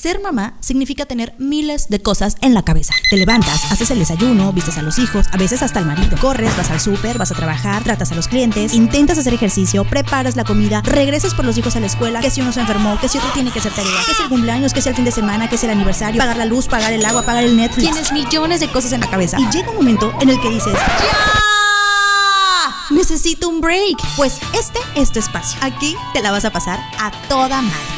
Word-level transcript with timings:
Ser 0.00 0.20
mamá 0.20 0.54
significa 0.60 1.06
tener 1.06 1.34
miles 1.38 1.88
de 1.88 2.00
cosas 2.00 2.36
en 2.40 2.54
la 2.54 2.62
cabeza. 2.62 2.94
Te 3.10 3.16
levantas, 3.16 3.72
haces 3.72 3.90
el 3.90 3.98
desayuno, 3.98 4.52
vistes 4.52 4.78
a 4.78 4.82
los 4.82 4.96
hijos, 5.00 5.26
a 5.32 5.36
veces 5.36 5.60
hasta 5.60 5.80
al 5.80 5.86
marido. 5.86 6.16
Corres, 6.20 6.56
vas 6.56 6.70
al 6.70 6.78
súper, 6.78 7.18
vas 7.18 7.32
a 7.32 7.34
trabajar, 7.34 7.82
tratas 7.82 8.12
a 8.12 8.14
los 8.14 8.28
clientes, 8.28 8.74
intentas 8.74 9.18
hacer 9.18 9.34
ejercicio, 9.34 9.84
preparas 9.84 10.36
la 10.36 10.44
comida, 10.44 10.82
regresas 10.82 11.34
por 11.34 11.44
los 11.44 11.58
hijos 11.58 11.74
a 11.74 11.80
la 11.80 11.86
escuela, 11.86 12.20
que 12.20 12.30
si 12.30 12.40
uno 12.40 12.52
se 12.52 12.60
enfermó, 12.60 12.96
que 13.00 13.08
si 13.08 13.18
otro 13.18 13.28
tiene 13.34 13.50
que 13.50 13.58
hacer 13.58 13.72
tarea, 13.72 13.90
que 14.06 14.14
si 14.14 14.22
el 14.22 14.28
cumpleaños, 14.28 14.72
que 14.72 14.82
si 14.82 14.88
el 14.88 14.94
fin 14.94 15.04
de 15.04 15.10
semana, 15.10 15.48
que 15.48 15.58
si 15.58 15.66
el 15.66 15.72
aniversario, 15.72 16.16
pagar 16.16 16.36
la 16.36 16.44
luz, 16.44 16.68
pagar 16.68 16.92
el 16.92 17.04
agua, 17.04 17.24
pagar 17.24 17.42
el 17.42 17.56
Netflix. 17.56 17.90
Tienes 17.90 18.12
millones 18.12 18.60
de 18.60 18.70
cosas 18.70 18.92
en 18.92 19.00
la 19.00 19.10
cabeza. 19.10 19.40
Y 19.40 19.50
llega 19.50 19.70
un 19.70 19.78
momento 19.78 20.12
en 20.20 20.28
el 20.28 20.40
que 20.40 20.48
dices, 20.48 20.74
¡Ya! 20.74 22.94
Necesito 22.94 23.48
un 23.48 23.60
break. 23.60 23.98
Pues 24.16 24.38
este 24.56 24.78
es 24.94 25.10
tu 25.10 25.18
espacio. 25.18 25.58
Aquí 25.60 25.96
te 26.12 26.22
la 26.22 26.30
vas 26.30 26.44
a 26.44 26.50
pasar 26.50 26.78
a 27.00 27.10
toda 27.28 27.62
madre. 27.62 27.97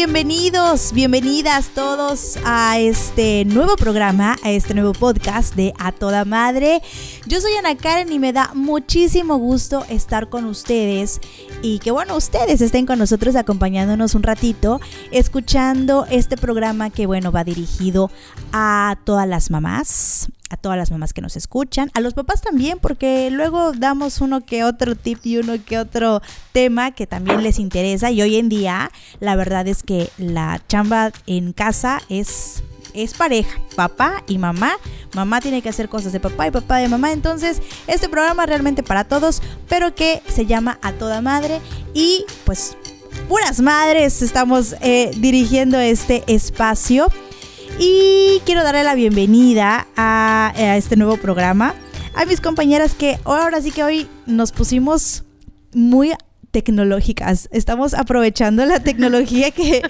Bienvenidos, 0.00 0.94
bienvenidas 0.94 1.68
todos 1.74 2.38
a 2.46 2.78
este 2.78 3.44
nuevo 3.44 3.76
programa, 3.76 4.38
a 4.42 4.50
este 4.50 4.72
nuevo 4.72 4.94
podcast 4.94 5.54
de 5.54 5.74
A 5.78 5.92
Toda 5.92 6.24
Madre. 6.24 6.80
Yo 7.26 7.38
soy 7.42 7.52
Ana 7.56 7.76
Karen 7.76 8.10
y 8.10 8.18
me 8.18 8.32
da 8.32 8.52
muchísimo 8.54 9.36
gusto 9.36 9.84
estar 9.90 10.30
con 10.30 10.46
ustedes 10.46 11.20
y 11.60 11.80
que 11.80 11.90
bueno, 11.90 12.16
ustedes 12.16 12.62
estén 12.62 12.86
con 12.86 12.98
nosotros 12.98 13.36
acompañándonos 13.36 14.14
un 14.14 14.22
ratito, 14.22 14.80
escuchando 15.10 16.06
este 16.10 16.38
programa 16.38 16.88
que 16.88 17.04
bueno, 17.04 17.30
va 17.30 17.44
dirigido 17.44 18.10
a 18.54 18.96
todas 19.04 19.28
las 19.28 19.50
mamás, 19.50 20.30
a 20.50 20.56
todas 20.56 20.76
las 20.76 20.90
mamás 20.90 21.14
que 21.14 21.22
nos 21.22 21.36
escuchan, 21.36 21.90
a 21.94 22.00
los 22.00 22.14
papás 22.14 22.42
también, 22.42 22.78
porque 22.80 23.30
luego 23.30 23.72
damos 23.72 24.20
uno 24.20 24.44
que 24.44 24.64
otro 24.64 24.96
tip 24.96 25.24
y 25.24 25.38
uno 25.38 25.54
que 25.64 25.78
otro 25.78 26.20
tema 26.52 26.90
que 26.90 27.06
también 27.06 27.42
les 27.42 27.58
interesa. 27.58 28.10
Y 28.10 28.20
hoy 28.20 28.36
en 28.36 28.48
día, 28.48 28.90
la 29.20 29.36
verdad 29.36 29.66
es 29.68 29.82
que 29.82 30.10
la 30.18 30.60
chamba 30.68 31.12
en 31.26 31.52
casa 31.52 32.02
es 32.08 32.62
es 32.92 33.14
pareja, 33.14 33.60
papá 33.76 34.24
y 34.26 34.38
mamá. 34.38 34.72
Mamá 35.14 35.40
tiene 35.40 35.62
que 35.62 35.68
hacer 35.68 35.88
cosas 35.88 36.12
de 36.12 36.20
papá 36.20 36.48
y 36.48 36.50
papá 36.50 36.78
de 36.78 36.88
mamá. 36.88 37.12
Entonces, 37.12 37.62
este 37.86 38.08
programa 38.08 38.46
realmente 38.46 38.82
para 38.82 39.04
todos, 39.04 39.42
pero 39.68 39.94
que 39.94 40.22
se 40.28 40.46
llama 40.46 40.78
A 40.82 40.92
Toda 40.92 41.20
Madre. 41.20 41.60
Y 41.94 42.24
pues, 42.44 42.76
puras 43.28 43.60
madres 43.60 44.22
estamos 44.22 44.74
eh, 44.80 45.10
dirigiendo 45.16 45.78
este 45.78 46.24
espacio. 46.26 47.08
Y 47.82 48.42
quiero 48.44 48.62
darle 48.62 48.84
la 48.84 48.94
bienvenida 48.94 49.86
a, 49.96 50.52
este 50.76 50.96
nuevo 50.96 51.16
programa. 51.16 51.74
A 52.14 52.26
mis 52.26 52.42
compañeras 52.42 52.94
que 52.94 53.18
ahora 53.24 53.62
sí 53.62 53.70
que 53.70 53.82
hoy 53.82 54.06
nos 54.26 54.52
pusimos 54.52 55.24
muy 55.72 56.12
tecnológicas. 56.50 57.48
Estamos 57.52 57.94
aprovechando 57.94 58.66
la 58.66 58.80
tecnología 58.80 59.50
que, 59.50 59.80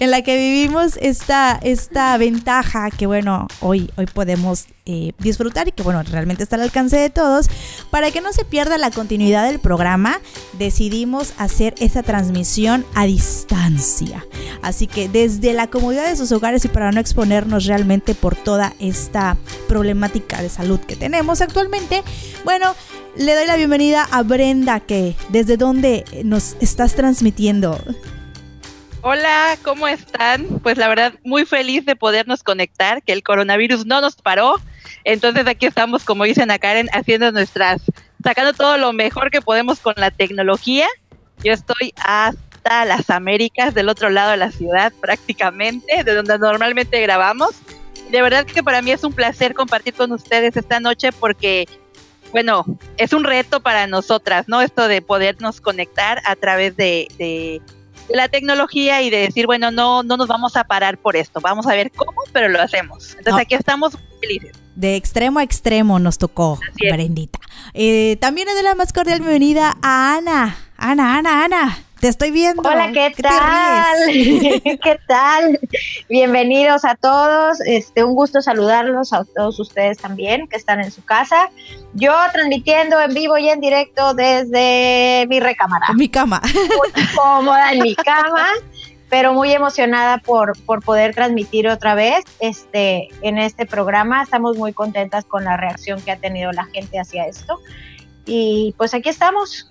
en 0.00 0.10
la 0.10 0.20
que 0.20 0.36
vivimos, 0.36 0.98
esta, 1.00 1.58
esta 1.62 2.18
ventaja 2.18 2.90
que, 2.90 3.06
bueno, 3.06 3.48
hoy, 3.60 3.90
hoy 3.96 4.04
podemos 4.04 4.66
eh, 4.86 5.12
disfrutar 5.18 5.68
y 5.68 5.72
que, 5.72 5.82
bueno, 5.82 6.02
realmente 6.02 6.42
está 6.42 6.56
al 6.56 6.62
alcance 6.62 6.96
de 6.96 7.10
todos. 7.10 7.48
Para 7.90 8.10
que 8.10 8.20
no 8.20 8.32
se 8.32 8.44
pierda 8.44 8.78
la 8.78 8.90
continuidad 8.90 9.44
del 9.44 9.60
programa, 9.60 10.20
decidimos 10.54 11.32
hacer 11.38 11.74
esta 11.78 12.02
transmisión 12.02 12.84
a 12.94 13.06
distancia. 13.06 14.24
Así 14.62 14.86
que 14.86 15.08
desde 15.08 15.52
la 15.52 15.68
comodidad 15.68 16.08
de 16.08 16.16
sus 16.16 16.32
hogares 16.32 16.64
y 16.64 16.68
para 16.68 16.92
no 16.92 17.00
exponernos 17.00 17.66
realmente 17.66 18.14
por 18.14 18.36
toda 18.36 18.74
esta 18.78 19.36
problemática 19.68 20.42
de 20.42 20.48
salud 20.48 20.80
que 20.80 20.96
tenemos 20.96 21.40
actualmente, 21.40 22.02
bueno, 22.44 22.74
le 23.16 23.34
doy 23.34 23.46
la 23.46 23.56
bienvenida 23.56 24.06
a 24.10 24.22
Brenda, 24.22 24.80
que 24.80 25.16
desde 25.30 25.56
dónde 25.56 26.04
nos 26.24 26.56
estás 26.60 26.94
transmitiendo. 26.94 27.78
Hola, 29.02 29.56
¿cómo 29.62 29.88
están? 29.88 30.60
Pues 30.62 30.76
la 30.76 30.86
verdad, 30.86 31.14
muy 31.24 31.46
feliz 31.46 31.86
de 31.86 31.96
podernos 31.96 32.42
conectar, 32.42 33.02
que 33.02 33.12
el 33.12 33.22
coronavirus 33.22 33.86
no 33.86 34.02
nos 34.02 34.16
paró. 34.16 34.56
Entonces 35.04 35.46
aquí 35.46 35.66
estamos, 35.66 36.04
como 36.04 36.24
dicen 36.24 36.50
a 36.50 36.58
Karen, 36.58 36.88
haciendo 36.92 37.32
nuestras, 37.32 37.82
sacando 38.22 38.52
todo 38.52 38.78
lo 38.78 38.92
mejor 38.92 39.30
que 39.30 39.40
podemos 39.40 39.80
con 39.80 39.94
la 39.96 40.10
tecnología. 40.10 40.86
Yo 41.42 41.52
estoy 41.52 41.94
hasta 42.04 42.84
las 42.84 43.10
Américas, 43.10 43.74
del 43.74 43.88
otro 43.88 44.10
lado 44.10 44.32
de 44.32 44.36
la 44.36 44.52
ciudad 44.52 44.92
prácticamente, 45.00 46.04
de 46.04 46.14
donde 46.14 46.38
normalmente 46.38 47.00
grabamos. 47.00 47.50
De 48.10 48.22
verdad 48.22 48.44
que 48.44 48.62
para 48.62 48.82
mí 48.82 48.90
es 48.90 49.04
un 49.04 49.12
placer 49.12 49.54
compartir 49.54 49.94
con 49.94 50.12
ustedes 50.12 50.56
esta 50.56 50.80
noche 50.80 51.12
porque 51.12 51.66
bueno, 52.32 52.64
es 52.96 53.12
un 53.12 53.24
reto 53.24 53.60
para 53.60 53.86
nosotras, 53.86 54.48
¿no? 54.48 54.60
Esto 54.60 54.88
de 54.88 55.02
podernos 55.02 55.60
conectar 55.60 56.20
a 56.24 56.36
través 56.36 56.76
de, 56.76 57.60
la 58.08 58.28
tecnología 58.28 59.02
y 59.02 59.10
de 59.10 59.18
decir, 59.18 59.46
bueno, 59.46 59.70
no, 59.70 60.02
no 60.02 60.16
nos 60.16 60.26
vamos 60.26 60.56
a 60.56 60.64
parar 60.64 60.98
por 60.98 61.16
esto, 61.16 61.40
vamos 61.40 61.66
a 61.66 61.74
ver 61.74 61.92
cómo, 61.92 62.22
pero 62.32 62.48
lo 62.48 62.60
hacemos. 62.60 63.14
Entonces 63.16 63.42
aquí 63.42 63.54
estamos 63.54 63.96
felices. 64.20 64.59
De 64.74 64.96
extremo 64.96 65.40
a 65.40 65.42
extremo 65.42 65.98
nos 65.98 66.18
tocó, 66.18 66.58
Brendita. 66.78 67.38
Eh, 67.74 68.16
también 68.20 68.46
le 68.46 68.54
doy 68.54 68.62
la 68.62 68.74
más 68.74 68.92
cordial 68.92 69.20
bienvenida 69.20 69.76
a 69.82 70.16
Ana. 70.16 70.56
Ana, 70.76 71.18
Ana, 71.18 71.44
Ana. 71.44 71.78
Te 72.00 72.08
estoy 72.08 72.30
viendo. 72.30 72.62
Hola, 72.62 72.92
¿qué, 72.92 73.12
tal? 73.20 73.98
¿Qué 74.82 74.98
tal? 75.06 75.60
Bienvenidos 76.08 76.86
a 76.86 76.94
todos. 76.94 77.60
Este, 77.66 78.02
un 78.02 78.14
gusto 78.14 78.40
saludarlos 78.40 79.12
a 79.12 79.24
todos 79.24 79.60
ustedes 79.60 79.98
también 79.98 80.48
que 80.48 80.56
están 80.56 80.80
en 80.80 80.90
su 80.90 81.04
casa. 81.04 81.50
Yo 81.92 82.14
transmitiendo 82.32 82.98
en 82.98 83.12
vivo 83.12 83.36
y 83.36 83.50
en 83.50 83.60
directo 83.60 84.14
desde 84.14 85.26
mi 85.28 85.40
recámara. 85.40 85.88
Mi 85.94 86.08
cama. 86.08 86.40
Muy 86.54 87.06
cómoda 87.14 87.72
en 87.72 87.82
mi 87.82 87.94
cama, 87.94 88.46
pero 89.10 89.34
muy 89.34 89.52
emocionada 89.52 90.18
por, 90.18 90.56
por 90.64 90.82
poder 90.82 91.14
transmitir 91.14 91.68
otra 91.68 91.94
vez 91.94 92.24
este, 92.38 93.08
en 93.22 93.38
este 93.38 93.66
programa. 93.66 94.22
Estamos 94.22 94.56
muy 94.56 94.72
contentas 94.72 95.24
con 95.24 95.44
la 95.44 95.56
reacción 95.56 96.00
que 96.00 96.12
ha 96.12 96.16
tenido 96.16 96.52
la 96.52 96.64
gente 96.66 96.98
hacia 97.00 97.26
esto. 97.26 97.58
Y 98.24 98.72
pues 98.78 98.94
aquí 98.94 99.08
estamos 99.08 99.68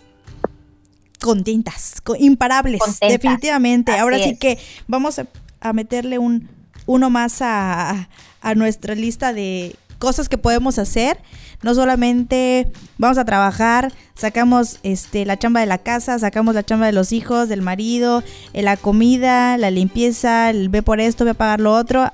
contentas, 1.22 2.02
imparables, 2.20 2.82
definitivamente. 3.00 3.98
Ahora 3.98 4.20
sí 4.20 4.38
que 4.38 4.58
vamos 4.88 5.20
a, 5.20 5.74
meterle 5.74 6.18
un 6.18 6.50
uno 6.86 7.10
más 7.10 7.42
a, 7.42 8.10
a, 8.42 8.56
nuestra 8.56 8.96
lista 8.96 9.32
de 9.32 9.76
cosas 10.00 10.28
que 10.28 10.38
podemos 10.38 10.80
hacer. 10.80 11.18
No 11.62 11.76
solamente 11.76 12.72
vamos 12.98 13.18
a 13.18 13.26
trabajar, 13.26 13.92
sacamos 14.16 14.80
este 14.84 15.26
la 15.26 15.38
chamba 15.38 15.60
de 15.60 15.66
la 15.66 15.78
casa, 15.78 16.18
sacamos 16.18 16.56
la 16.56 16.64
chamba 16.64 16.86
de 16.86 16.94
los 16.94 17.12
hijos, 17.12 17.50
del 17.50 17.62
marido, 17.62 18.24
eh, 18.54 18.62
la 18.62 18.78
comida, 18.78 19.58
la 19.58 19.70
limpieza, 19.70 20.50
el 20.50 20.70
ve 20.70 20.82
por 20.82 21.00
esto, 21.02 21.26
ve 21.26 21.32
a 21.32 21.34
pagar 21.34 21.60
lo 21.60 21.74
otro 21.74 22.10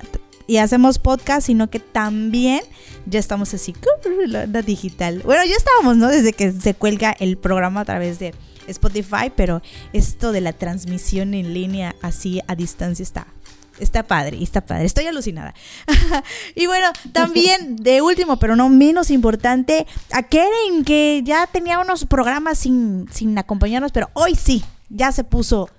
y 0.48 0.58
hacemos 0.58 1.00
podcast, 1.00 1.48
sino 1.48 1.70
que 1.70 1.80
también 1.80 2.62
ya 3.06 3.20
estamos 3.20 3.54
así, 3.54 3.74
la 4.28 4.62
digital. 4.62 5.22
Bueno, 5.24 5.44
ya 5.46 5.56
estábamos, 5.56 5.98
¿no? 5.98 6.08
Desde 6.08 6.34
que 6.34 6.52
se 6.52 6.74
cuelga 6.74 7.16
el 7.20 7.38
programa 7.38 7.82
a 7.82 7.86
través 7.86 8.20
de 8.20 8.34
Spotify, 8.68 9.32
pero 9.36 9.62
esto 9.94 10.32
de 10.32 10.42
la 10.42 10.54
transmisión 10.54 11.34
en 11.34 11.54
línea 11.54 11.96
así 12.02 12.42
a 12.48 12.56
distancia 12.56 13.04
está 13.04 13.28
Está 13.80 14.04
padre, 14.04 14.42
está 14.42 14.62
padre. 14.62 14.86
Estoy 14.86 15.08
alucinada. 15.08 15.54
y 16.56 16.66
bueno, 16.68 16.88
también 17.12 17.76
de 17.76 18.02
último, 18.02 18.38
pero 18.40 18.56
no 18.56 18.70
menos 18.70 19.12
importante, 19.12 19.86
a 20.12 20.24
Keren, 20.24 20.86
que 20.86 21.22
ya 21.24 21.48
tenía 21.48 21.80
unos 21.80 22.06
programas 22.06 22.58
sin, 22.58 23.08
sin 23.12 23.38
acompañarnos, 23.38 23.92
pero 23.92 24.10
hoy 24.14 24.36
sí, 24.36 24.64
ya 24.90 25.12
se 25.12 25.24
puso 25.24 25.70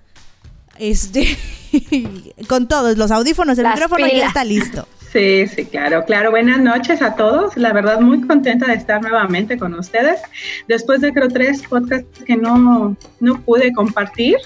este 0.78 1.38
con 2.48 2.68
todos 2.68 2.98
los 2.98 3.10
audífonos, 3.10 3.58
el 3.58 3.66
micrófono 3.66 4.06
ya 4.06 4.26
está 4.26 4.44
listo. 4.44 4.86
Sí, 5.12 5.46
sí, 5.46 5.64
claro, 5.64 6.04
claro. 6.04 6.30
Buenas 6.30 6.60
noches 6.60 7.00
a 7.00 7.14
todos. 7.14 7.56
La 7.56 7.72
verdad, 7.72 8.00
muy 8.00 8.20
contenta 8.20 8.66
de 8.66 8.74
estar 8.74 9.00
nuevamente 9.00 9.56
con 9.56 9.72
ustedes. 9.72 10.20
Después 10.68 11.00
de 11.00 11.10
creo 11.10 11.28
tres 11.28 11.62
podcasts 11.62 12.22
que 12.24 12.36
no, 12.36 12.94
no 13.20 13.40
pude 13.42 13.72
compartir, 13.72 14.36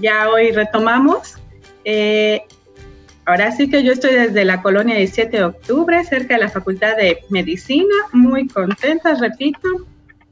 ya 0.00 0.30
hoy 0.30 0.52
retomamos. 0.52 1.34
Eh, 1.84 2.42
ahora 3.28 3.52
sí 3.52 3.68
que 3.68 3.82
yo 3.82 3.92
estoy 3.92 4.14
desde 4.14 4.42
la 4.46 4.62
colonia 4.62 4.96
17 4.96 5.36
de 5.36 5.44
octubre, 5.44 6.02
cerca 6.04 6.34
de 6.34 6.40
la 6.40 6.48
Facultad 6.48 6.96
de 6.96 7.18
Medicina, 7.28 7.94
muy 8.14 8.48
contenta, 8.48 9.14
repito, 9.16 9.68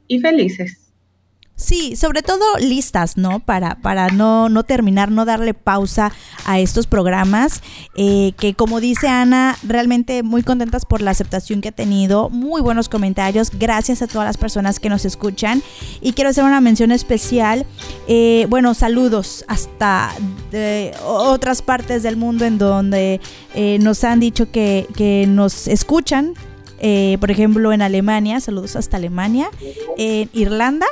y 0.07 0.19
felices. 0.19 0.86
Sí, 1.57 1.95
sobre 1.95 2.21
todo 2.21 2.45
listas, 2.59 3.17
¿no? 3.17 3.39
Para, 3.39 3.79
para 3.81 4.09
no, 4.09 4.47
no 4.47 4.61
terminar, 4.61 5.09
no 5.09 5.25
darle 5.25 5.55
pausa 5.55 6.11
a 6.45 6.59
estos 6.59 6.85
programas, 6.85 7.63
eh, 7.95 8.33
que 8.37 8.53
como 8.53 8.79
dice 8.79 9.07
Ana, 9.07 9.57
realmente 9.63 10.21
muy 10.21 10.43
contentas 10.43 10.85
por 10.85 11.01
la 11.01 11.09
aceptación 11.09 11.61
que 11.61 11.69
ha 11.69 11.71
tenido, 11.71 12.29
muy 12.29 12.61
buenos 12.61 12.89
comentarios, 12.89 13.49
gracias 13.49 14.03
a 14.03 14.07
todas 14.07 14.27
las 14.27 14.37
personas 14.37 14.79
que 14.79 14.89
nos 14.89 15.03
escuchan 15.03 15.63
y 15.99 16.13
quiero 16.13 16.29
hacer 16.29 16.43
una 16.43 16.61
mención 16.61 16.91
especial, 16.91 17.65
eh, 18.07 18.45
bueno, 18.51 18.75
saludos 18.75 19.43
hasta 19.47 20.13
de 20.51 20.93
otras 21.03 21.63
partes 21.63 22.03
del 22.03 22.17
mundo 22.17 22.45
en 22.45 22.59
donde 22.59 23.19
eh, 23.55 23.79
nos 23.81 24.03
han 24.03 24.19
dicho 24.19 24.51
que, 24.51 24.87
que 24.95 25.25
nos 25.27 25.67
escuchan, 25.67 26.35
por 27.19 27.31
ejemplo 27.31 27.73
en 27.73 27.81
Alemania, 27.81 28.39
saludos 28.39 28.75
hasta 28.75 28.97
Alemania, 28.97 29.49
en 29.97 30.29
Irlanda, 30.33 30.85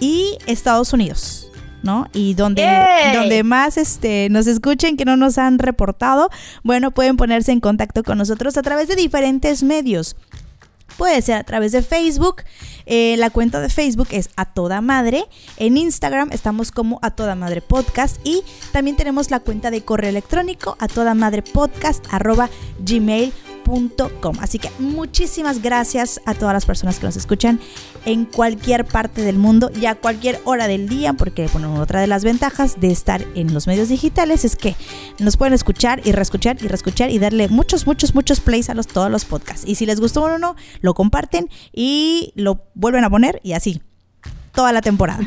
y 0.00 0.38
Estados 0.46 0.92
Unidos. 0.92 1.46
¿no? 1.82 2.08
Y 2.12 2.34
donde, 2.34 2.66
donde 3.14 3.42
más 3.42 3.78
este, 3.78 4.28
nos 4.30 4.46
escuchen 4.46 4.98
que 4.98 5.06
no 5.06 5.16
nos 5.16 5.38
han 5.38 5.58
reportado, 5.58 6.28
bueno, 6.62 6.90
pueden 6.90 7.16
ponerse 7.16 7.52
en 7.52 7.60
contacto 7.60 8.02
con 8.02 8.18
nosotros 8.18 8.58
a 8.58 8.62
través 8.62 8.88
de 8.88 8.96
diferentes 8.96 9.62
medios. 9.62 10.14
Puede 11.00 11.22
ser 11.22 11.36
a 11.36 11.44
través 11.44 11.72
de 11.72 11.80
Facebook. 11.80 12.42
Eh, 12.84 13.16
la 13.16 13.30
cuenta 13.30 13.60
de 13.60 13.70
Facebook 13.70 14.08
es 14.10 14.28
A 14.36 14.44
Toda 14.44 14.82
Madre. 14.82 15.24
En 15.56 15.78
Instagram 15.78 16.28
estamos 16.30 16.72
como 16.72 16.98
A 17.00 17.12
Toda 17.12 17.34
Madre 17.34 17.62
Podcast. 17.62 18.18
Y 18.22 18.42
también 18.72 18.96
tenemos 18.96 19.30
la 19.30 19.40
cuenta 19.40 19.70
de 19.70 19.80
correo 19.80 20.10
electrónico 20.10 20.76
a 20.78 20.88
toda 20.88 21.14
madre 21.14 21.40
podcast 21.40 22.04
arroba 22.10 22.50
Así 24.40 24.58
que 24.58 24.70
muchísimas 24.78 25.62
gracias 25.62 26.20
a 26.26 26.34
todas 26.34 26.52
las 26.52 26.66
personas 26.66 26.98
que 26.98 27.06
nos 27.06 27.16
escuchan 27.16 27.60
en 28.04 28.24
cualquier 28.24 28.84
parte 28.84 29.22
del 29.22 29.36
mundo 29.36 29.70
y 29.80 29.86
a 29.86 29.94
cualquier 29.94 30.40
hora 30.44 30.66
del 30.66 30.88
día, 30.88 31.12
porque 31.12 31.48
bueno, 31.52 31.80
otra 31.80 32.00
de 32.00 32.06
las 32.06 32.24
ventajas 32.24 32.80
de 32.80 32.90
estar 32.90 33.24
en 33.34 33.54
los 33.54 33.66
medios 33.66 33.88
digitales 33.88 34.44
es 34.44 34.56
que 34.56 34.74
nos 35.18 35.36
pueden 35.36 35.54
escuchar 35.54 36.00
y 36.04 36.12
reescuchar 36.12 36.56
y 36.60 36.66
reescuchar 36.66 37.10
y 37.10 37.18
darle 37.18 37.48
muchos, 37.48 37.86
muchos, 37.86 38.14
muchos 38.14 38.40
plays 38.40 38.70
a 38.70 38.74
los, 38.74 38.86
todos 38.88 39.10
los 39.10 39.24
podcasts. 39.24 39.64
Y 39.66 39.76
si 39.76 39.86
les 39.86 40.00
gustó 40.00 40.24
uno, 40.24 40.56
lo 40.80 40.94
comparten 40.94 41.48
y 41.72 42.32
lo 42.34 42.64
vuelven 42.74 43.04
a 43.04 43.10
poner 43.10 43.40
y 43.44 43.52
así, 43.52 43.82
toda 44.52 44.72
la 44.72 44.80
temporada. 44.80 45.20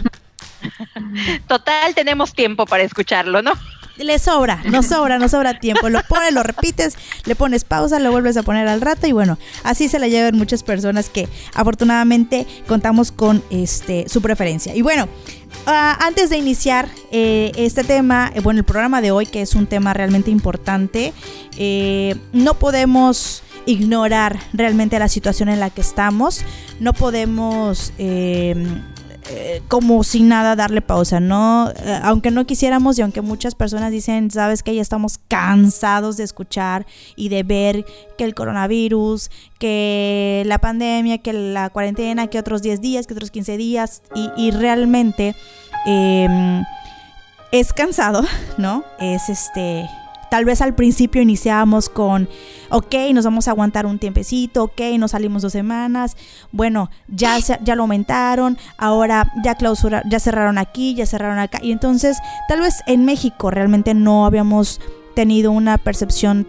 Total, 1.47 1.95
tenemos 1.95 2.33
tiempo 2.33 2.65
para 2.65 2.83
escucharlo, 2.83 3.41
¿no? 3.41 3.53
Le 3.97 4.19
sobra, 4.19 4.61
no 4.65 4.83
sobra, 4.83 5.19
no 5.19 5.29
sobra 5.29 5.59
tiempo. 5.59 5.89
Lo 5.89 6.01
pones, 6.03 6.33
lo 6.33 6.43
repites, 6.43 6.97
le 7.25 7.35
pones 7.35 7.63
pausa, 7.63 7.99
lo 7.99 8.11
vuelves 8.11 8.37
a 8.37 8.43
poner 8.43 8.67
al 8.67 8.81
rato 8.81 9.07
y 9.07 9.11
bueno, 9.11 9.37
así 9.63 9.87
se 9.87 9.99
la 9.99 10.07
llevan 10.07 10.37
muchas 10.37 10.63
personas 10.63 11.09
que 11.09 11.27
afortunadamente 11.53 12.47
contamos 12.67 13.11
con 13.11 13.43
este 13.49 14.05
su 14.09 14.21
preferencia. 14.21 14.75
Y 14.75 14.81
bueno, 14.81 15.07
ah, 15.65 15.97
antes 16.01 16.29
de 16.29 16.37
iniciar 16.37 16.89
eh, 17.11 17.51
este 17.55 17.83
tema, 17.83 18.31
eh, 18.33 18.41
bueno, 18.41 18.59
el 18.59 18.65
programa 18.65 19.01
de 19.01 19.11
hoy, 19.11 19.25
que 19.25 19.41
es 19.41 19.55
un 19.55 19.67
tema 19.67 19.93
realmente 19.93 20.31
importante, 20.31 21.13
eh, 21.57 22.15
no 22.31 22.55
podemos 22.55 23.43
ignorar 23.65 24.39
realmente 24.51 24.99
la 24.99 25.07
situación 25.07 25.49
en 25.49 25.59
la 25.59 25.69
que 25.69 25.81
estamos, 25.81 26.43
no 26.79 26.93
podemos 26.93 27.93
como 29.67 30.03
sin 30.03 30.27
nada 30.27 30.55
darle 30.55 30.81
pausa, 30.81 31.19
¿no? 31.19 31.71
Eh, 31.71 31.99
aunque 32.03 32.31
no 32.31 32.45
quisiéramos 32.45 32.97
y 32.99 33.01
aunque 33.01 33.21
muchas 33.21 33.55
personas 33.55 33.91
dicen, 33.91 34.29
sabes 34.31 34.63
que 34.63 34.75
ya 34.75 34.81
estamos 34.81 35.17
cansados 35.27 36.17
de 36.17 36.23
escuchar 36.23 36.85
y 37.15 37.29
de 37.29 37.43
ver 37.43 37.85
que 38.17 38.23
el 38.23 38.35
coronavirus, 38.35 39.29
que 39.59 40.43
la 40.45 40.59
pandemia, 40.59 41.19
que 41.19 41.33
la 41.33 41.69
cuarentena, 41.69 42.27
que 42.27 42.39
otros 42.39 42.61
10 42.61 42.81
días, 42.81 43.07
que 43.07 43.13
otros 43.13 43.31
15 43.31 43.57
días 43.57 44.01
y, 44.37 44.51
realmente 44.51 45.35
em, 45.85 46.63
es 47.51 47.73
cansado, 47.73 48.23
¿no? 48.57 48.83
Es 48.99 49.29
este 49.29 49.87
Tal 50.33 50.45
vez 50.45 50.63
al 50.63 50.73
principio 50.73 51.21
iniciábamos 51.21 51.89
con, 51.89 52.27
ok, 52.71 52.95
nos 53.13 53.23
vamos 53.23 53.47
a 53.47 53.51
aguantar 53.51 53.85
un 53.85 53.99
tiempecito, 53.99 54.63
ok, 54.63 54.81
nos 54.97 55.11
salimos 55.11 55.43
dos 55.43 55.51
semanas, 55.51 56.17
bueno, 56.51 56.89
ya, 57.07 57.37
ya 57.37 57.75
lo 57.75 57.83
aumentaron, 57.83 58.57
ahora 58.79 59.31
ya 59.43 59.53
clausura, 59.53 60.01
ya 60.09 60.19
cerraron 60.19 60.57
aquí, 60.57 60.95
ya 60.95 61.05
cerraron 61.05 61.37
acá. 61.37 61.59
Y 61.61 61.71
entonces, 61.71 62.17
tal 62.47 62.61
vez 62.61 62.81
en 62.87 63.05
México 63.05 63.51
realmente 63.51 63.93
no 63.93 64.25
habíamos 64.25 64.81
tenido 65.13 65.51
una 65.51 65.77
percepción 65.77 66.47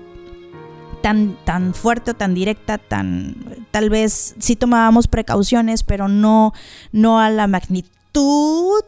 tan, 1.03 1.37
tan 1.45 1.75
fuerte 1.75 2.13
o 2.13 2.15
tan 2.15 2.33
directa, 2.33 2.79
tan 2.79 3.37
tal 3.71 3.91
vez 3.91 4.35
sí 4.39 4.57
tomábamos 4.57 5.09
precauciones, 5.09 5.83
pero 5.83 6.09
no, 6.09 6.55
no 6.91 7.21
a 7.21 7.29
la 7.29 7.47
magnitud 7.49 7.91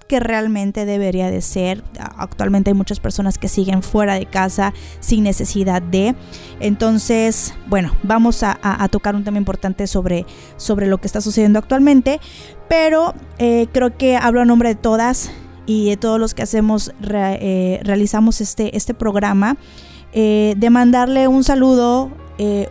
que 0.09 0.21
realmente 0.21 0.85
debería 0.85 1.31
de 1.31 1.41
ser. 1.41 1.83
Actualmente 2.17 2.71
hay 2.71 2.75
muchas 2.75 3.01
personas 3.01 3.39
que 3.39 3.49
siguen 3.49 3.83
fuera 3.83 4.15
de 4.15 4.27
casa 4.27 4.73
sin 5.01 5.25
necesidad 5.25 5.83
de. 5.83 6.15
Entonces, 6.61 7.55
bueno, 7.67 7.93
vamos 8.03 8.43
a, 8.43 8.57
tocar 8.91 9.17
un 9.17 9.25
tema 9.25 9.39
importante 9.39 9.87
sobre, 9.87 10.27
sobre 10.57 10.87
lo 10.87 10.99
que 10.99 11.07
está 11.07 11.21
sucediendo 11.21 11.59
actualmente, 11.59 12.21
pero 12.69 13.15
eh, 13.39 13.67
creo 13.73 13.97
que 13.97 14.17
hablo 14.17 14.41
a 14.41 14.45
nombre 14.45 14.71
de 14.71 14.75
todas 14.77 15.31
y 15.67 15.91
de 15.91 15.97
todos 15.97 16.21
los 16.21 16.35
que 16.35 16.43
hacemos, 16.43 16.93
eh, 17.03 17.81
realizamos 17.83 18.41
este, 18.41 18.77
este 18.77 18.95
programa, 18.95 19.57
eh, 20.13 20.55
de 20.57 20.71
mandarle 20.71 21.27
un 21.29 21.43
saludo, 21.43 22.11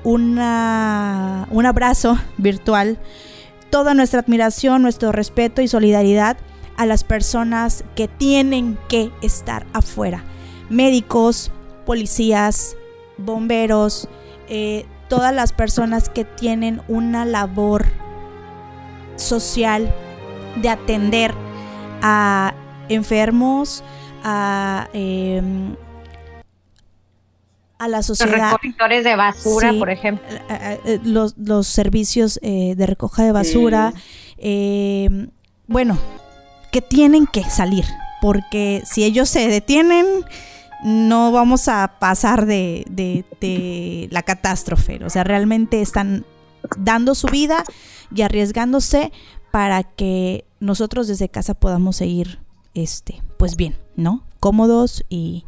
una, 0.04 1.48
un 1.50 1.66
abrazo 1.66 2.19
virtual 2.38 3.00
toda 3.75 3.94
nuestra 3.94 4.22
admiración, 4.22 4.83
nuestro 4.83 5.12
respeto 5.12 5.62
y 5.62 5.68
solidaridad 5.68 6.38
a 6.77 6.86
las 6.86 7.04
personas 7.04 7.83
que 7.94 8.07
tienen 8.07 8.77
que 8.88 9.12
estar 9.22 9.66
afuera. 9.74 10.24
Médicos, 10.69 11.51
policías, 11.86 12.77
bomberos, 13.18 14.07
eh, 14.48 14.86
todas 15.10 15.36
las 15.36 15.51
personas 15.51 16.07
que 16.07 16.24
tienen 16.24 16.81
una 16.88 17.25
labor 17.25 17.86
social 19.18 19.94
de 20.56 20.69
atender 20.69 21.33
a 22.01 22.54
enfermos, 22.88 23.83
a 24.24 24.88
em, 24.94 25.75
a 27.77 27.88
la 27.88 28.04
sociedad. 28.04 28.51
Los 28.51 28.62
recogedores 28.62 29.04
de 29.04 29.16
basura, 29.16 29.74
por 29.77 29.89
ejemplo. 29.89 30.25
Los, 31.04 31.38
los 31.38 31.68
servicios 31.68 32.39
eh, 32.42 32.75
de 32.75 32.86
recoja 32.86 33.24
de 33.24 33.31
basura. 33.31 33.94
Eh, 34.38 35.30
bueno, 35.68 35.98
que 36.72 36.81
tienen 36.81 37.27
que 37.27 37.44
salir. 37.44 37.86
Porque 38.22 38.81
si 38.86 39.04
ellos 39.04 39.30
se 39.30 39.48
detienen, 39.48 40.06
no 40.83 41.31
vamos 41.31 41.68
a 41.68 42.00
pasar 42.00 42.45
de, 42.45 42.86
de 42.89 44.07
la 44.12 44.24
catástrofe. 44.24 45.04
O 45.04 45.10
sea, 45.10 45.24
realmente 45.24 45.81
están 45.81 46.25
dando 46.78 47.16
su 47.16 47.28
vida 47.28 47.63
y 48.13 48.21
arriesgándose 48.21 49.12
para 49.51 49.83
que 49.83 50.45
nosotros 50.60 51.07
desde 51.07 51.30
casa 51.30 51.54
podamos 51.54 51.95
seguir, 51.98 52.39
este, 52.74 53.21
pues 53.38 53.56
bien, 53.56 53.78
¿no? 53.95 54.24
Cómodos 54.39 55.06
y, 55.10 55.45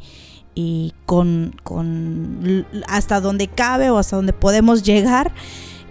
y 0.58 0.96
con, 1.06 1.56
con, 1.64 2.66
hasta 2.88 3.22
donde 3.22 3.48
cabe 3.48 3.92
o 3.92 4.00
hasta 4.00 4.16
donde 4.16 4.34
podemos 4.34 4.82
llegar 4.82 5.32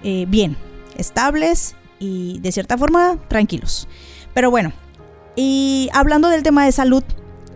eh, 0.02 0.26
bien, 0.28 0.56
estables 0.98 1.76
y 2.00 2.40
de 2.40 2.50
cierta 2.50 2.76
forma 2.76 3.16
tranquilos. 3.28 3.86
Pero 4.34 4.50
bueno, 4.50 4.72
y 5.36 5.88
hablando 5.92 6.28
del 6.30 6.42
tema 6.42 6.64
de 6.64 6.72
salud, 6.72 7.04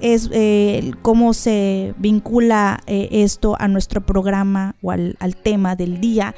es 0.00 0.30
eh, 0.32 0.92
cómo 1.02 1.34
se 1.34 1.94
vincula 1.98 2.80
eh, 2.86 3.08
esto 3.10 3.56
a 3.58 3.66
nuestro 3.66 4.02
programa 4.06 4.76
o 4.80 4.92
al, 4.92 5.16
al 5.18 5.34
tema 5.34 5.74
del 5.74 6.00
día, 6.00 6.36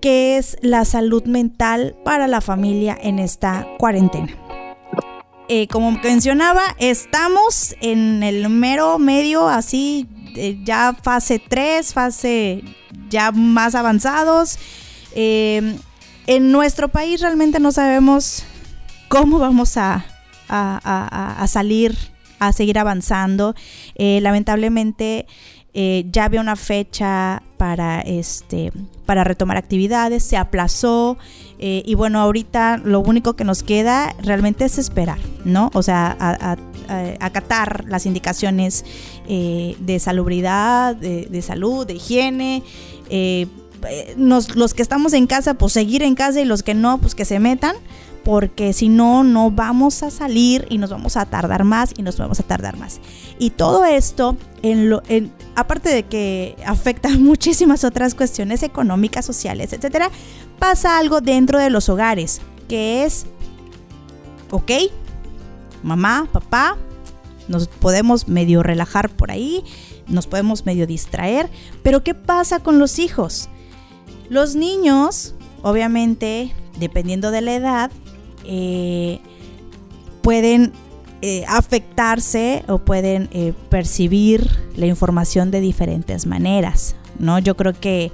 que 0.00 0.36
es 0.36 0.56
la 0.62 0.84
salud 0.84 1.24
mental 1.24 1.96
para 2.04 2.28
la 2.28 2.40
familia 2.40 2.96
en 3.02 3.18
esta 3.18 3.66
cuarentena. 3.76 4.39
Eh, 5.52 5.66
como 5.66 5.90
mencionaba, 5.90 6.62
estamos 6.78 7.74
en 7.80 8.22
el 8.22 8.48
mero 8.48 9.00
medio, 9.00 9.48
así, 9.48 10.06
eh, 10.36 10.60
ya 10.62 10.94
fase 11.02 11.40
3, 11.40 11.92
fase 11.92 12.62
ya 13.08 13.32
más 13.32 13.74
avanzados. 13.74 14.60
Eh, 15.12 15.76
en 16.28 16.52
nuestro 16.52 16.86
país 16.86 17.20
realmente 17.20 17.58
no 17.58 17.72
sabemos 17.72 18.44
cómo 19.08 19.40
vamos 19.40 19.76
a, 19.76 20.04
a, 20.48 21.44
salir, 21.48 21.98
a 22.38 22.52
seguir 22.52 22.78
avanzando. 22.78 23.56
lamentablemente 23.98 25.26
ya 25.72 26.24
había 26.24 26.40
una 26.40 26.56
fecha 26.56 27.42
para 27.56 28.00
este 28.00 28.72
para 29.06 29.24
retomar 29.24 29.56
actividades, 29.56 30.22
se 30.22 30.36
aplazó 30.36 31.18
eh, 31.58 31.82
y 31.84 31.94
bueno, 31.94 32.20
ahorita 32.20 32.78
lo 32.78 33.00
único 33.00 33.34
que 33.34 33.42
nos 33.42 33.62
queda 33.62 34.14
realmente 34.22 34.64
es 34.64 34.78
esperar, 34.78 35.18
¿no? 35.44 35.70
O 35.74 35.82
sea, 35.82 36.16
acatar 37.20 37.84
las 37.88 38.06
indicaciones 38.06 38.84
eh, 39.28 39.76
de 39.80 39.98
salubridad, 39.98 40.96
de, 40.96 41.42
salud, 41.42 41.86
de 41.86 41.94
higiene. 41.94 42.62
Eh, 43.10 43.46
los 44.16 44.74
que 44.74 44.82
estamos 44.82 45.12
en 45.12 45.26
casa, 45.26 45.54
pues 45.54 45.72
seguir 45.72 46.02
en 46.02 46.14
casa 46.14 46.40
y 46.40 46.44
los 46.44 46.62
que 46.62 46.74
no, 46.74 46.98
pues 46.98 47.14
que 47.14 47.24
se 47.24 47.40
metan 47.40 47.74
porque 48.24 48.72
si 48.72 48.88
no, 48.88 49.24
no 49.24 49.50
vamos 49.50 50.02
a 50.02 50.10
salir 50.10 50.66
y 50.68 50.78
nos 50.78 50.90
vamos 50.90 51.16
a 51.16 51.26
tardar 51.26 51.64
más 51.64 51.92
y 51.96 52.02
nos 52.02 52.18
vamos 52.18 52.40
a 52.40 52.42
tardar 52.42 52.76
más. 52.76 53.00
Y 53.38 53.50
todo 53.50 53.84
esto, 53.84 54.36
en 54.62 54.90
lo, 54.90 55.02
aparte 55.54 55.88
de 55.88 56.04
que 56.04 56.56
afecta 56.66 57.08
muchísimas 57.18 57.84
otras 57.84 58.14
cuestiones 58.14 58.62
económicas, 58.62 59.24
sociales, 59.24 59.72
etcétera, 59.72 60.10
pasa 60.58 60.98
algo 60.98 61.20
dentro 61.20 61.58
de 61.58 61.70
los 61.70 61.88
hogares, 61.88 62.40
que 62.68 63.04
es, 63.04 63.26
ok, 64.50 64.70
mamá, 65.82 66.28
papá, 66.30 66.76
nos 67.48 67.66
podemos 67.66 68.28
medio 68.28 68.62
relajar 68.62 69.10
por 69.10 69.30
ahí, 69.30 69.64
nos 70.06 70.26
podemos 70.26 70.66
medio 70.66 70.86
distraer, 70.86 71.48
pero 71.82 72.04
¿qué 72.04 72.14
pasa 72.14 72.60
con 72.60 72.78
los 72.78 72.98
hijos? 72.98 73.48
Los 74.28 74.54
niños, 74.54 75.34
obviamente, 75.62 76.54
dependiendo 76.78 77.30
de 77.30 77.40
la 77.40 77.54
edad, 77.54 77.90
eh, 78.44 79.20
pueden 80.22 80.72
eh, 81.22 81.44
afectarse 81.48 82.64
o 82.68 82.78
pueden 82.78 83.28
eh, 83.32 83.52
percibir 83.68 84.48
la 84.76 84.86
información 84.86 85.50
de 85.50 85.60
diferentes 85.60 86.26
maneras. 86.26 86.96
¿no? 87.18 87.38
Yo 87.38 87.56
creo 87.56 87.74
que 87.74 88.10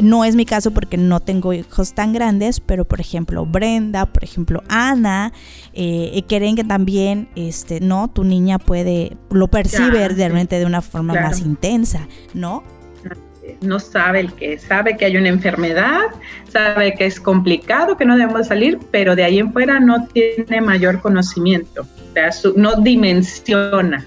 no 0.00 0.24
es 0.24 0.36
mi 0.36 0.44
caso 0.44 0.70
porque 0.70 0.96
no 0.96 1.18
tengo 1.18 1.52
hijos 1.52 1.94
tan 1.94 2.12
grandes, 2.12 2.60
pero 2.60 2.84
por 2.84 3.00
ejemplo 3.00 3.44
Brenda, 3.44 4.06
por 4.06 4.22
ejemplo 4.22 4.62
Ana, 4.68 5.32
creen 5.72 6.54
que 6.54 6.62
también, 6.62 7.28
este, 7.34 7.80
¿no? 7.80 8.06
Tu 8.06 8.22
niña 8.22 8.60
puede, 8.60 9.16
lo 9.30 9.48
percibe 9.48 10.06
realmente 10.08 10.60
de 10.60 10.66
una 10.66 10.80
forma 10.80 11.14
más 11.14 11.40
intensa, 11.40 12.06
¿no? 12.34 12.62
No 13.60 13.78
sabe 13.78 14.20
el 14.20 14.32
que 14.32 14.58
sabe 14.58 14.96
que 14.96 15.04
hay 15.04 15.16
una 15.16 15.28
enfermedad, 15.28 16.06
sabe 16.48 16.94
que 16.94 17.06
es 17.06 17.20
complicado, 17.20 17.96
que 17.96 18.04
no 18.04 18.16
debemos 18.16 18.46
salir, 18.46 18.78
pero 18.90 19.16
de 19.16 19.24
ahí 19.24 19.38
en 19.38 19.52
fuera 19.52 19.80
no 19.80 20.06
tiene 20.08 20.60
mayor 20.60 21.00
conocimiento, 21.00 21.82
o 21.82 22.12
sea, 22.12 22.30
no 22.56 22.76
dimensiona. 22.76 24.06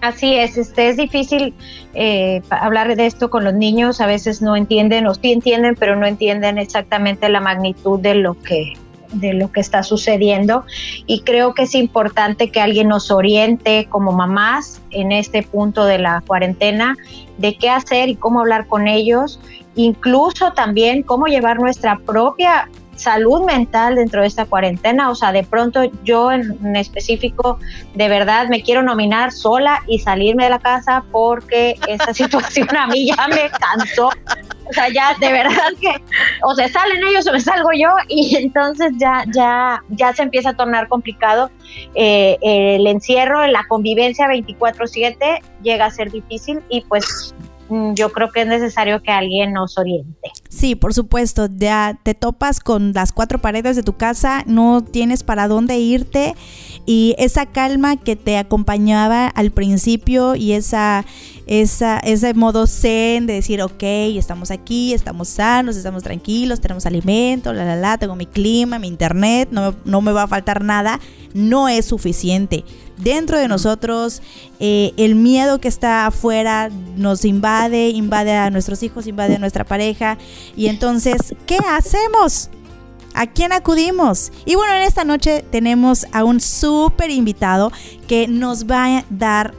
Así 0.00 0.34
es, 0.34 0.56
este, 0.56 0.88
es 0.88 0.96
difícil 0.96 1.54
eh, 1.94 2.42
hablar 2.50 2.94
de 2.94 3.06
esto 3.06 3.30
con 3.30 3.42
los 3.42 3.54
niños, 3.54 4.00
a 4.00 4.06
veces 4.06 4.40
no 4.42 4.54
entienden, 4.54 5.06
o 5.06 5.14
sí 5.14 5.32
entienden, 5.32 5.74
pero 5.74 5.96
no 5.96 6.06
entienden 6.06 6.58
exactamente 6.58 7.28
la 7.28 7.40
magnitud 7.40 7.98
de 7.98 8.14
lo 8.14 8.40
que 8.40 8.74
de 9.12 9.34
lo 9.34 9.52
que 9.52 9.60
está 9.60 9.82
sucediendo. 9.82 10.64
Y 11.06 11.20
creo 11.20 11.54
que 11.54 11.62
es 11.62 11.74
importante 11.74 12.50
que 12.50 12.60
alguien 12.60 12.88
nos 12.88 13.10
oriente 13.10 13.86
como 13.88 14.12
mamás 14.12 14.80
en 14.90 15.12
este 15.12 15.42
punto 15.42 15.84
de 15.84 15.98
la 15.98 16.22
cuarentena 16.26 16.96
de 17.38 17.56
qué 17.56 17.70
hacer 17.70 18.08
y 18.08 18.16
cómo 18.16 18.40
hablar 18.40 18.66
con 18.66 18.88
ellos, 18.88 19.40
incluso 19.74 20.52
también 20.52 21.02
cómo 21.02 21.26
llevar 21.26 21.58
nuestra 21.58 21.98
propia 21.98 22.68
salud 22.96 23.44
mental 23.44 23.96
dentro 23.96 24.22
de 24.22 24.26
esta 24.26 24.46
cuarentena. 24.46 25.10
O 25.10 25.14
sea, 25.14 25.32
de 25.32 25.42
pronto 25.42 25.84
yo 26.04 26.32
en, 26.32 26.76
específico, 26.76 27.58
de 27.94 28.08
verdad, 28.08 28.48
me 28.48 28.62
quiero 28.62 28.82
nominar 28.82 29.32
sola 29.32 29.82
y 29.86 29.98
salirme 29.98 30.44
de 30.44 30.50
la 30.50 30.58
casa 30.58 31.04
porque 31.12 31.78
esta 31.86 32.12
situación 32.14 32.74
a 32.76 32.86
mí 32.86 33.06
ya 33.06 33.28
me 33.28 33.50
cansó. 33.50 34.10
O 34.68 34.72
sea, 34.72 34.88
ya 34.88 35.14
de 35.20 35.30
verdad 35.30 35.72
que 35.80 35.94
o 36.42 36.54
se 36.54 36.68
salen 36.68 37.04
ellos 37.06 37.26
o 37.28 37.32
me 37.32 37.40
salgo 37.40 37.70
yo 37.72 37.90
y 38.08 38.36
entonces 38.36 38.92
ya, 38.98 39.24
ya, 39.32 39.82
ya 39.90 40.12
se 40.12 40.22
empieza 40.22 40.50
a 40.50 40.56
tornar 40.56 40.88
complicado. 40.88 41.50
Eh, 41.94 42.36
el 42.42 42.86
encierro, 42.86 43.46
la 43.46 43.64
convivencia 43.68 44.26
24/7 44.26 45.40
llega 45.62 45.86
a 45.86 45.90
ser 45.90 46.10
difícil 46.10 46.62
y 46.68 46.80
pues 46.82 47.34
Mm, 47.68 47.94
yo 47.94 48.12
creo 48.12 48.30
que 48.30 48.42
es 48.42 48.46
necesario 48.46 49.02
que 49.02 49.10
alguien 49.10 49.52
nos 49.52 49.76
oriente. 49.78 50.30
Sí, 50.48 50.74
por 50.74 50.94
supuesto, 50.94 51.48
ya 51.54 51.98
te 52.02 52.14
topas 52.14 52.60
con 52.60 52.92
las 52.92 53.12
cuatro 53.12 53.40
paredes 53.40 53.76
de 53.76 53.82
tu 53.82 53.96
casa, 53.96 54.44
no 54.46 54.82
tienes 54.82 55.22
para 55.22 55.48
dónde 55.48 55.78
irte 55.78 56.34
y 56.86 57.14
esa 57.18 57.46
calma 57.46 57.96
que 57.96 58.16
te 58.16 58.38
acompañaba 58.38 59.26
al 59.26 59.50
principio 59.50 60.36
y 60.36 60.52
esa, 60.52 61.04
esa, 61.46 61.98
ese 61.98 62.32
modo 62.34 62.66
zen 62.66 63.26
de 63.26 63.34
decir, 63.34 63.60
ok, 63.60 63.82
estamos 63.82 64.50
aquí, 64.50 64.94
estamos 64.94 65.28
sanos, 65.28 65.76
estamos 65.76 66.02
tranquilos, 66.02 66.60
tenemos 66.60 66.86
alimento, 66.86 67.52
la, 67.52 67.64
la, 67.64 67.76
la, 67.76 67.98
tengo 67.98 68.14
mi 68.14 68.26
clima, 68.26 68.78
mi 68.78 68.88
internet, 68.88 69.48
no, 69.50 69.74
no 69.84 70.00
me 70.00 70.12
va 70.12 70.22
a 70.22 70.28
faltar 70.28 70.62
nada, 70.62 71.00
no 71.34 71.68
es 71.68 71.86
suficiente 71.86 72.64
dentro 72.98 73.38
de 73.38 73.48
nosotros, 73.48 74.22
eh, 74.58 74.92
el 74.96 75.14
miedo 75.14 75.60
que 75.60 75.68
está 75.68 76.06
afuera 76.06 76.70
nos 76.96 77.24
invade, 77.24 77.90
invade 77.90 78.32
a 78.32 78.50
nuestros 78.50 78.82
hijos, 78.82 79.06
invade 79.06 79.36
a 79.36 79.38
nuestra 79.38 79.64
pareja. 79.64 80.18
Y 80.56 80.68
entonces, 80.68 81.34
¿qué 81.46 81.58
hacemos? 81.68 82.50
¿A 83.14 83.26
quién 83.26 83.52
acudimos? 83.52 84.32
Y 84.44 84.56
bueno, 84.56 84.74
en 84.74 84.82
esta 84.82 85.04
noche 85.04 85.44
tenemos 85.50 86.06
a 86.12 86.24
un 86.24 86.40
súper 86.40 87.10
invitado 87.10 87.72
que 88.06 88.28
nos 88.28 88.66
va 88.66 88.98
a 88.98 89.04
dar 89.10 89.54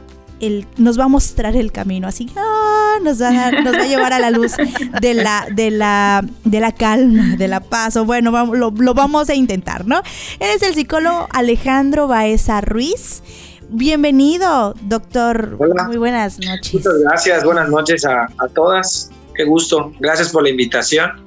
nos 0.76 0.98
va 0.98 1.04
a 1.04 1.08
mostrar 1.08 1.56
el 1.56 1.72
camino, 1.72 2.06
así 2.06 2.30
ah, 2.36 2.98
nos, 3.02 3.20
va 3.20 3.28
a, 3.28 3.50
nos 3.50 3.74
va 3.74 3.82
a 3.82 3.86
llevar 3.86 4.12
a 4.12 4.18
la 4.18 4.30
luz 4.30 4.52
de 5.00 5.14
la, 5.14 5.46
de 5.52 5.70
la, 5.70 6.24
de 6.44 6.60
la 6.60 6.72
calma, 6.72 7.36
de 7.36 7.48
la 7.48 7.60
paz, 7.60 7.96
o 7.96 8.04
bueno, 8.04 8.30
lo, 8.54 8.70
lo 8.70 8.94
vamos 8.94 9.28
a 9.30 9.34
intentar, 9.34 9.86
¿no? 9.86 9.98
Él 10.38 10.50
es 10.54 10.62
el 10.62 10.74
psicólogo 10.74 11.26
Alejandro 11.32 12.06
Baeza 12.06 12.60
Ruiz. 12.60 13.22
Bienvenido, 13.70 14.74
doctor. 14.82 15.58
Muy 15.88 15.96
buenas 15.98 16.38
noches. 16.38 16.74
Muchas 16.74 16.98
gracias, 17.00 17.44
buenas 17.44 17.68
noches 17.68 18.04
a, 18.04 18.22
a, 18.38 18.48
todas. 18.54 19.10
Qué 19.38 19.44
gusto. 19.44 19.92
Gracias 20.00 20.30
por 20.30 20.42
la 20.42 20.50
invitación. 20.50 21.24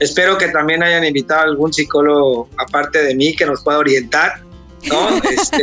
Espero 0.00 0.36
que 0.36 0.48
también 0.48 0.82
hayan 0.82 1.04
invitado 1.04 1.42
a 1.42 1.44
algún 1.44 1.72
psicólogo 1.72 2.48
aparte 2.58 3.04
de 3.04 3.14
mí 3.14 3.36
que 3.36 3.46
nos 3.46 3.62
pueda 3.62 3.78
orientar 3.78 4.42
¿no? 4.90 5.08
Este, 5.30 5.62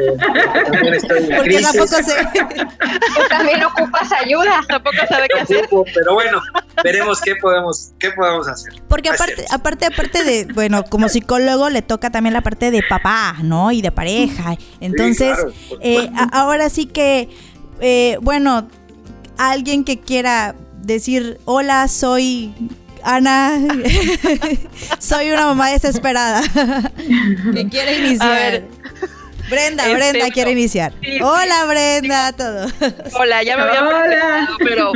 también 0.71 0.93
estoy 0.93 1.23
en 1.25 1.35
Porque 1.35 1.61
tampoco 1.61 1.87
sé. 1.87 2.15
Tú 2.33 3.21
también 3.29 3.63
ocupas 3.65 4.09
ayuda. 4.13 4.61
Tampoco 4.67 4.95
sabe 5.09 5.27
qué 5.33 5.41
hacer. 5.41 5.69
Pero 5.93 6.13
bueno, 6.13 6.41
veremos 6.83 7.19
qué 7.19 7.35
podemos, 7.35 7.91
qué 7.99 8.11
podemos 8.11 8.47
hacer. 8.47 8.81
Porque 8.87 9.09
aparte, 9.09 9.45
aparte, 9.51 9.85
aparte 9.87 10.23
de, 10.23 10.45
bueno, 10.53 10.85
como 10.85 11.09
psicólogo 11.09 11.69
le 11.69 11.81
toca 11.81 12.11
también 12.11 12.33
la 12.33 12.41
parte 12.41 12.71
de 12.71 12.81
papá, 12.87 13.35
¿no? 13.43 13.73
Y 13.73 13.81
de 13.81 13.91
pareja. 13.91 14.55
Entonces, 14.79 15.37
eh, 15.81 16.09
ahora 16.31 16.69
sí 16.69 16.85
que, 16.85 17.29
eh, 17.81 18.17
bueno, 18.21 18.69
alguien 19.37 19.83
que 19.83 19.99
quiera 19.99 20.55
decir, 20.81 21.39
hola, 21.45 21.87
soy 21.87 22.53
Ana, 23.03 23.57
soy 24.99 25.31
una 25.31 25.45
mamá 25.45 25.69
desesperada 25.69 26.41
que 27.53 27.67
quiere 27.69 27.97
iniciar. 27.99 28.63
Brenda, 29.49 29.83
este, 29.87 29.95
Brenda 29.95 30.29
quiere 30.31 30.51
iniciar. 30.51 30.93
Hola, 31.21 31.65
Brenda, 31.65 32.33
todo. 32.33 32.67
Hola, 33.13 33.41
ya 33.43 33.57
me 33.57 33.63
había 33.63 33.83
Hola. 33.83 34.49
pero 34.59 34.91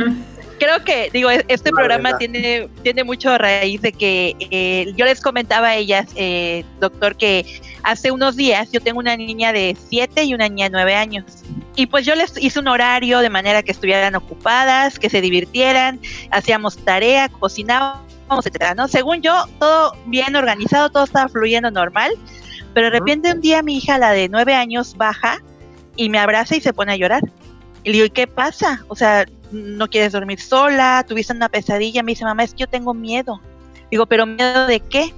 creo 0.58 0.84
que, 0.84 1.10
digo, 1.12 1.30
e-, 1.30 1.44
este 1.48 1.70
programa 1.70 2.16
tiene, 2.18 2.68
tiene 2.82 3.04
mucho 3.04 3.36
raíz 3.38 3.82
de 3.82 3.92
que 3.92 4.36
eh, 4.38 4.92
yo 4.96 5.04
les 5.04 5.20
comentaba 5.20 5.68
a 5.68 5.76
ellas, 5.76 6.06
eh, 6.16 6.64
doctor, 6.80 7.16
que 7.16 7.60
hace 7.82 8.10
unos 8.10 8.36
días 8.36 8.70
yo 8.72 8.80
tengo 8.80 8.98
una 8.98 9.16
niña 9.16 9.52
de 9.52 9.76
7 9.88 10.24
y 10.24 10.34
una 10.34 10.48
niña 10.48 10.66
de 10.66 10.70
9 10.70 10.94
años. 10.94 11.24
Y 11.76 11.86
pues 11.86 12.06
yo 12.06 12.14
les 12.14 12.36
hice 12.42 12.58
un 12.60 12.68
horario 12.68 13.20
de 13.20 13.30
manera 13.30 13.62
que 13.62 13.72
estuvieran 13.72 14.14
ocupadas, 14.14 14.98
que 14.98 15.10
se 15.10 15.20
divirtieran, 15.20 16.00
hacíamos 16.30 16.76
tarea, 16.78 17.28
cocinábamos, 17.28 18.04
etcétera, 18.38 18.74
¿no? 18.74 18.88
Según 18.88 19.22
yo, 19.22 19.46
todo 19.58 19.96
bien 20.06 20.36
organizado, 20.36 20.90
todo 20.90 21.04
estaba 21.04 21.28
fluyendo 21.28 21.70
normal 21.70 22.12
pero 22.74 22.90
de 22.90 22.98
repente 22.98 23.32
un 23.32 23.40
día 23.40 23.62
mi 23.62 23.78
hija, 23.78 23.98
la 23.98 24.10
de 24.10 24.28
nueve 24.28 24.52
años, 24.54 24.96
baja 24.96 25.40
y 25.96 26.10
me 26.10 26.18
abraza 26.18 26.56
y 26.56 26.60
se 26.60 26.72
pone 26.72 26.92
a 26.92 26.96
llorar. 26.96 27.22
Y 27.84 27.90
le 27.90 27.92
digo, 27.92 28.06
¿y 28.06 28.10
qué 28.10 28.26
pasa? 28.26 28.84
O 28.88 28.96
sea, 28.96 29.24
¿no 29.54 29.88
quieres 29.88 30.12
dormir 30.12 30.40
sola? 30.40 31.04
¿Tuviste 31.06 31.32
una 31.32 31.48
pesadilla? 31.48 32.02
Me 32.02 32.12
dice, 32.12 32.24
mamá, 32.24 32.44
es 32.44 32.52
que 32.52 32.60
yo 32.60 32.68
tengo 32.68 32.94
miedo. 32.94 33.40
Digo, 33.90 34.06
¿pero 34.06 34.26
miedo 34.26 34.66
de 34.66 34.80
qué? 34.80 35.14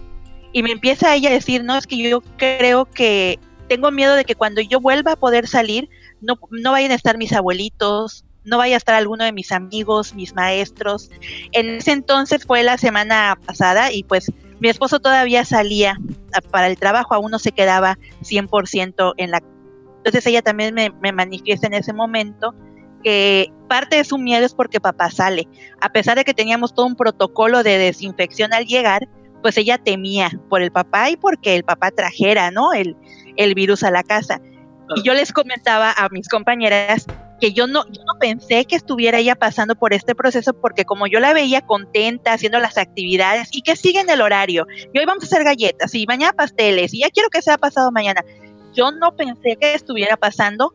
Y 0.52 0.62
me 0.62 0.72
empieza 0.72 1.14
ella 1.14 1.30
a 1.30 1.32
decir, 1.32 1.64
no, 1.64 1.76
es 1.76 1.86
que 1.86 1.96
yo 1.96 2.20
creo 2.36 2.84
que 2.86 3.38
tengo 3.68 3.90
miedo 3.90 4.14
de 4.14 4.24
que 4.24 4.34
cuando 4.34 4.60
yo 4.60 4.80
vuelva 4.80 5.12
a 5.12 5.16
poder 5.16 5.48
salir, 5.48 5.88
no, 6.20 6.38
no 6.50 6.72
vayan 6.72 6.92
a 6.92 6.94
estar 6.94 7.18
mis 7.18 7.32
abuelitos, 7.32 8.24
no 8.46 8.58
vaya 8.58 8.76
a 8.76 8.78
estar 8.78 8.94
alguno 8.94 9.24
de 9.24 9.32
mis 9.32 9.52
amigos, 9.52 10.14
mis 10.14 10.34
maestros. 10.34 11.10
En 11.52 11.68
ese 11.68 11.92
entonces 11.92 12.46
fue 12.46 12.62
la 12.62 12.78
semana 12.78 13.36
pasada 13.44 13.92
y 13.92 14.04
pues 14.04 14.32
mi 14.60 14.68
esposo 14.68 15.00
todavía 15.00 15.44
salía 15.44 15.98
para 16.50 16.68
el 16.68 16.78
trabajo, 16.78 17.14
aún 17.14 17.30
no 17.30 17.38
se 17.38 17.52
quedaba 17.52 17.98
100% 18.22 19.14
en 19.16 19.30
la... 19.30 19.42
Entonces 19.98 20.26
ella 20.26 20.42
también 20.42 20.74
me, 20.74 21.12
manifiesta 21.12 21.66
en 21.66 21.74
ese 21.74 21.92
momento 21.92 22.54
que 23.06 23.52
parte 23.68 23.98
de 23.98 24.04
su 24.04 24.18
miedo 24.18 24.44
es 24.44 24.52
porque 24.52 24.80
papá 24.80 25.12
sale. 25.12 25.46
A 25.80 25.90
pesar 25.90 26.16
de 26.16 26.24
que 26.24 26.34
teníamos 26.34 26.74
todo 26.74 26.86
un 26.86 26.96
protocolo 26.96 27.62
de 27.62 27.78
desinfección 27.78 28.52
al 28.52 28.66
llegar, 28.66 29.06
pues 29.42 29.56
ella 29.58 29.78
temía 29.78 30.28
por 30.50 30.60
el 30.60 30.72
papá 30.72 31.08
y 31.08 31.16
porque 31.16 31.54
el 31.54 31.62
papá 31.62 31.92
trajera, 31.92 32.50
¿no? 32.50 32.72
El, 32.72 32.96
el 33.36 33.54
virus 33.54 33.84
a 33.84 33.92
la 33.92 34.02
casa. 34.02 34.40
Y 34.96 35.02
yo 35.02 35.14
les 35.14 35.32
comentaba 35.32 35.92
a 35.92 36.08
mis 36.08 36.28
compañeras 36.28 37.06
que 37.40 37.52
yo 37.52 37.68
no, 37.68 37.84
yo 37.92 38.02
no 38.12 38.18
pensé 38.18 38.64
que 38.64 38.74
estuviera 38.74 39.18
ella 39.18 39.36
pasando 39.36 39.76
por 39.76 39.92
este 39.92 40.16
proceso 40.16 40.52
porque 40.54 40.84
como 40.84 41.06
yo 41.06 41.20
la 41.20 41.32
veía 41.32 41.60
contenta 41.60 42.32
haciendo 42.32 42.58
las 42.58 42.76
actividades 42.76 43.50
y 43.52 43.62
que 43.62 43.76
sigue 43.76 44.00
en 44.00 44.10
el 44.10 44.20
horario, 44.20 44.66
y 44.92 44.98
hoy 44.98 45.04
vamos 45.04 45.22
a 45.22 45.26
hacer 45.26 45.44
galletas 45.44 45.94
y 45.94 46.06
mañana 46.06 46.32
pasteles 46.32 46.92
y 46.92 47.02
ya 47.02 47.10
quiero 47.10 47.28
que 47.28 47.40
sea 47.40 47.56
pasado 47.56 47.92
mañana, 47.92 48.24
yo 48.74 48.90
no 48.90 49.14
pensé 49.14 49.56
que 49.60 49.74
estuviera 49.74 50.16
pasando 50.16 50.74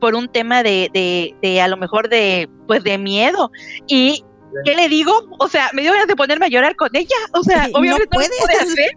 por 0.00 0.14
un 0.14 0.28
tema 0.28 0.62
de, 0.62 0.90
de, 0.92 1.34
de 1.42 1.60
a 1.60 1.68
lo 1.68 1.76
mejor 1.76 2.08
de, 2.08 2.48
pues 2.66 2.82
de 2.82 2.98
miedo. 2.98 3.50
Y 3.86 4.24
¿qué 4.64 4.74
le 4.74 4.88
digo? 4.88 5.12
O 5.38 5.48
sea, 5.48 5.70
me 5.72 5.82
dio 5.82 5.92
ganas 5.92 6.08
de 6.08 6.16
ponerme 6.16 6.46
a 6.46 6.48
llorar 6.48 6.76
con 6.76 6.90
ella. 6.94 7.16
O 7.32 7.42
sea, 7.42 7.68
obviamente 7.74 8.08
no, 8.12 8.20
lo 8.20 8.28
pude 8.28 8.54
hacer. 8.60 8.90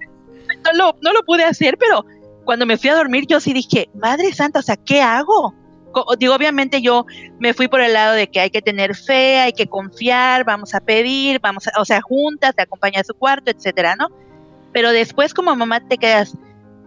No 0.65 0.73
lo, 0.73 0.97
no 1.01 1.13
lo 1.13 1.23
pude 1.23 1.43
hacer, 1.43 1.77
pero 1.77 2.05
cuando 2.45 2.65
me 2.65 2.77
fui 2.77 2.89
a 2.89 2.95
dormir 2.95 3.25
yo 3.27 3.39
sí 3.39 3.53
dije, 3.53 3.89
Madre 3.93 4.33
Santa, 4.33 4.59
o 4.59 4.63
sea, 4.63 4.77
¿qué 4.77 5.01
hago? 5.01 5.53
digo, 6.17 6.33
obviamente 6.33 6.81
yo 6.81 7.05
me 7.39 7.53
fui 7.53 7.67
por 7.67 7.81
el 7.81 7.93
lado 7.93 8.13
de 8.13 8.27
que 8.27 8.39
hay 8.39 8.49
que 8.49 8.61
tener 8.61 8.95
fe, 8.95 9.39
hay 9.39 9.53
que 9.53 9.67
confiar, 9.67 10.43
vamos 10.43 10.73
a 10.73 10.79
pedir, 10.79 11.39
vamos 11.39 11.67
a, 11.67 11.79
o 11.79 11.85
sea, 11.85 12.01
juntas, 12.01 12.55
te 12.55 12.63
acompaña 12.63 13.01
a 13.01 13.03
su 13.03 13.13
cuarto, 13.13 13.51
etcétera, 13.51 13.95
¿no? 13.95 14.07
Pero 14.71 14.91
después 14.91 15.33
como 15.33 15.55
mamá 15.55 15.87
te 15.87 15.97
quedas, 15.97 16.35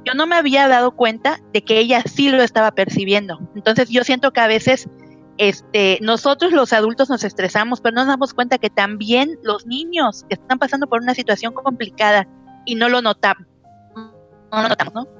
yo 0.06 0.14
no 0.14 0.26
me 0.26 0.36
había 0.36 0.68
dado 0.68 0.92
cuenta 0.92 1.40
de 1.52 1.62
que 1.62 1.78
ella 1.78 2.02
sí 2.02 2.30
lo 2.30 2.42
estaba 2.42 2.70
percibiendo. 2.70 3.40
Entonces 3.56 3.88
yo 3.90 4.04
siento 4.04 4.32
que 4.32 4.40
a 4.40 4.46
veces 4.46 4.88
este, 5.36 5.98
nosotros 6.00 6.52
los 6.52 6.72
adultos 6.72 7.10
nos 7.10 7.24
estresamos, 7.24 7.80
pero 7.80 7.94
no 7.94 8.02
nos 8.02 8.08
damos 8.08 8.32
cuenta 8.32 8.58
que 8.58 8.70
también 8.70 9.38
los 9.42 9.66
niños 9.66 10.24
están 10.28 10.58
pasando 10.58 10.86
por 10.86 11.02
una 11.02 11.14
situación 11.14 11.52
complicada 11.52 12.28
y 12.64 12.76
no 12.76 12.88
lo 12.88 13.02
notamos. 13.02 13.46
No 14.52 14.62
lo 14.62 14.68
notamos, 14.68 14.94
¿no? 14.94 15.16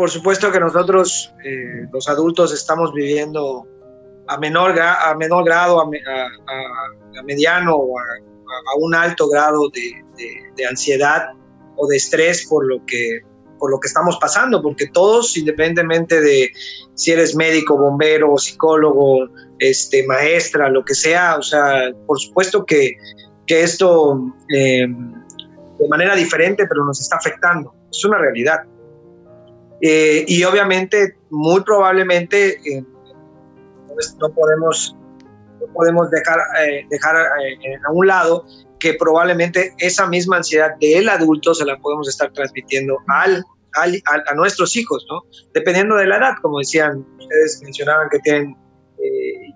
por 0.00 0.08
supuesto 0.08 0.50
que 0.50 0.58
nosotros, 0.58 1.34
eh, 1.44 1.86
los 1.92 2.08
adultos, 2.08 2.54
estamos 2.54 2.90
viviendo 2.94 3.66
a 4.28 4.38
menor, 4.38 4.80
a 4.80 5.14
menor 5.14 5.44
grado, 5.44 5.78
a, 5.78 7.22
mediano 7.22 7.76
o 7.76 7.98
a, 7.98 8.04
un 8.78 8.94
alto 8.94 9.28
grado 9.28 9.70
de, 9.70 10.04
ansiedad 10.68 11.30
o 11.76 11.86
de 11.86 11.96
estrés 11.96 12.46
por 12.46 12.66
lo 12.66 12.84
que 12.84 13.20
por 13.58 13.70
lo 13.70 13.78
que 13.78 13.88
estamos 13.88 14.16
pasando, 14.18 14.62
porque 14.62 14.86
todos, 14.88 15.36
independientemente 15.36 16.22
de 16.22 16.50
si 16.94 17.12
eres 17.12 17.36
médico, 17.36 17.76
bombero, 17.76 18.38
psicólogo, 18.38 19.28
este, 19.58 20.06
maestra, 20.06 20.70
lo 20.70 20.82
que 20.82 20.94
sea, 20.94 21.36
o 21.36 21.42
sea, 21.42 21.92
por 22.06 22.18
supuesto 22.18 22.64
que, 22.64 22.94
que 23.46 23.62
esto 23.62 24.18
eh, 24.56 24.86
de 24.88 25.88
manera 25.88 26.16
diferente, 26.16 26.66
pero 26.66 26.86
nos 26.86 27.00
está 27.02 27.16
afectando, 27.16 27.74
es 27.90 28.02
una 28.02 28.16
realidad. 28.16 28.60
Eh, 29.82 30.24
y 30.26 30.42
obviamente, 30.44 31.16
muy 31.30 31.62
probablemente, 31.62 32.58
eh, 32.64 32.84
no 34.18 34.28
podemos, 34.34 34.96
no 35.60 35.72
podemos 35.72 36.10
dejar, 36.10 36.38
eh, 36.60 36.86
dejar 36.90 37.16
a 37.16 37.92
un 37.92 38.06
lado 38.06 38.44
que 38.78 38.94
probablemente 38.94 39.74
esa 39.78 40.06
misma 40.06 40.38
ansiedad 40.38 40.70
del 40.80 41.08
adulto 41.08 41.54
se 41.54 41.64
la 41.64 41.76
podemos 41.78 42.08
estar 42.08 42.32
transmitiendo 42.32 42.98
al, 43.08 43.44
al, 43.74 44.02
a 44.26 44.34
nuestros 44.34 44.74
hijos, 44.76 45.06
¿no? 45.10 45.22
Dependiendo 45.52 45.96
de 45.96 46.06
la 46.06 46.16
edad, 46.16 46.32
como 46.40 46.58
decían, 46.58 47.04
ustedes 47.18 47.60
mencionaban 47.62 48.08
que 48.10 48.18
tienen 48.20 48.56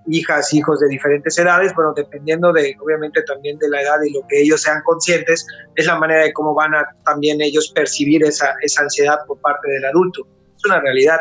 hijas, 0.06 0.52
hijos 0.52 0.80
de 0.80 0.88
diferentes 0.88 1.38
edades, 1.38 1.72
bueno, 1.74 1.92
dependiendo 1.94 2.52
de, 2.52 2.76
obviamente, 2.82 3.22
también 3.22 3.58
de 3.58 3.68
la 3.68 3.82
edad 3.82 3.96
y 4.04 4.12
lo 4.12 4.20
que 4.28 4.42
ellos 4.42 4.62
sean 4.62 4.82
conscientes, 4.84 5.46
es 5.76 5.86
la 5.86 5.98
manera 5.98 6.24
de 6.24 6.32
cómo 6.32 6.54
van 6.54 6.74
a 6.74 6.86
también 7.04 7.40
ellos 7.40 7.72
percibir 7.74 8.22
esa, 8.24 8.54
esa 8.62 8.82
ansiedad 8.82 9.18
por 9.26 9.40
parte 9.40 9.70
del 9.70 9.84
adulto. 9.84 10.26
Es 10.56 10.64
una 10.64 10.80
realidad. 10.80 11.18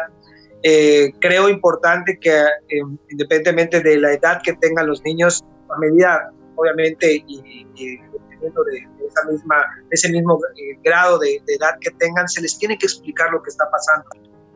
Eh, 0.64 1.12
creo 1.20 1.50
importante 1.50 2.18
que 2.20 2.46
em, 2.70 2.98
independientemente 3.10 3.82
de 3.82 3.98
la 3.98 4.14
edad 4.14 4.42
que 4.44 4.54
tengan 4.54 4.88
los 4.88 5.04
niños, 5.04 5.44
a 5.70 5.78
medida, 5.80 6.32
obviamente, 6.56 7.24
y, 7.28 7.66
dependiendo 7.76 8.64
de, 8.64 8.88
esa 9.08 9.30
misma, 9.30 9.66
ese 9.92 10.10
mismo 10.10 10.40
eh, 10.56 10.78
grado 10.84 11.20
de, 11.20 11.42
de 11.46 11.56
edad 11.56 11.78
que 11.82 11.92
tengan, 11.92 12.28
se 12.28 12.42
les 12.42 12.58
tiene 12.58 12.78
que 12.78 12.86
explicar 12.86 13.32
lo 13.32 13.44
que 13.44 13.50
está 13.50 13.70
pasando. 13.70 14.06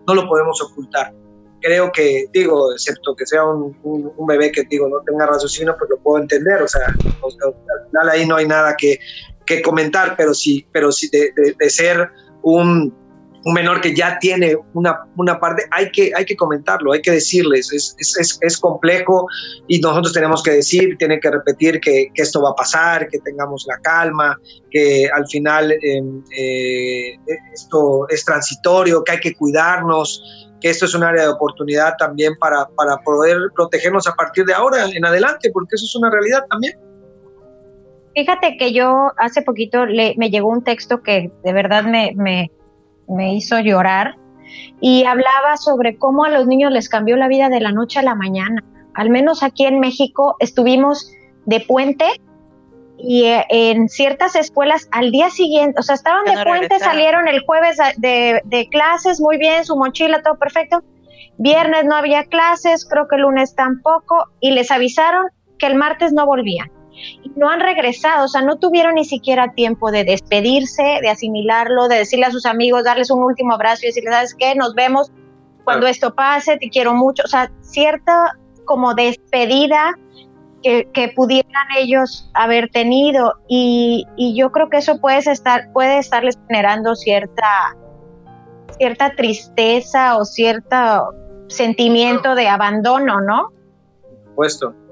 No 0.07 0.15
lo 0.15 0.27
podemos 0.27 0.61
ocultar 0.61 1.13
creo 1.61 1.91
que, 1.91 2.25
digo, 2.33 2.71
excepto 2.73 3.15
que 3.15 3.25
sea 3.25 3.43
un, 3.43 3.75
un, 3.83 4.27
bebé 4.27 4.51
que, 4.51 4.63
digo, 4.69 4.87
no 4.87 4.99
tenga 5.05 5.25
raciocinio, 5.25 5.75
pues 5.77 5.89
lo 5.89 5.97
puedo 5.99 6.21
entender, 6.21 6.61
o 6.61 6.67
sea, 6.67 6.87
al 6.87 7.87
final 7.89 8.09
ahí 8.09 8.27
no 8.27 8.35
hay 8.35 8.47
nada 8.47 8.75
que, 8.77 8.99
que 9.45 9.61
comentar, 9.61 10.15
pero 10.17 10.33
sí, 10.33 10.67
pero 10.71 10.91
sí 10.91 11.09
de, 11.11 11.31
de, 11.57 11.69
ser 11.69 12.09
un, 12.43 12.93
un, 13.47 13.53
menor 13.53 13.81
que 13.81 13.95
ya 13.95 14.17
tiene 14.19 14.55
una, 14.73 14.99
una, 15.15 15.39
parte, 15.39 15.63
hay 15.71 15.89
que, 15.91 16.11
hay 16.15 16.25
que 16.25 16.35
comentarlo, 16.35 16.93
hay 16.93 17.01
que 17.01 17.11
decirles, 17.11 17.71
es, 17.71 17.95
es, 17.99 18.39
es, 18.41 18.57
complejo 18.57 19.27
y 19.67 19.79
nosotros 19.79 20.13
tenemos 20.13 20.43
que 20.43 20.51
decir, 20.51 20.95
tiene 20.97 21.19
que 21.19 21.31
repetir 21.31 21.79
que, 21.79 22.11
esto 22.15 22.41
va 22.41 22.51
a 22.51 22.55
pasar, 22.55 23.07
que 23.07 23.19
tengamos 23.19 23.65
la 23.67 23.77
calma, 23.79 24.37
que 24.71 25.07
al 25.13 25.27
final 25.27 25.71
em, 25.71 26.23
eh, 26.37 27.15
esto 27.53 28.07
es 28.09 28.25
transitorio, 28.25 29.03
que 29.03 29.13
hay 29.13 29.19
que 29.19 29.33
cuidarnos, 29.35 30.21
que 30.61 30.69
esto 30.69 30.85
es 30.85 30.93
un 30.93 31.03
área 31.03 31.23
de 31.23 31.29
oportunidad 31.29 31.95
también 31.97 32.33
para, 32.39 32.67
para 32.75 32.97
poder 32.97 33.37
protegernos 33.55 34.07
a 34.07 34.13
partir 34.13 34.45
de 34.45 34.53
ahora 34.53 34.85
en 34.85 35.05
adelante, 35.05 35.49
porque 35.53 35.75
eso 35.75 35.85
es 35.85 35.95
una 35.95 36.09
realidad 36.09 36.45
también. 36.49 36.77
Fíjate 38.17 38.57
que 38.57 38.73
yo 38.73 39.11
hace 39.17 39.43
poquito 39.43 39.85
le, 39.85 40.15
me 40.17 40.31
llegó 40.31 40.49
un 40.49 40.63
texto 40.63 41.03
que 41.03 41.31
de 41.43 41.53
verdad 41.53 41.83
me, 41.83 42.49
me 43.07 43.33
hizo 43.33 43.59
llorar 43.59 44.17
y 44.79 45.05
hablaba 45.05 45.57
sobre 45.57 45.97
cómo 45.97 46.23
a 46.25 46.29
los 46.29 46.47
niños 46.47 46.71
les 46.71 46.89
cambió 46.89 47.17
la 47.17 47.27
vida 47.27 47.49
de 47.49 47.59
la 47.59 47.71
noche 47.71 47.99
a 47.99 48.03
la 48.03 48.15
mañana. 48.15 48.63
Al 48.93 49.09
menos 49.09 49.43
aquí 49.43 49.65
en 49.65 49.79
México 49.79 50.35
estuvimos 50.39 51.11
de 51.45 51.59
puente 51.59 52.05
y 52.97 53.25
eh, 53.25 53.45
en 53.49 53.89
ciertas 53.89 54.35
escuelas 54.35 54.87
al 54.91 55.11
día 55.11 55.29
siguiente, 55.29 55.79
o 55.79 55.83
sea, 55.83 55.95
estaban 55.95 56.25
de 56.25 56.43
puente, 56.43 56.79
salieron 56.79 57.27
el 57.27 57.41
jueves 57.45 57.77
de, 57.97 58.41
de, 58.43 58.67
clases, 58.69 59.21
muy 59.21 59.37
bien, 59.37 59.65
su 59.65 59.75
mochila, 59.75 60.21
todo 60.23 60.37
perfecto. 60.37 60.83
Viernes 61.37 61.85
no 61.85 61.95
había 61.95 62.23
clases, 62.23 62.87
creo 62.89 63.07
que 63.07 63.17
el 63.17 63.21
lunes 63.21 63.53
tampoco, 63.55 64.25
y 64.39 64.51
les 64.51 64.71
avisaron 64.71 65.27
que 65.59 65.67
el 65.67 65.75
martes 65.75 66.11
no 66.11 66.25
volvían. 66.25 66.71
Y 67.23 67.31
no 67.35 67.49
han 67.49 67.59
regresado, 67.59 68.25
o 68.25 68.27
sea, 68.27 68.41
no 68.41 68.57
tuvieron 68.57 68.95
ni 68.95 69.05
siquiera 69.05 69.53
tiempo 69.53 69.91
de 69.91 70.03
despedirse, 70.03 70.99
de 71.01 71.09
asimilarlo, 71.09 71.87
de 71.87 71.97
decirle 71.97 72.25
a 72.25 72.31
sus 72.31 72.45
amigos, 72.45 72.83
darles 72.83 73.11
un 73.11 73.23
último 73.23 73.53
abrazo 73.53 73.81
y 73.83 73.87
decirles, 73.87 74.13
¿sabes 74.13 74.35
qué? 74.35 74.55
Nos 74.55 74.73
vemos 74.73 75.11
cuando 75.63 75.85
esto 75.87 76.13
pase, 76.15 76.57
te 76.57 76.69
quiero 76.69 76.93
mucho. 76.93 77.23
O 77.25 77.27
sea, 77.27 77.51
cierta 77.61 78.37
como 78.65 78.93
despedida 78.93 79.93
que, 80.63 81.13
pudieran 81.15 81.67
ellos 81.77 82.29
haber 82.33 82.69
tenido 82.69 83.33
y, 83.47 84.05
yo 84.35 84.51
creo 84.51 84.69
que 84.69 84.77
eso 84.77 84.99
puede, 84.99 85.19
estar, 85.19 85.71
puede 85.73 85.99
estarles 85.99 86.37
generando 86.47 86.95
cierta, 86.95 87.75
cierta 88.77 89.15
tristeza 89.15 90.17
o 90.17 90.25
cierto 90.25 91.13
sentimiento 91.47 92.35
de 92.35 92.47
abandono, 92.49 93.21
¿no? 93.21 93.51
Por 94.01 94.49
supuesto. 94.49 94.86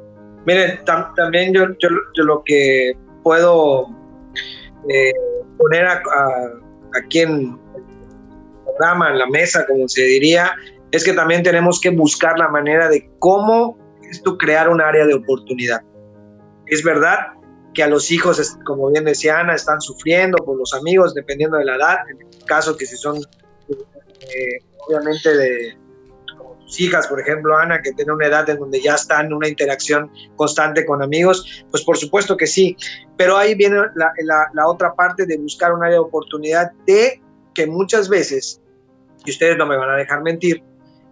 Miren, 0.46 0.80
también 1.16 1.54
yo, 1.54 1.66
yo, 1.80 2.24
lo 2.24 2.44
que 2.46 2.94
puedo 3.24 3.88
eh, 4.90 5.14
poner 5.58 5.88
aquí 5.88 7.20
en 7.20 7.32
el 7.76 8.64
programa, 8.64 9.12
en 9.12 9.20
la 9.20 9.28
mesa, 9.28 9.66
como 9.66 9.88
se 9.88 10.04
diría, 10.04 10.54
es 10.92 11.04
que 11.04 11.14
también 11.14 11.44
tenemos 11.44 11.82
que 11.82 11.90
buscar 11.90 12.38
la 12.38 12.48
manera 12.50 12.90
de 12.90 13.10
cómo 13.20 13.78
esto 14.10 14.38
crear 14.38 14.70
un 14.70 14.82
área 14.82 15.06
de 15.06 15.16
oportunidad. 15.16 15.82
Es 16.68 16.84
verdad 16.84 17.34
que 17.74 17.84
a 17.84 17.88
los 17.88 18.12
hijos, 18.12 18.58
como 18.66 18.90
bien 18.92 19.06
decía 19.06 19.40
Ana, 19.40 19.56
están 19.56 19.82
sufriendo 19.82 20.38
por 20.46 20.58
los 20.58 20.74
amigos, 20.74 21.14
dependiendo 21.14 21.58
de 21.58 21.66
la 21.66 21.76
edad, 21.76 21.98
en 22.10 22.22
el 22.22 22.46
caso 22.46 22.78
que 22.78 22.86
si 22.86 22.96
son 22.96 23.18
eh, 23.18 24.60
obviamente 24.88 25.36
de 25.36 25.78
tus 26.66 26.80
hijas, 26.82 27.08
por 27.08 27.20
ejemplo, 27.20 27.56
Ana, 27.58 27.82
que 27.82 27.94
tiene 27.94 28.12
una 28.12 28.28
edad 28.28 28.50
en 28.50 28.60
donde 28.60 28.82
ya 28.82 28.96
están 28.96 29.28
en 29.28 29.34
una 29.34 29.48
interacción 29.48 30.12
constante 30.36 30.86
con 30.86 31.02
amigos, 31.02 31.66
pues 31.72 31.84
por 31.84 31.98
supuesto 31.98 32.36
que 32.36 32.48
sí, 32.48 32.76
pero 33.18 33.38
ahí 33.38 33.56
viene 33.56 33.78
la, 33.96 34.12
la 34.54 34.68
otra 34.68 34.94
parte 34.94 35.26
de 35.26 35.38
buscar 35.38 35.74
un 35.74 35.84
área 35.84 35.96
de 35.96 36.00
oportunidad 36.00 36.72
de 36.86 37.22
que 37.54 37.68
muchas 37.68 38.10
veces, 38.10 38.62
y 39.26 39.32
ustedes 39.32 39.58
no 39.58 39.66
me 39.66 39.78
van 39.78 39.90
a 39.90 39.98
dejar 39.98 40.22
mentir, 40.22 40.64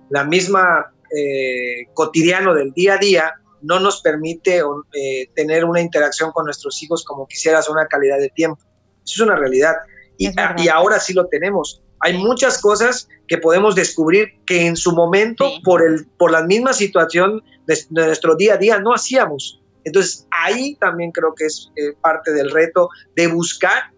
la 0.09 0.23
misma 0.23 0.93
eh, 1.15 1.87
cotidiano 1.93 2.53
del 2.53 2.71
día 2.73 2.95
a 2.95 2.97
día 2.97 3.33
no 3.61 3.79
nos 3.79 4.01
permite 4.01 4.61
eh, 4.93 5.29
tener 5.35 5.63
una 5.63 5.79
interacción 5.79 6.31
con 6.31 6.45
nuestros 6.45 6.81
hijos 6.83 7.03
como 7.05 7.27
quisieras, 7.27 7.69
una 7.69 7.87
calidad 7.87 8.19
de 8.19 8.29
tiempo. 8.29 8.61
Eso 9.03 9.03
es 9.05 9.19
una 9.21 9.35
realidad. 9.35 9.75
Y, 10.17 10.29
y, 10.57 10.67
ahora 10.67 10.99
sí 10.99 11.13
lo 11.13 11.27
tenemos. 11.27 11.81
Hay 12.03 12.17
muchas 12.17 12.61
cosas 12.61 13.07
que 13.29 13.37
podemos 13.37 13.75
descubrir 13.75 14.27
que 14.45 14.67
en 14.67 14.75
su 14.75 14.91
momento, 14.91 15.49
por, 15.63 15.81
el, 15.81 16.05
por 16.17 16.31
la 16.31 16.43
misma 16.43 16.73
situación 16.73 17.41
de, 17.65 17.77
nuestro 17.91 18.35
día 18.35 18.55
a 18.55 18.57
día, 18.57 18.79
no 18.79 18.93
hacíamos. 18.93 19.61
Entonces, 19.85 20.27
ahí 20.29 20.75
también 20.75 21.11
creo 21.11 21.33
que 21.33 21.45
es 21.45 21.71
eh, 21.77 21.93
parte 22.01 22.33
del 22.33 22.51
reto 22.51 22.89
de 23.15 23.27
buscar 23.27 23.93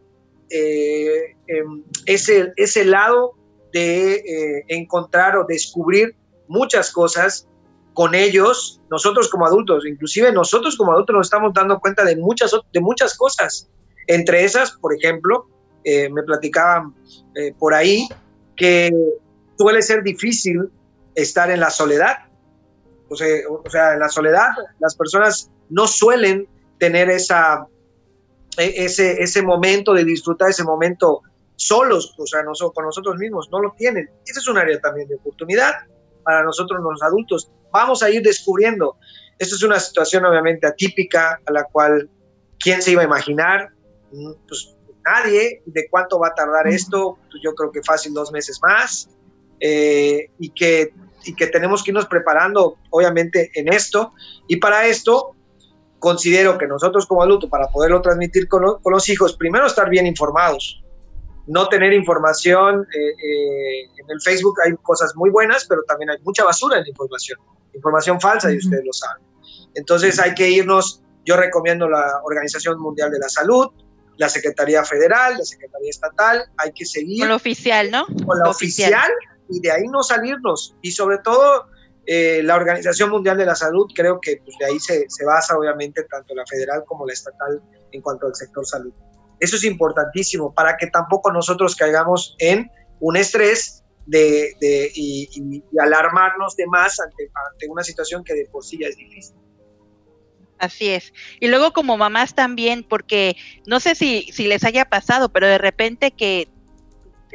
em, 0.51 1.83
ese, 2.05 2.53
ese 2.57 2.85
lado 2.85 3.33
de 3.73 4.17
eh, 4.17 4.65
encontrar 4.67 5.35
o 5.35 5.45
descubrir 5.47 6.15
muchas 6.47 6.91
cosas 6.91 7.47
con 7.95 8.13
ellos, 8.13 8.81
nosotros 8.91 9.29
como 9.29 9.47
adultos, 9.47 9.83
inclusive 9.83 10.31
nosotros 10.31 10.77
como 10.77 10.91
adultos 10.91 11.15
nos 11.15 11.27
estamos 11.27 11.53
dando 11.55 11.79
cuenta 11.79 12.03
de 12.03 12.17
muchas, 12.17 12.51
de 12.71 12.81
muchas 12.81 13.17
cosas. 13.17 13.67
Entre 14.05 14.43
esas, 14.43 14.73
por 14.73 14.93
ejemplo, 14.95 15.47
eh, 15.85 16.09
me 16.09 16.23
platicaban 16.23 16.95
eh, 17.35 17.53
por 17.59 17.73
ahí 17.73 18.09
que 18.57 18.91
suele 19.57 19.81
ser 19.83 20.01
difícil 20.01 20.69
estar 21.13 21.51
en 21.51 21.59
la 21.59 21.69
soledad. 21.69 22.17
O 23.07 23.15
sea, 23.15 23.93
en 23.93 23.99
la 23.99 24.09
soledad 24.09 24.49
las 24.79 24.95
personas 24.95 25.51
no 25.69 25.87
suelen 25.87 26.47
tener 26.79 27.09
esa, 27.09 27.67
e, 28.57 28.85
ese, 28.85 29.21
ese 29.21 29.43
momento 29.43 29.93
de 29.93 30.03
disfrutar 30.03 30.49
ese 30.49 30.63
momento 30.63 31.21
solos, 31.55 32.15
o 32.17 32.25
sea, 32.25 32.41
nosotros, 32.41 32.73
con 32.73 32.85
nosotros 32.85 33.17
mismos, 33.17 33.49
no 33.51 33.61
lo 33.61 33.73
tienen. 33.77 34.09
Esa 34.25 34.39
es 34.39 34.47
un 34.47 34.57
área 34.57 34.79
también 34.81 35.07
de 35.07 35.15
oportunidad 35.15 35.71
para 36.23 36.43
nosotros 36.43 36.81
los 36.81 37.03
adultos. 37.03 37.51
Vamos 37.71 38.01
a 38.01 38.09
ir 38.09 38.23
descubriendo. 38.23 38.97
Esto 39.37 39.55
es 39.55 39.63
una 39.63 39.79
situación 39.79 40.25
obviamente 40.25 40.65
atípica 40.65 41.39
a 41.45 41.51
la 41.51 41.65
cual, 41.65 42.09
¿quién 42.59 42.81
se 42.81 42.91
iba 42.91 43.03
a 43.03 43.05
imaginar? 43.05 43.69
Mm, 44.11 44.31
pues 44.47 44.74
nadie. 45.05 45.61
¿De 45.65 45.87
cuánto 45.89 46.19
va 46.19 46.29
a 46.29 46.33
tardar 46.33 46.67
esto? 46.67 47.17
Pues 47.29 47.41
yo 47.43 47.53
creo 47.53 47.71
que 47.71 47.81
fácil 47.83 48.13
dos 48.13 48.31
meses 48.31 48.59
más. 48.61 49.09
Eh, 49.59 50.29
y, 50.39 50.49
que, 50.49 50.93
y 51.23 51.35
que 51.35 51.47
tenemos 51.47 51.83
que 51.83 51.91
irnos 51.91 52.05
preparando, 52.07 52.77
obviamente, 52.89 53.51
en 53.55 53.71
esto. 53.71 54.13
Y 54.47 54.57
para 54.57 54.85
esto, 54.87 55.35
considero 55.99 56.57
que 56.57 56.67
nosotros 56.67 57.05
como 57.05 57.23
adultos, 57.23 57.49
para 57.49 57.67
poderlo 57.67 58.01
transmitir 58.01 58.47
con, 58.47 58.79
con 58.81 58.93
los 58.93 59.07
hijos, 59.09 59.35
primero 59.37 59.65
estar 59.65 59.89
bien 59.89 60.05
informados 60.05 60.81
no 61.47 61.67
tener 61.67 61.93
información. 61.93 62.87
Eh, 62.93 63.09
eh, 63.09 63.89
en 63.97 64.09
el 64.09 64.21
Facebook 64.21 64.55
hay 64.65 64.73
cosas 64.81 65.15
muy 65.15 65.29
buenas, 65.29 65.65
pero 65.67 65.83
también 65.83 66.09
hay 66.11 66.17
mucha 66.23 66.43
basura 66.43 66.77
en 66.77 66.83
la 66.83 66.89
información, 66.89 67.39
información 67.73 68.19
falsa 68.19 68.51
y 68.51 68.57
ustedes 68.57 68.85
lo 68.85 68.93
saben. 68.93 69.23
Entonces 69.75 70.19
hay 70.19 70.33
que 70.33 70.49
irnos, 70.49 71.01
yo 71.25 71.35
recomiendo 71.35 71.89
la 71.89 72.21
Organización 72.23 72.79
Mundial 72.79 73.11
de 73.11 73.19
la 73.19 73.29
Salud, 73.29 73.67
la 74.17 74.29
Secretaría 74.29 74.83
Federal, 74.83 75.37
la 75.37 75.43
Secretaría 75.43 75.89
Estatal, 75.89 76.45
hay 76.57 76.71
que 76.73 76.85
seguir. 76.85 77.19
Con 77.19 77.29
lo 77.29 77.35
oficial, 77.35 77.91
¿no? 77.91 78.05
Con 78.25 78.39
la 78.39 78.49
oficial. 78.49 79.11
y 79.49 79.59
de 79.59 79.71
ahí 79.71 79.83
no 79.91 80.01
salirnos. 80.03 80.75
Y 80.81 80.91
sobre 80.91 81.19
todo 81.19 81.67
eh, 82.05 82.41
la 82.43 82.55
Organización 82.55 83.09
Mundial 83.09 83.37
de 83.37 83.45
la 83.45 83.55
Salud, 83.55 83.87
creo 83.93 84.19
que 84.19 84.37
pues, 84.43 84.55
de 84.59 84.65
ahí 84.65 84.79
se, 84.79 85.05
se 85.09 85.25
basa 85.25 85.57
obviamente 85.57 86.03
tanto 86.03 86.33
la 86.35 86.45
federal 86.45 86.83
como 86.85 87.05
la 87.05 87.13
estatal 87.13 87.61
en 87.91 88.01
cuanto 88.01 88.27
al 88.27 88.35
sector 88.35 88.65
salud. 88.65 88.93
Eso 89.39 89.55
es 89.57 89.63
importantísimo 89.63 90.53
para 90.53 90.77
que 90.77 90.87
tampoco 90.87 91.31
nosotros 91.31 91.75
caigamos 91.75 92.35
en 92.39 92.69
un 92.99 93.17
estrés 93.17 93.83
de, 94.05 94.91
y, 94.95 95.63
alarmarnos 95.79 96.55
de 96.55 96.67
más 96.67 96.99
ante, 96.99 97.29
una 97.69 97.83
situación 97.83 98.23
que 98.23 98.33
de 98.33 98.45
por 98.45 98.63
sí 98.63 98.77
ya 98.79 98.87
es 98.87 98.95
difícil. 98.95 99.35
Así 100.57 100.89
es. 100.89 101.13
Y 101.39 101.47
luego 101.47 101.73
como 101.73 101.97
mamás 101.97 102.33
también, 102.33 102.83
porque 102.83 103.35
no 103.65 103.79
sé 103.79 103.95
si, 103.95 104.29
si 104.31 104.47
les 104.47 104.63
haya 104.63 104.85
pasado, 104.85 105.29
pero 105.29 105.47
de 105.47 105.57
repente 105.57 106.11
que 106.11 106.47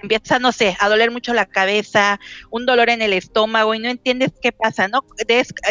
empieza, 0.03 0.39
no 0.39 0.53
sé, 0.53 0.77
a 0.81 0.89
doler 0.89 1.11
mucho 1.11 1.35
la 1.35 1.47
cabeza, 1.47 2.19
un 2.51 2.67
dolor 2.67 2.91
en 2.91 3.03
el 3.03 3.13
estómago 3.13 3.75
y 3.75 3.79
no 3.79 3.89
entiendes 3.89 4.33
qué 4.41 4.53
pasa, 4.53 4.89
¿no? 4.89 5.05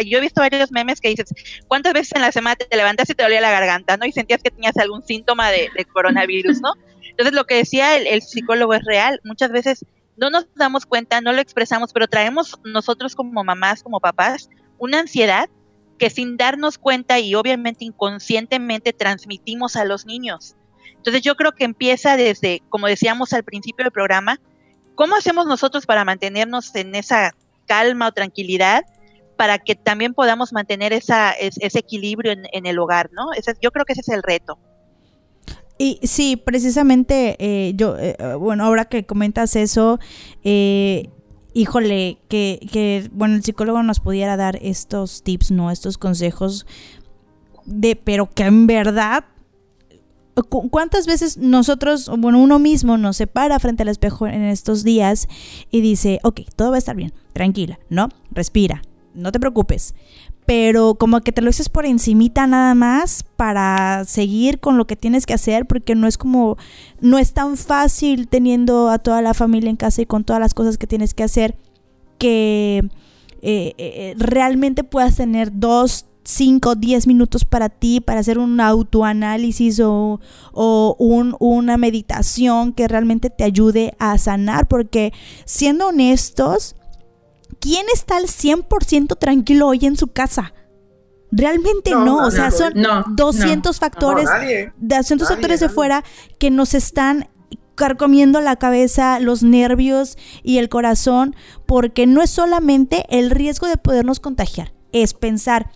yo 0.06 0.18
he 0.18 0.20
visto 0.20 0.40
varios 0.40 0.70
memes 0.70 1.00
que 1.00 1.08
dices, 1.08 1.32
¿cuántas 1.66 1.92
veces 1.92 2.12
en 2.14 2.22
la 2.22 2.32
semana 2.32 2.56
te 2.56 2.76
levantas 2.76 3.10
y 3.10 3.14
te 3.14 3.22
dolía 3.22 3.40
la 3.40 3.50
garganta, 3.50 3.96
¿no? 3.96 4.06
Y 4.06 4.12
sentías 4.12 4.42
que 4.42 4.50
tenías 4.50 4.76
algún 4.76 5.02
síntoma 5.02 5.50
de, 5.50 5.68
coronavirus, 5.92 6.60
¿no? 6.60 6.74
Entonces 7.10 7.34
lo 7.34 7.44
que 7.44 7.56
decía 7.56 7.96
el 7.96 8.22
psicólogo 8.22 8.74
es 8.74 8.84
real, 8.84 9.20
muchas 9.24 9.50
veces 9.50 9.84
no 10.16 10.30
nos 10.30 10.46
damos 10.54 10.86
cuenta, 10.86 11.20
no 11.20 11.32
lo 11.32 11.40
expresamos, 11.40 11.92
pero 11.92 12.06
traemos 12.06 12.58
nosotros 12.64 13.14
como 13.14 13.42
mamás, 13.42 13.82
como 13.82 14.00
papás, 14.00 14.48
una 14.78 15.00
ansiedad 15.00 15.48
que 16.00 16.08
sin 16.08 16.38
darnos 16.38 16.78
cuenta 16.78 17.20
y 17.20 17.34
obviamente 17.34 17.84
inconscientemente 17.84 18.94
transmitimos 18.94 19.76
a 19.76 19.84
los 19.84 20.06
niños. 20.06 20.56
Entonces 20.96 21.20
yo 21.20 21.36
creo 21.36 21.52
que 21.52 21.64
empieza 21.64 22.16
desde, 22.16 22.62
como 22.70 22.86
decíamos 22.86 23.34
al 23.34 23.44
principio 23.44 23.84
del 23.84 23.92
programa, 23.92 24.40
¿cómo 24.94 25.14
hacemos 25.14 25.46
nosotros 25.46 25.84
para 25.84 26.06
mantenernos 26.06 26.74
en 26.74 26.94
esa 26.94 27.34
calma 27.66 28.08
o 28.08 28.12
tranquilidad 28.12 28.84
para 29.36 29.58
que 29.58 29.74
también 29.74 30.14
podamos 30.14 30.54
mantener 30.54 30.94
esa, 30.94 31.32
ese 31.32 31.78
equilibrio 31.78 32.32
en, 32.32 32.66
el 32.66 32.78
hogar, 32.78 33.10
¿no? 33.12 33.26
yo 33.60 33.70
creo 33.70 33.84
que 33.84 33.92
ese 33.92 34.00
es 34.00 34.08
el 34.08 34.22
reto. 34.22 34.58
Y 35.76 35.98
sí, 36.02 36.36
precisamente 36.36 37.36
eh, 37.38 37.72
yo, 37.74 37.96
eh, 37.98 38.16
bueno, 38.38 38.64
ahora 38.64 38.86
que 38.86 39.04
comentas 39.04 39.54
eso, 39.56 39.98
eh, 40.44 41.10
híjole, 41.54 42.18
que, 42.28 42.66
que, 42.72 43.10
bueno, 43.12 43.34
el 43.36 43.42
psicólogo 43.42 43.82
nos 43.82 44.00
pudiera 44.00 44.36
dar 44.36 44.58
estos 44.62 45.22
tips, 45.22 45.50
¿no? 45.50 45.70
Estos 45.70 45.98
consejos 45.98 46.66
de, 47.66 47.96
pero 47.96 48.28
que 48.30 48.44
en 48.44 48.66
verdad 48.66 49.24
¿Cuántas 50.48 51.06
veces 51.06 51.36
nosotros, 51.36 52.10
bueno, 52.18 52.38
uno 52.38 52.58
mismo 52.58 52.96
nos 52.96 53.16
separa 53.16 53.58
frente 53.58 53.82
al 53.82 53.88
espejo 53.88 54.26
en 54.26 54.42
estos 54.42 54.84
días 54.84 55.28
y 55.70 55.80
dice, 55.80 56.18
ok, 56.22 56.40
todo 56.56 56.70
va 56.70 56.76
a 56.76 56.78
estar 56.78 56.96
bien, 56.96 57.12
tranquila, 57.32 57.78
¿no? 57.88 58.08
Respira, 58.30 58.82
no 59.14 59.32
te 59.32 59.40
preocupes. 59.40 59.94
Pero 60.50 60.96
como 60.96 61.20
que 61.20 61.30
te 61.30 61.42
lo 61.42 61.46
dices 61.46 61.68
por 61.68 61.86
encimita 61.86 62.44
nada 62.48 62.74
más 62.74 63.22
para 63.36 64.04
seguir 64.04 64.58
con 64.58 64.76
lo 64.78 64.84
que 64.84 64.96
tienes 64.96 65.24
que 65.24 65.32
hacer, 65.32 65.64
porque 65.64 65.94
no 65.94 66.08
es 66.08 66.18
como, 66.18 66.56
no 67.00 67.18
es 67.18 67.34
tan 67.34 67.56
fácil 67.56 68.26
teniendo 68.26 68.88
a 68.88 68.98
toda 68.98 69.22
la 69.22 69.32
familia 69.32 69.70
en 69.70 69.76
casa 69.76 70.02
y 70.02 70.06
con 70.06 70.24
todas 70.24 70.40
las 70.40 70.52
cosas 70.52 70.76
que 70.76 70.88
tienes 70.88 71.14
que 71.14 71.22
hacer, 71.22 71.56
que 72.18 72.78
eh, 73.42 73.74
eh, 73.78 74.14
realmente 74.18 74.82
puedas 74.82 75.14
tener 75.14 75.52
dos, 75.56 76.06
5, 76.24 76.74
10 76.74 77.06
minutos 77.06 77.44
para 77.44 77.68
ti, 77.68 78.00
para 78.00 78.18
hacer 78.18 78.40
un 78.40 78.60
autoanálisis 78.60 79.78
o, 79.78 80.18
o 80.52 80.96
un, 80.98 81.36
una 81.38 81.76
meditación 81.76 82.72
que 82.72 82.88
realmente 82.88 83.30
te 83.30 83.44
ayude 83.44 83.94
a 84.00 84.18
sanar, 84.18 84.66
porque 84.66 85.12
siendo 85.44 85.86
honestos, 85.86 86.74
¿quién 87.60 87.86
está 87.94 88.16
al 88.16 88.24
100% 88.24 89.16
tranquilo 89.18 89.68
hoy 89.68 89.80
en 89.82 89.96
su 89.96 90.08
casa? 90.08 90.52
Realmente 91.32 91.92
no, 91.92 92.26
o 92.26 92.30
sea, 92.32 92.50
son 92.50 92.72
200 93.14 93.78
factores, 93.78 94.28
200 94.78 95.28
factores 95.28 95.60
de 95.60 95.68
fuera 95.68 96.02
que 96.38 96.50
nos 96.50 96.74
están 96.74 97.28
carcomiendo 97.76 98.40
la 98.40 98.56
cabeza, 98.56 99.20
los 99.20 99.42
nervios 99.42 100.18
y 100.42 100.58
el 100.58 100.68
corazón, 100.68 101.36
porque 101.66 102.06
no 102.06 102.20
es 102.20 102.30
solamente 102.30 103.04
el 103.10 103.30
riesgo 103.30 103.68
de 103.68 103.76
podernos 103.76 104.18
contagiar, 104.18 104.74
es 104.92 105.14
pensar, 105.14 105.70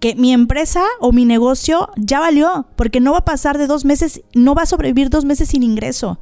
que 0.00 0.16
mi 0.16 0.32
empresa 0.32 0.82
o 1.00 1.12
mi 1.12 1.24
negocio 1.24 1.88
ya 1.96 2.18
valió, 2.18 2.66
porque 2.76 3.00
no 3.00 3.12
va 3.12 3.18
a 3.18 3.24
pasar 3.24 3.56
de 3.56 3.68
dos 3.68 3.84
meses, 3.84 4.22
no 4.34 4.54
va 4.54 4.62
a 4.62 4.66
sobrevivir 4.66 5.08
dos 5.08 5.24
meses 5.24 5.48
sin 5.50 5.62
ingreso, 5.62 6.18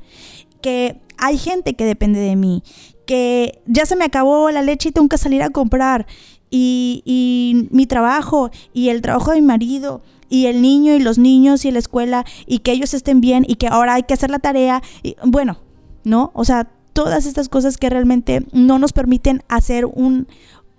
que 0.60 1.00
hay 1.16 1.38
gente 1.38 1.74
que 1.74 1.84
depende 1.84 2.20
de 2.20 2.36
mí, 2.36 2.62
que 3.06 3.62
ya 3.66 3.86
se 3.86 3.96
me 3.96 4.04
acabó 4.04 4.50
la 4.50 4.62
leche 4.62 4.88
y 4.88 4.92
tengo 4.92 5.08
que 5.08 5.18
salir 5.18 5.42
a 5.42 5.50
comprar, 5.50 6.06
y, 6.50 7.02
y 7.04 7.68
mi 7.70 7.86
trabajo, 7.86 8.50
y 8.72 8.88
el 8.90 9.02
trabajo 9.02 9.32
de 9.32 9.40
mi 9.40 9.46
marido, 9.46 10.02
y 10.28 10.46
el 10.46 10.62
niño 10.62 10.94
y 10.94 10.98
los 10.98 11.18
niños 11.18 11.64
y 11.64 11.70
la 11.70 11.78
escuela, 11.78 12.24
y 12.46 12.60
que 12.60 12.72
ellos 12.72 12.94
estén 12.94 13.20
bien, 13.20 13.44
y 13.46 13.56
que 13.56 13.68
ahora 13.68 13.94
hay 13.94 14.04
que 14.04 14.14
hacer 14.14 14.30
la 14.30 14.38
tarea, 14.38 14.82
y 15.02 15.16
bueno, 15.24 15.58
¿no? 16.04 16.30
O 16.34 16.44
sea, 16.44 16.70
todas 16.92 17.26
estas 17.26 17.48
cosas 17.48 17.76
que 17.76 17.90
realmente 17.90 18.46
no 18.52 18.78
nos 18.78 18.92
permiten 18.92 19.42
hacer 19.48 19.84
un, 19.84 20.28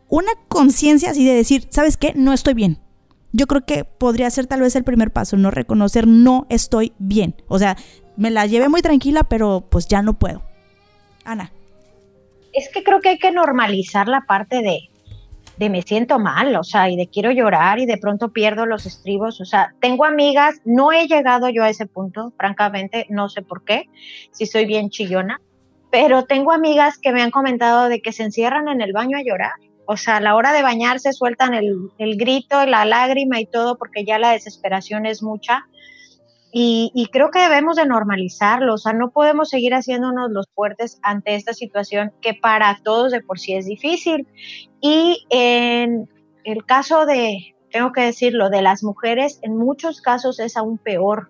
una 0.09 0.31
conciencia 0.47 1.11
así 1.11 1.25
de 1.25 1.33
decir, 1.33 1.67
¿sabes 1.69 1.97
qué? 1.97 2.13
No 2.15 2.33
estoy 2.33 2.53
bien. 2.53 2.79
Yo 3.33 3.47
creo 3.47 3.65
que 3.65 3.83
podría 3.83 4.29
ser 4.29 4.47
tal 4.47 4.61
vez 4.61 4.75
el 4.75 4.85
primer 4.85 5.11
paso, 5.11 5.35
no 5.35 5.51
reconocer 5.51 6.07
no 6.07 6.47
estoy 6.49 6.93
bien. 6.99 7.35
O 7.47 7.59
sea, 7.59 7.75
me 8.15 8.31
la 8.31 8.45
llevé 8.45 8.69
muy 8.69 8.81
tranquila, 8.81 9.23
pero 9.23 9.67
pues 9.69 9.87
ya 9.87 10.01
no 10.01 10.17
puedo. 10.17 10.41
Ana. 11.25 11.51
Es 12.55 12.69
que 12.69 12.83
creo 12.83 13.01
que 13.01 13.09
hay 13.09 13.19
que 13.19 13.31
normalizar 13.31 14.07
la 14.07 14.21
parte 14.21 14.61
de, 14.61 14.89
de 15.57 15.69
me 15.69 15.81
siento 15.81 16.19
mal, 16.19 16.55
o 16.55 16.63
sea, 16.63 16.89
y 16.89 16.95
de 16.95 17.07
quiero 17.07 17.31
llorar 17.31 17.79
y 17.79 17.85
de 17.85 17.97
pronto 17.97 18.31
pierdo 18.31 18.65
los 18.65 18.85
estribos. 18.85 19.41
O 19.41 19.45
sea, 19.45 19.73
tengo 19.79 20.05
amigas, 20.05 20.61
no 20.65 20.91
he 20.91 21.07
llegado 21.07 21.49
yo 21.49 21.63
a 21.63 21.69
ese 21.69 21.85
punto, 21.85 22.33
francamente, 22.37 23.05
no 23.09 23.29
sé 23.29 23.41
por 23.41 23.63
qué, 23.63 23.89
si 24.31 24.45
soy 24.45 24.65
bien 24.65 24.89
chillona, 24.89 25.41
pero 25.91 26.23
tengo 26.23 26.51
amigas 26.51 26.97
que 26.97 27.11
me 27.11 27.21
han 27.21 27.31
comentado 27.31 27.89
de 27.89 28.01
que 28.01 28.11
se 28.11 28.23
encierran 28.23 28.67
en 28.67 28.81
el 28.81 28.93
baño 28.93 29.17
a 29.17 29.23
llorar 29.23 29.53
o 29.85 29.97
sea, 29.97 30.17
a 30.17 30.21
la 30.21 30.35
hora 30.35 30.51
de 30.51 30.63
bañarse 30.63 31.13
sueltan 31.13 31.53
el, 31.53 31.89
el 31.97 32.17
grito, 32.17 32.65
la 32.65 32.85
lágrima 32.85 33.39
y 33.39 33.45
todo 33.45 33.77
porque 33.77 34.03
ya 34.03 34.19
la 34.19 34.31
desesperación 34.31 35.05
es 35.05 35.21
mucha. 35.21 35.67
Y, 36.57 37.09
creo 37.11 37.31
que 37.31 37.39
debemos 37.39 37.75
de 37.75 37.85
normalizarlo, 37.85 38.75
o 38.75 38.77
sea, 38.77 38.93
no 38.93 39.11
podemos 39.11 39.49
seguir 39.49 39.73
haciéndonos 39.73 40.31
los 40.31 40.47
fuertes 40.55 40.99
ante 41.03 41.35
esta 41.35 41.53
situación 41.53 42.13
que 42.21 42.33
para 42.33 42.79
todos 42.81 43.11
de 43.11 43.19
por 43.19 43.39
sí 43.39 43.55
es 43.55 43.65
difícil. 43.65 44.25
Y 44.79 45.25
en 45.29 46.09
el 46.45 46.65
caso 46.65 47.05
de, 47.05 47.57
tengo 47.71 47.91
que 47.91 48.03
decirlo, 48.03 48.49
de 48.49 48.61
las 48.61 48.85
mujeres, 48.85 49.37
en 49.41 49.57
muchos 49.57 49.99
casos 49.99 50.39
es 50.39 50.55
aún 50.55 50.77
peor, 50.77 51.29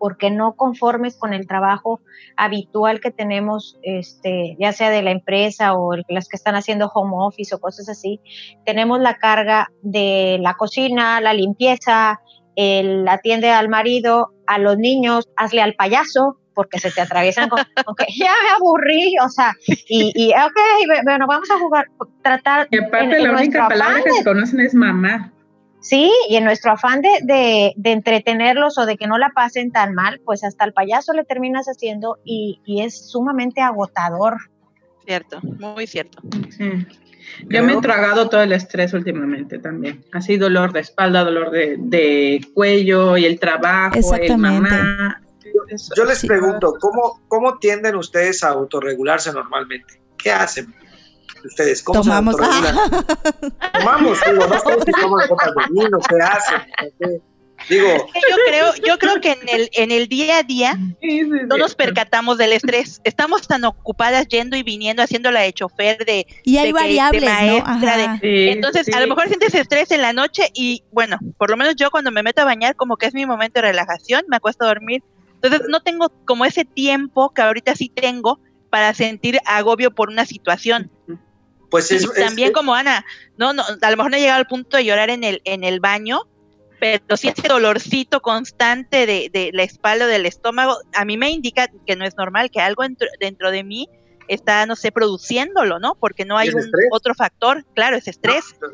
porque 0.00 0.32
no 0.32 0.54
conformes 0.54 1.16
con 1.16 1.32
el 1.32 1.46
trabajo 1.46 2.00
habitual 2.36 2.98
que 2.98 3.12
tenemos, 3.12 3.78
este, 3.82 4.56
ya 4.58 4.72
sea 4.72 4.90
de 4.90 5.02
la 5.02 5.12
empresa 5.12 5.74
o 5.74 5.92
las 6.08 6.28
que 6.28 6.36
están 6.36 6.56
haciendo 6.56 6.90
home 6.92 7.14
office 7.18 7.54
o 7.54 7.60
cosas 7.60 7.88
así, 7.88 8.20
tenemos 8.66 8.98
la 8.98 9.14
carga 9.14 9.70
de 9.82 10.38
la 10.40 10.54
cocina, 10.54 11.20
la 11.20 11.34
limpieza, 11.34 12.20
el 12.56 13.06
atiende 13.08 13.50
al 13.50 13.68
marido, 13.68 14.32
a 14.46 14.58
los 14.58 14.76
niños, 14.78 15.28
hazle 15.36 15.62
al 15.62 15.74
payaso, 15.74 16.38
porque 16.54 16.78
se 16.78 16.90
te 16.90 17.00
atraviesan 17.00 17.48
con, 17.48 17.60
okay, 17.86 18.06
ya 18.16 18.32
me 18.42 18.50
aburrí, 18.56 19.14
o 19.24 19.28
sea, 19.28 19.54
y, 19.66 20.12
y 20.14 20.30
ok, 20.30 21.02
bueno, 21.04 21.26
vamos 21.26 21.50
a 21.50 21.58
jugar, 21.58 21.88
tratar. 22.22 22.68
Y 22.70 22.78
aparte, 22.78 23.18
la 23.18 23.32
única 23.32 23.68
palabra 23.68 24.02
que 24.02 24.12
se 24.12 24.24
conocen 24.24 24.60
es 24.60 24.74
mamá. 24.74 25.32
Sí, 25.80 26.10
y 26.30 26.36
en 26.36 26.44
nuestro 26.44 26.72
afán 26.72 27.02
de, 27.02 27.10
de, 27.24 27.74
de, 27.76 27.92
entretenerlos 27.92 28.78
o 28.78 28.86
de 28.86 28.96
que 28.96 29.06
no 29.06 29.18
la 29.18 29.32
pasen 29.34 29.70
tan 29.70 29.92
mal, 29.92 30.18
pues 30.24 30.42
hasta 30.42 30.64
el 30.64 30.72
payaso 30.72 31.12
le 31.12 31.24
terminas 31.24 31.66
haciendo 31.66 32.16
y, 32.24 32.62
y 32.64 32.80
es 32.80 33.10
sumamente 33.10 33.60
agotador. 33.60 34.38
Cierto, 35.04 35.40
muy 35.42 35.86
cierto. 35.86 36.22
Sí. 36.48 36.86
Yo 37.48 37.62
me 37.62 37.74
he 37.74 37.80
tragado 37.80 38.28
todo 38.28 38.42
el 38.42 38.52
estrés 38.52 38.92
últimamente 38.94 39.58
también. 39.58 40.04
Así 40.12 40.36
dolor 40.36 40.72
de 40.72 40.80
espalda, 40.80 41.24
dolor 41.24 41.50
de, 41.50 41.76
de 41.78 42.46
cuello 42.54 43.16
y 43.16 43.24
el 43.24 43.38
trabajo, 43.38 43.96
el 44.14 44.38
mamá. 44.38 45.20
Yo 45.96 46.04
les 46.04 46.24
pregunto, 46.24 46.74
¿cómo, 46.80 47.22
¿cómo 47.28 47.58
tienden 47.58 47.96
ustedes 47.96 48.42
a 48.44 48.48
autorregularse 48.48 49.32
normalmente? 49.32 50.00
¿Qué 50.16 50.32
hacen? 50.32 50.74
ustedes? 51.46 51.82
¿Cómo 51.82 52.02
Tomamos. 52.02 52.36
se 52.36 52.42
Tomamos, 53.78 54.18
digo, 54.26 54.46
no 54.46 54.58
sé 54.60 54.78
si 54.84 54.92
toman 54.92 55.28
copas 55.28 55.50
de 55.54 55.72
vino, 55.72 55.98
¿qué 56.08 56.16
hacen? 56.16 57.22
Digo, 57.68 57.88
yo 57.88 58.36
creo, 58.46 58.74
yo 58.86 58.98
creo 58.98 59.20
que 59.20 59.32
en 59.32 59.48
el, 59.48 59.70
en 59.72 59.90
el 59.90 60.08
día 60.08 60.38
a 60.38 60.42
día 60.42 60.78
no 61.46 61.56
nos 61.56 61.74
percatamos 61.74 62.38
del 62.38 62.52
estrés. 62.52 63.00
Estamos 63.04 63.46
tan 63.46 63.64
ocupadas 63.64 64.28
yendo 64.28 64.56
y 64.56 64.62
viniendo, 64.62 65.02
haciéndola 65.02 65.40
de 65.40 65.52
chofer, 65.52 66.04
de, 66.04 66.26
y 66.42 66.58
hay 66.58 66.66
de, 66.66 66.72
variables, 66.72 67.20
de 67.20 67.26
maestra. 67.26 67.96
¿no? 67.96 68.12
De, 68.14 68.18
sí, 68.20 68.48
entonces, 68.50 68.86
sí. 68.86 68.92
a 68.92 69.00
lo 69.00 69.06
mejor 69.06 69.28
sientes 69.28 69.54
estrés 69.54 69.90
en 69.90 70.02
la 70.02 70.12
noche 70.12 70.50
y 70.54 70.84
bueno, 70.92 71.18
por 71.38 71.50
lo 71.50 71.56
menos 71.56 71.76
yo 71.76 71.90
cuando 71.90 72.10
me 72.10 72.22
meto 72.22 72.42
a 72.42 72.44
bañar, 72.44 72.76
como 72.76 72.96
que 72.96 73.06
es 73.06 73.14
mi 73.14 73.26
momento 73.26 73.60
de 73.60 73.68
relajación, 73.68 74.24
me 74.28 74.36
acuesto 74.36 74.64
a 74.64 74.68
dormir. 74.68 75.02
Entonces, 75.34 75.62
no 75.68 75.80
tengo 75.80 76.10
como 76.24 76.44
ese 76.44 76.64
tiempo 76.64 77.32
que 77.34 77.42
ahorita 77.42 77.74
sí 77.74 77.88
tengo 77.88 78.40
para 78.70 78.92
sentir 78.94 79.38
agobio 79.44 79.94
por 79.94 80.08
una 80.08 80.24
situación. 80.26 80.90
Pues 81.70 81.90
es, 81.90 82.12
también 82.14 82.48
es, 82.48 82.54
como 82.54 82.74
Ana, 82.74 83.04
no, 83.36 83.52
no, 83.52 83.62
a 83.62 83.90
lo 83.90 83.96
mejor 83.96 84.10
no 84.10 84.16
he 84.16 84.20
llegado 84.20 84.38
al 84.38 84.46
punto 84.46 84.76
de 84.76 84.84
llorar 84.84 85.10
en 85.10 85.24
el, 85.24 85.42
en 85.44 85.64
el 85.64 85.80
baño, 85.80 86.22
pero 86.84 87.16
sí 87.16 87.28
ese 87.28 87.48
dolorcito 87.48 88.20
constante 88.20 89.06
de, 89.06 89.30
de 89.32 89.50
la 89.54 89.62
espalda, 89.62 90.06
del 90.06 90.26
estómago, 90.26 90.76
a 90.92 91.06
mí 91.06 91.16
me 91.16 91.30
indica 91.30 91.70
que 91.86 91.96
no 91.96 92.04
es 92.04 92.14
normal, 92.18 92.50
que 92.50 92.60
algo 92.60 92.82
dentro, 92.82 93.08
dentro 93.18 93.50
de 93.50 93.64
mí 93.64 93.88
está, 94.28 94.66
no 94.66 94.76
sé, 94.76 94.92
produciéndolo, 94.92 95.78
¿no? 95.78 95.94
Porque 95.94 96.26
no 96.26 96.36
hay 96.36 96.50
un 96.50 96.62
otro 96.92 97.14
factor, 97.14 97.64
claro, 97.74 97.96
es 97.96 98.06
estrés. 98.06 98.44
No, 98.60 98.68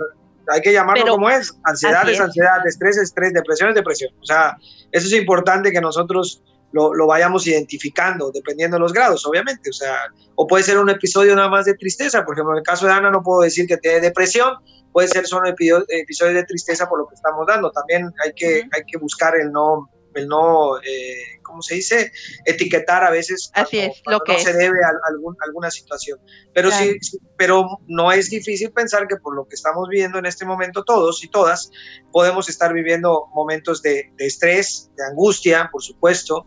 hay 0.52 0.60
que 0.60 0.72
llamarlo 0.72 1.04
pero, 1.04 1.14
como 1.14 1.30
es, 1.30 1.56
ansiedad 1.62 2.02
es, 2.08 2.16
es 2.16 2.20
ansiedad, 2.20 2.66
estrés 2.66 2.96
es 2.96 3.04
estrés, 3.04 3.32
depresión 3.32 3.68
es 3.68 3.76
depresión. 3.76 4.12
O 4.20 4.24
sea, 4.24 4.56
eso 4.90 5.06
es 5.06 5.12
importante 5.12 5.70
que 5.70 5.80
nosotros 5.80 6.42
lo, 6.72 6.92
lo, 6.92 7.06
vayamos 7.06 7.46
identificando, 7.46 8.32
dependiendo 8.32 8.74
de 8.74 8.80
los 8.80 8.92
grados, 8.92 9.24
obviamente. 9.24 9.70
O 9.70 9.72
sea, 9.72 9.94
o 10.34 10.48
puede 10.48 10.64
ser 10.64 10.78
un 10.78 10.90
episodio 10.90 11.36
nada 11.36 11.48
más 11.48 11.64
de 11.64 11.74
tristeza. 11.74 12.24
Por 12.24 12.34
ejemplo, 12.34 12.54
en 12.54 12.58
el 12.58 12.64
caso 12.64 12.86
de 12.86 12.92
Ana 12.92 13.12
no 13.12 13.22
puedo 13.22 13.42
decir 13.42 13.68
que 13.68 13.76
tiene 13.76 14.00
depresión, 14.00 14.54
puede 14.92 15.08
ser 15.08 15.26
solo 15.26 15.48
episodios 15.48 16.34
de 16.34 16.44
tristeza 16.44 16.88
por 16.88 16.98
lo 16.98 17.08
que 17.08 17.14
estamos 17.14 17.46
dando. 17.46 17.70
También 17.70 18.12
hay 18.24 18.32
que, 18.34 18.62
hay 18.72 18.82
que 18.86 18.98
buscar 18.98 19.36
el 19.36 19.52
no, 19.52 19.90
el 20.14 20.26
no 20.26 20.78
eh, 20.78 21.40
¿cómo 21.42 21.62
se 21.62 21.76
dice? 21.76 22.12
Etiquetar 22.44 23.04
a 23.04 23.10
veces 23.10 23.50
Así 23.54 23.76
cuando, 23.76 23.92
es, 23.92 24.02
cuando 24.04 24.18
lo 24.18 24.24
que 24.24 24.32
no 24.32 24.38
se 24.38 24.52
debe 24.52 24.78
a, 24.84 25.08
algún, 25.08 25.36
alguna 25.46 25.70
situación. 25.70 26.18
Pero 26.54 26.68
claro. 26.68 26.84
sí, 26.84 26.98
sí, 27.00 27.18
pero 27.36 27.66
no 27.86 28.12
es 28.12 28.30
difícil 28.30 28.70
pensar 28.72 29.06
que 29.08 29.16
por 29.16 29.34
lo 29.34 29.46
que 29.46 29.54
estamos 29.54 29.88
viviendo 29.88 30.18
en 30.18 30.26
este 30.26 30.44
momento 30.44 30.84
todos 30.84 31.22
y 31.24 31.28
todas, 31.28 31.70
podemos 32.12 32.48
estar 32.48 32.72
viviendo 32.72 33.26
momentos 33.34 33.82
de, 33.82 34.10
de 34.16 34.26
estrés, 34.26 34.90
de 34.96 35.04
angustia, 35.04 35.68
por 35.72 35.82
supuesto, 35.82 36.46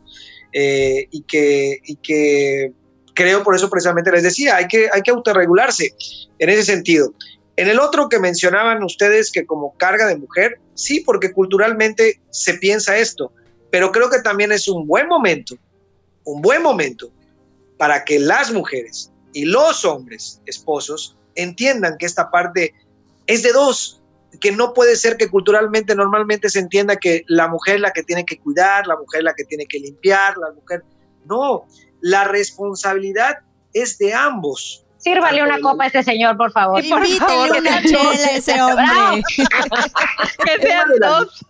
eh, 0.54 1.08
y, 1.12 1.24
que, 1.24 1.80
y 1.84 1.96
que 1.98 2.72
creo 3.14 3.44
por 3.44 3.56
eso 3.56 3.70
precisamente 3.70 4.12
les 4.12 4.24
decía, 4.24 4.56
hay 4.56 4.68
que, 4.68 4.90
hay 4.92 5.02
que 5.02 5.12
autorregularse 5.12 5.94
en 6.40 6.50
ese 6.50 6.64
sentido. 6.64 7.14
En 7.56 7.68
el 7.68 7.80
otro 7.80 8.10
que 8.10 8.20
mencionaban 8.20 8.84
ustedes 8.84 9.32
que 9.32 9.46
como 9.46 9.78
carga 9.78 10.08
de 10.08 10.18
mujer, 10.18 10.60
sí, 10.74 11.02
porque 11.02 11.32
culturalmente 11.32 12.20
se 12.32 12.56
piensa 12.56 12.98
esto, 12.98 13.32
pero 13.72 13.92
creo 13.92 14.10
que 14.10 14.22
también 14.22 14.52
es 14.52 14.68
un 14.68 14.88
buen 14.88 15.08
momento, 15.08 15.56
un 16.24 16.42
buen 16.42 16.64
momento 16.64 17.12
para 17.78 18.04
que 18.06 18.20
las 18.20 18.52
mujeres 18.52 19.12
y 19.34 19.46
los 19.46 19.86
hombres 19.86 20.42
esposos 20.46 21.18
entiendan 21.36 21.98
que 21.98 22.06
esta 22.06 22.32
parte 22.32 22.74
es 23.28 23.44
de 23.44 23.52
dos, 23.52 24.02
que 24.40 24.52
no 24.52 24.74
puede 24.74 24.96
ser 24.96 25.18
que 25.18 25.30
culturalmente 25.30 25.96
normalmente 25.96 26.50
se 26.50 26.60
entienda 26.60 26.96
que 26.96 27.24
la 27.28 27.48
mujer 27.48 27.76
es 27.76 27.82
la 27.82 27.92
que 27.92 28.04
tiene 28.04 28.26
que 28.26 28.40
cuidar, 28.40 28.88
la 28.88 28.98
mujer 28.98 29.20
es 29.20 29.26
la 29.26 29.34
que 29.34 29.46
tiene 29.46 29.66
que 29.66 29.80
limpiar, 29.80 30.38
la 30.38 30.52
mujer... 30.52 30.84
No, 31.26 31.66
la 32.02 32.26
responsabilidad 32.26 33.38
es 33.74 33.98
de 33.98 34.14
ambos. 34.14 34.83
Sírvale 35.04 35.44
una 35.44 35.60
copa 35.60 35.84
a 35.84 35.88
este 35.88 36.02
señor, 36.04 36.38
por 36.38 36.52
favor. 36.52 36.84
Invítele 36.84 37.60
una 37.60 37.82
chela 37.82 38.10
a 38.10 38.38
ese 38.38 38.62
hombre. 38.62 39.24
que 40.46 40.62
sean 40.62 40.90
dos. 41.02 41.46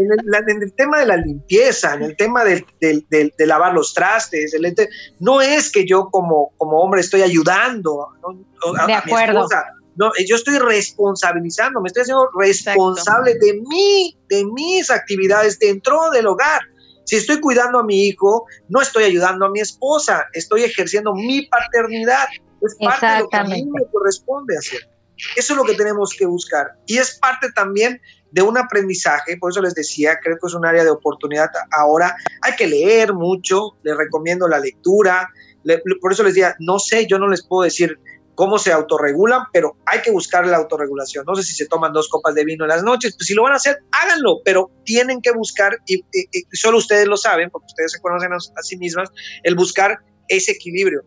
En 0.00 0.06
el, 0.10 0.48
en 0.48 0.62
el, 0.62 0.72
tema 0.74 0.98
de 1.00 1.06
la 1.06 1.16
limpieza, 1.18 1.94
en 1.94 2.02
el 2.02 2.16
tema 2.16 2.44
de, 2.44 2.64
de, 2.80 3.04
de, 3.10 3.32
de 3.36 3.46
lavar 3.46 3.74
los 3.74 3.92
trastes, 3.92 4.54
el, 4.54 4.74
no 5.20 5.42
es 5.42 5.70
que 5.70 5.86
yo 5.86 6.08
como, 6.10 6.52
como 6.56 6.80
hombre 6.80 7.02
estoy 7.02 7.22
ayudando 7.22 8.08
¿no? 8.22 8.72
a, 8.80 8.86
de 8.86 8.94
acuerdo. 8.94 9.40
A 9.40 9.42
esposa, 9.42 9.64
no, 9.96 10.10
yo 10.26 10.36
estoy 10.36 10.58
responsabilizando, 10.58 11.80
me 11.80 11.88
estoy 11.88 12.02
haciendo 12.02 12.28
responsable 12.38 13.32
Exacto. 13.32 13.46
de 13.46 13.60
mí, 13.68 14.16
de 14.28 14.44
mis 14.46 14.90
actividades 14.90 15.58
dentro 15.58 16.10
del 16.10 16.26
hogar. 16.26 16.62
Si 17.04 17.16
estoy 17.16 17.38
cuidando 17.38 17.78
a 17.78 17.84
mi 17.84 18.08
hijo, 18.08 18.46
no 18.68 18.80
estoy 18.80 19.04
ayudando 19.04 19.46
a 19.46 19.50
mi 19.50 19.60
esposa, 19.60 20.24
estoy 20.32 20.64
ejerciendo 20.64 21.14
mi 21.14 21.42
paternidad. 21.42 22.26
Es 22.64 22.76
parte 22.76 23.06
de 23.06 23.18
lo 23.20 23.28
que 23.28 23.36
a 23.36 23.44
mí 23.44 23.64
me 23.64 23.84
corresponde 23.92 24.56
hacer. 24.56 24.88
Eso 25.36 25.52
es 25.52 25.56
lo 25.56 25.64
que 25.64 25.74
tenemos 25.74 26.14
que 26.18 26.26
buscar. 26.26 26.72
Y 26.86 26.98
es 26.98 27.18
parte 27.18 27.48
también 27.54 28.00
de 28.32 28.42
un 28.42 28.58
aprendizaje, 28.58 29.36
por 29.38 29.52
eso 29.52 29.62
les 29.62 29.74
decía, 29.74 30.18
creo 30.20 30.36
que 30.36 30.46
es 30.46 30.54
un 30.54 30.66
área 30.66 30.82
de 30.82 30.90
oportunidad 30.90 31.50
ahora. 31.70 32.16
Hay 32.42 32.56
que 32.56 32.66
leer 32.66 33.12
mucho, 33.12 33.76
les 33.84 33.96
recomiendo 33.96 34.48
la 34.48 34.58
lectura. 34.58 35.28
Le, 35.62 35.80
por 36.00 36.12
eso 36.12 36.24
les 36.24 36.34
decía, 36.34 36.56
no 36.58 36.78
sé, 36.78 37.06
yo 37.06 37.18
no 37.18 37.28
les 37.28 37.46
puedo 37.46 37.62
decir 37.62 37.98
cómo 38.34 38.58
se 38.58 38.72
autorregulan, 38.72 39.42
pero 39.52 39.76
hay 39.86 40.02
que 40.02 40.10
buscar 40.10 40.44
la 40.46 40.56
autorregulación. 40.56 41.24
No 41.26 41.36
sé 41.36 41.44
si 41.44 41.54
se 41.54 41.66
toman 41.66 41.92
dos 41.92 42.08
copas 42.08 42.34
de 42.34 42.44
vino 42.44 42.64
en 42.64 42.70
las 42.70 42.82
noches, 42.82 43.14
pues 43.16 43.28
si 43.28 43.34
lo 43.34 43.44
van 43.44 43.52
a 43.52 43.56
hacer, 43.56 43.78
háganlo, 43.92 44.40
pero 44.44 44.72
tienen 44.84 45.20
que 45.22 45.30
buscar, 45.30 45.78
y, 45.86 45.98
y, 46.12 46.26
y 46.32 46.56
solo 46.56 46.78
ustedes 46.78 47.06
lo 47.06 47.16
saben, 47.16 47.48
porque 47.50 47.66
ustedes 47.66 47.92
se 47.92 48.00
conocen 48.00 48.32
a, 48.32 48.36
a 48.36 48.62
sí 48.62 48.76
mismas, 48.76 49.08
el 49.44 49.54
buscar 49.54 50.00
ese 50.26 50.50
equilibrio. 50.50 51.02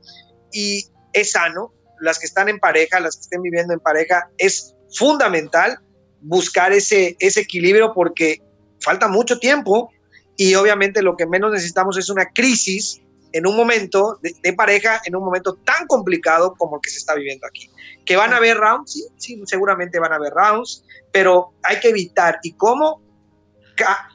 Y 0.54 0.86
es 1.20 1.32
sano, 1.32 1.74
las 2.00 2.20
que 2.20 2.26
están 2.26 2.50
en 2.50 2.60
pareja, 2.60 3.00
las 3.00 3.16
que 3.16 3.22
estén 3.22 3.42
viviendo 3.42 3.74
en 3.74 3.80
pareja, 3.80 4.30
es 4.38 4.76
fundamental 4.96 5.80
buscar 6.22 6.74
ese, 6.74 7.16
ese 7.20 7.42
equilibrio 7.42 7.94
porque 7.94 8.42
falta 8.80 9.08
mucho 9.08 9.40
tiempo 9.40 9.90
y 10.36 10.56
obviamente 10.56 11.02
lo 11.02 11.16
que 11.16 11.26
menos 11.26 11.52
necesitamos 11.52 11.98
es 11.98 12.10
una 12.10 12.26
crisis 12.34 13.02
en 13.34 13.46
un 13.46 13.56
momento 13.56 14.20
de, 14.22 14.54
pareja, 14.54 15.02
en 15.06 15.16
un 15.16 15.24
momento 15.24 15.56
tan 15.56 15.86
complicado 15.88 16.56
como 16.58 16.78
el 16.78 16.82
que 16.82 16.90
se 16.90 16.98
está 16.98 17.14
viviendo 17.16 17.46
aquí. 17.46 17.70
¿Que 18.06 18.16
van 18.16 18.34
a 18.34 18.38
haber 18.38 18.58
rounds? 18.58 18.94
Sí, 18.94 19.04
sí, 19.18 19.42
seguramente 19.46 20.00
van 20.00 20.14
a 20.14 20.16
haber 20.16 20.34
rounds, 20.34 20.84
pero 21.12 21.54
hay 21.64 21.80
que 21.80 21.90
evitar. 21.90 22.40
¿Y 22.44 22.54
cómo? 22.54 23.02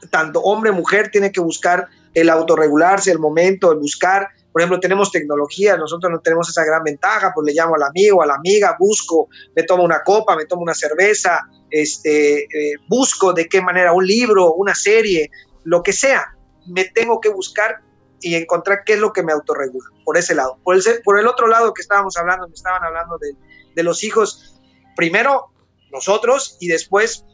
Tanto 0.09 0.41
hombre, 0.41 0.71
mujer, 0.71 1.09
tiene 1.11 1.31
que 1.31 1.39
buscar 1.39 1.87
el 2.13 2.29
autorregularse, 2.29 3.11
el 3.11 3.19
momento, 3.19 3.71
el 3.71 3.79
buscar 3.79 4.29
por 4.53 4.61
ejemplo, 4.61 4.79
tenemos 4.79 5.11
tecnología, 5.11 5.75
nosotros 5.77 6.11
no 6.11 6.19
tenemos 6.19 6.47
esa 6.47 6.63
gran 6.63 6.83
ventaja, 6.83 7.31
pues 7.33 7.47
le 7.47 7.53
llamo 7.53 7.73
al 7.73 7.81
amigo, 7.81 8.21
a 8.21 8.27
la 8.27 8.35
amiga, 8.35 8.77
busco, 8.79 9.27
me 9.55 9.63
tomo 9.63 9.83
una 9.83 10.03
copa, 10.03 10.35
me 10.35 10.45
tomo 10.45 10.61
una 10.61 10.75
cerveza, 10.75 11.39
este, 11.71 12.43
eh, 12.43 12.75
busco 12.87 13.33
de 13.33 13.47
qué 13.49 13.61
manera 13.61 13.93
un 13.93 14.05
libro, 14.05 14.53
una 14.53 14.75
serie, 14.75 15.31
lo 15.63 15.81
que 15.81 15.91
sea, 15.91 16.37
me 16.67 16.85
tengo 16.85 17.19
que 17.19 17.29
buscar 17.29 17.81
y 18.21 18.35
encontrar 18.35 18.83
qué 18.85 18.93
es 18.93 18.99
lo 18.99 19.11
que 19.11 19.23
me 19.23 19.33
autorregula, 19.33 19.89
por 20.05 20.19
ese 20.19 20.35
lado. 20.35 20.59
Por 20.63 20.75
el, 20.75 20.83
por 21.03 21.19
el 21.19 21.25
otro 21.25 21.47
lado 21.47 21.73
que 21.73 21.81
estábamos 21.81 22.15
hablando, 22.15 22.47
me 22.47 22.53
estaban 22.53 22.83
hablando 22.83 23.17
de, 23.17 23.35
de 23.75 23.83
los 23.83 24.03
hijos, 24.03 24.61
primero 24.95 25.47
nosotros 25.91 26.57
y 26.59 26.67
después, 26.67 27.25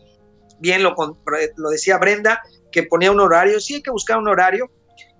bien 0.60 0.84
lo, 0.84 0.95
lo 1.58 1.69
decía 1.69 1.97
Brenda, 1.97 2.41
que 2.71 2.84
ponía 2.84 3.12
un 3.12 3.19
horario, 3.19 3.60
sí 3.60 3.75
hay 3.75 3.82
que 3.82 3.91
buscar 3.91 4.17
un 4.19 4.29
horario, 4.29 4.71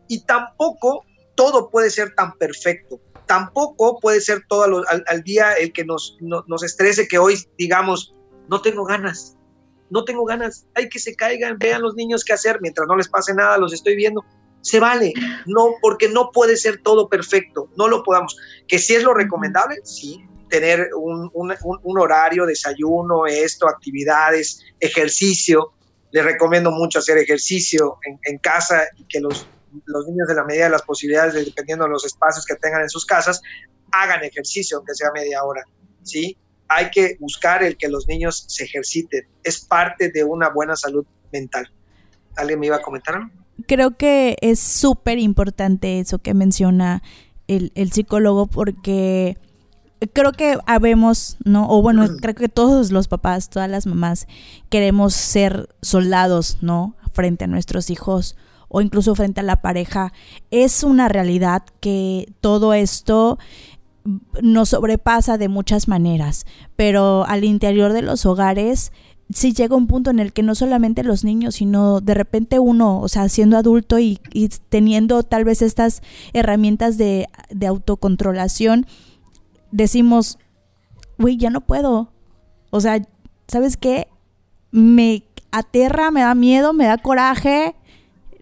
y 0.08 0.24
tampoco 0.26 1.04
todo 1.40 1.70
puede 1.70 1.90
ser 1.90 2.14
tan 2.16 2.34
perfecto. 2.34 3.00
Tampoco 3.26 3.98
puede 4.02 4.20
ser 4.20 4.44
todo 4.50 4.84
al, 4.90 5.24
día 5.24 5.54
el 5.54 5.72
que 5.72 5.86
nos, 5.86 6.18
no, 6.20 6.44
nos 6.48 6.64
estrese, 6.64 7.08
que 7.08 7.18
hoy 7.18 7.38
digamos, 7.58 8.14
no 8.50 8.62
tengo 8.62 8.84
ganas, 8.84 9.38
no 9.90 10.04
tengo 10.04 10.26
ganas, 10.26 10.68
hay 10.76 10.90
que 10.90 11.00
se 11.00 11.16
caigan, 11.16 11.58
vean 11.58 11.82
los 11.82 11.96
niños 11.96 12.26
qué 12.26 12.34
hacer, 12.34 12.60
mientras 12.60 12.90
no 12.90 12.98
les 12.98 13.08
pase 13.08 13.34
nada, 13.34 13.58
los 13.58 13.72
estoy 13.72 13.96
viendo. 13.96 14.26
Se 14.60 14.82
vale, 14.82 15.14
no, 15.46 15.76
porque 15.82 16.10
no 16.10 16.32
puede 16.32 16.58
ser 16.58 16.82
todo 16.84 17.08
perfecto, 17.08 17.70
no 17.78 17.88
lo 17.88 18.04
podamos. 18.04 18.36
Que 18.68 18.78
si 18.78 18.96
es 18.96 19.04
lo 19.04 19.14
recomendable, 19.14 19.78
sí, 19.86 20.22
tener 20.50 20.90
un, 20.94 21.98
horario, 21.98 22.46
desayuno, 22.46 23.28
esto, 23.28 23.70
actividades, 23.70 24.60
ejercicio. 24.82 25.72
Les 26.12 26.26
recomiendo 26.26 26.70
mucho 26.70 27.00
hacer 27.00 27.18
ejercicio 27.18 27.98
en, 28.26 28.38
casa 28.40 28.84
y 28.98 29.06
que 29.06 29.22
los, 29.22 29.48
los, 29.86 30.08
niños 30.08 30.28
de 30.28 30.36
la 30.36 30.44
medida 30.44 30.66
de 30.66 30.70
las 30.72 30.82
posibilidades, 30.84 31.34
dependiendo 31.34 31.86
de 31.86 31.92
los 31.92 32.06
espacios 32.06 32.46
que 32.46 32.56
tengan 32.56 32.82
en 32.82 32.90
sus 32.90 33.06
casas, 33.06 33.42
hagan 33.92 34.24
ejercicio, 34.24 34.78
aunque 34.78 34.96
sea 34.96 35.10
media 35.14 35.44
hora, 35.44 35.64
¿sí? 36.04 36.38
Hay 36.68 36.92
que 36.92 37.18
buscar 37.20 37.64
el 37.64 37.78
que 37.78 37.90
los 37.90 38.08
niños 38.08 38.46
se 38.48 38.66
ejerciten. 38.66 39.28
Es 39.44 39.60
parte 39.66 40.12
de 40.12 40.24
una 40.24 40.50
buena 40.50 40.76
salud 40.76 41.06
mental. 41.32 41.72
¿Alguien 42.36 42.60
me 42.60 42.68
iba 42.68 42.76
a 42.76 42.82
comentar? 42.82 43.20
Creo 43.68 43.98
que 43.98 44.38
es 44.42 44.60
súper 44.60 45.18
importante 45.18 46.00
eso 46.00 46.20
que 46.20 46.34
menciona 46.34 47.02
el, 47.48 47.72
el 47.76 47.92
psicólogo 47.92 48.48
porque 48.48 49.38
creo 50.14 50.32
que 50.32 50.58
habemos, 50.66 51.38
¿no? 51.44 51.68
O 51.70 51.82
bueno, 51.82 52.08
creo 52.22 52.36
que 52.36 52.50
todos 52.50 52.92
los 52.92 53.08
papás, 53.08 53.50
todas 53.50 53.70
las 53.70 53.86
mamás 53.86 54.28
queremos 54.70 55.14
ser 55.14 55.70
soldados, 55.82 56.58
¿no? 56.62 56.96
Frente 57.12 57.46
a 57.46 57.48
nuestros 57.48 57.90
hijos 57.90 58.38
o 58.70 58.82
incluso 58.82 59.16
frente 59.16 59.42
a 59.42 59.44
la 59.44 59.62
pareja. 59.62 60.14
Es 60.52 60.84
una 60.84 61.10
realidad 61.10 61.64
que 61.82 62.32
todo 62.40 62.74
esto 62.74 63.38
nos 64.42 64.70
sobrepasa 64.70 65.38
de 65.38 65.50
muchas 65.50 65.88
maneras, 65.88 66.46
pero 66.76 67.26
al 67.26 67.44
interior 67.44 67.94
de 67.94 68.02
los 68.02 68.26
hogares 68.26 68.92
sí 69.32 69.54
llega 69.54 69.76
un 69.76 69.88
punto 69.88 70.10
en 70.10 70.20
el 70.20 70.34
que 70.34 70.44
no 70.44 70.56
solamente 70.56 71.04
los 71.04 71.24
niños, 71.24 71.56
sino 71.56 72.02
de 72.02 72.14
repente 72.14 72.60
uno, 72.60 73.00
o 73.00 73.08
sea, 73.08 73.30
siendo 73.30 73.58
adulto 73.58 74.00
y, 74.00 74.20
teniendo 74.70 75.24
tal 75.24 75.46
vez 75.46 75.62
estas 75.62 76.02
herramientas 76.34 76.98
de, 76.98 77.28
de 77.50 77.68
autocontrolación, 77.68 78.88
decimos, 79.72 80.40
güey, 81.18 81.38
ya 81.38 81.50
no 81.50 81.62
puedo. 81.62 82.12
O 82.72 82.82
sea, 82.82 83.02
¿sabes 83.48 83.78
qué? 83.78 84.08
Me 84.72 85.24
aterra, 85.52 86.12
me 86.12 86.22
da 86.22 86.34
miedo, 86.34 86.74
me 86.74 86.86
da 86.86 86.98
coraje, 86.98 87.76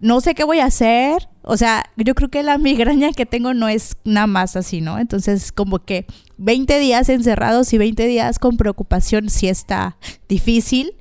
no 0.00 0.20
sé 0.20 0.34
qué 0.34 0.44
voy 0.44 0.60
a 0.60 0.66
hacer. 0.66 1.28
O 1.42 1.56
sea, 1.56 1.84
yo 1.96 2.14
creo 2.14 2.28
que 2.28 2.42
la 2.42 2.58
migraña 2.58 3.12
que 3.12 3.26
tengo 3.26 3.54
no 3.54 3.68
es 3.68 3.96
nada 4.04 4.26
más 4.26 4.56
así, 4.56 4.80
¿no? 4.80 4.98
Entonces, 4.98 5.52
como 5.52 5.78
que 5.80 6.06
20 6.38 6.78
días 6.78 7.08
encerrados 7.08 7.72
y 7.72 7.78
20 7.78 8.06
días 8.06 8.38
con 8.38 8.56
preocupación 8.56 9.30
sí 9.30 9.48
está 9.48 9.96
difícil 10.28 10.94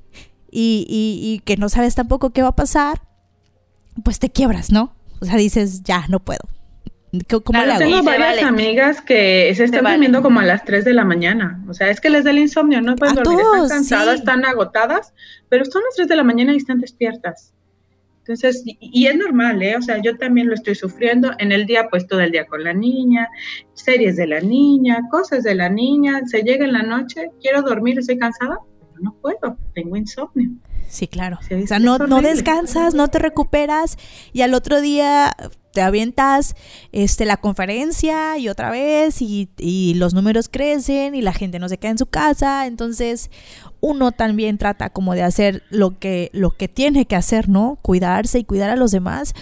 y, 0.50 0.86
y 0.90 1.40
que 1.46 1.58
no 1.58 1.70
sabes 1.70 1.96
tampoco 1.96 2.32
qué 2.32 2.42
va 2.42 2.50
a 2.50 2.56
pasar, 2.56 3.02
pues 4.04 4.20
te 4.20 4.30
quiebras, 4.30 4.72
¿no? 4.72 4.96
O 5.20 5.26
sea, 5.26 5.36
dices, 5.36 5.84
ya, 5.84 6.06
no 6.10 6.20
puedo. 6.20 6.42
¿Cómo 7.30 7.60
Tengo 7.78 8.04
varias 8.04 8.44
amigas 8.44 9.02
que 9.02 9.54
se 9.56 9.64
están 9.64 9.86
durmiendo 9.86 10.22
como 10.22 10.42
a 10.42 10.46
las 10.46 10.66
3 10.66 10.84
de 10.84 10.94
la 10.94 11.06
mañana. 11.06 11.64
O 11.70 11.74
sea, 11.74 11.90
es 11.90 12.02
que 12.02 12.10
les 12.10 12.26
da 12.26 12.32
el 12.32 12.40
insomnio, 12.40 12.82
no 12.82 12.96
pueden 12.96 13.16
dormir, 13.16 13.40
están 13.40 13.70
cansadas, 13.70 14.20
están 14.20 14.46
agotadas, 14.46 15.14
pero 15.48 15.64
son 15.66 15.84
las 15.84 15.96
3 15.96 16.10
de 16.10 16.16
la 16.18 16.24
mañana 16.24 16.54
y 16.54 16.58
están 16.58 16.80
despiertas. 16.80 17.54
Entonces, 18.28 18.64
y, 18.66 19.08
es 19.08 19.16
normal, 19.16 19.62
¿eh? 19.64 19.78
O 19.78 19.82
sea, 19.82 20.02
yo 20.02 20.18
también 20.18 20.48
lo 20.48 20.54
estoy 20.54 20.76
sufriendo. 20.76 21.32
En 21.40 21.52
el 21.52 21.66
día, 21.66 21.88
pues 21.90 22.08
todo 22.08 22.20
el 22.20 22.32
día 22.32 22.46
con 22.46 22.64
la 22.64 22.74
niña, 22.74 23.30
series 23.74 24.18
de 24.18 24.28
la 24.28 24.42
niña, 24.42 25.02
cosas 25.10 25.44
de 25.44 25.56
la 25.56 25.70
niña. 25.70 26.22
Se 26.26 26.42
llega 26.42 26.66
en 26.66 26.74
la 26.74 26.84
noche, 26.84 27.30
quiero 27.42 27.62
dormir, 27.62 28.00
estoy 28.00 28.18
cansada, 28.18 28.58
no 29.00 29.16
puedo, 29.22 29.58
tengo 29.74 29.96
insomnio. 29.96 30.50
Sí, 30.88 31.08
claro. 31.08 31.40
o 31.42 31.68
sea, 31.68 31.80
no, 31.80 31.98
no 31.98 32.22
descansas, 32.22 32.94
no 32.94 33.10
te 33.10 33.20
recuperas 33.20 33.98
y 34.34 34.42
al 34.42 34.54
otro 34.54 34.82
día 34.82 35.36
te 35.78 35.82
avientas 35.84 36.56
este, 36.92 37.26
la 37.26 37.38
conferencia 37.38 38.38
y 38.40 38.50
otra 38.50 38.72
vez 38.72 39.22
y, 39.22 39.50
y, 39.58 39.94
los 39.94 40.16
números 40.16 40.50
crecen 40.50 41.14
y 41.14 41.22
la 41.22 41.34
gente 41.34 41.60
no 41.60 41.70
se 41.70 41.78
queda 41.78 41.92
en 41.92 41.98
su 42.00 42.08
casa. 42.08 42.66
Entonces 42.66 43.30
uno 43.80 44.12
también 44.12 44.58
trata 44.58 44.90
como 44.90 45.14
de 45.14 45.22
hacer 45.22 45.62
lo 45.70 46.00
que, 46.00 46.32
lo 46.34 46.50
que 46.50 46.68
tiene 46.68 47.06
que 47.06 47.16
hacer, 47.16 47.48
¿no? 47.48 47.78
Cuidarse 47.84 48.40
y 48.40 48.44
cuidar 48.44 48.72
a 48.72 48.76
los 48.76 48.92
demás. 48.92 49.36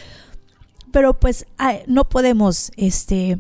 Pero 0.92 1.18
pues 1.20 1.46
no 1.88 2.10
podemos, 2.10 2.72
este, 2.76 3.38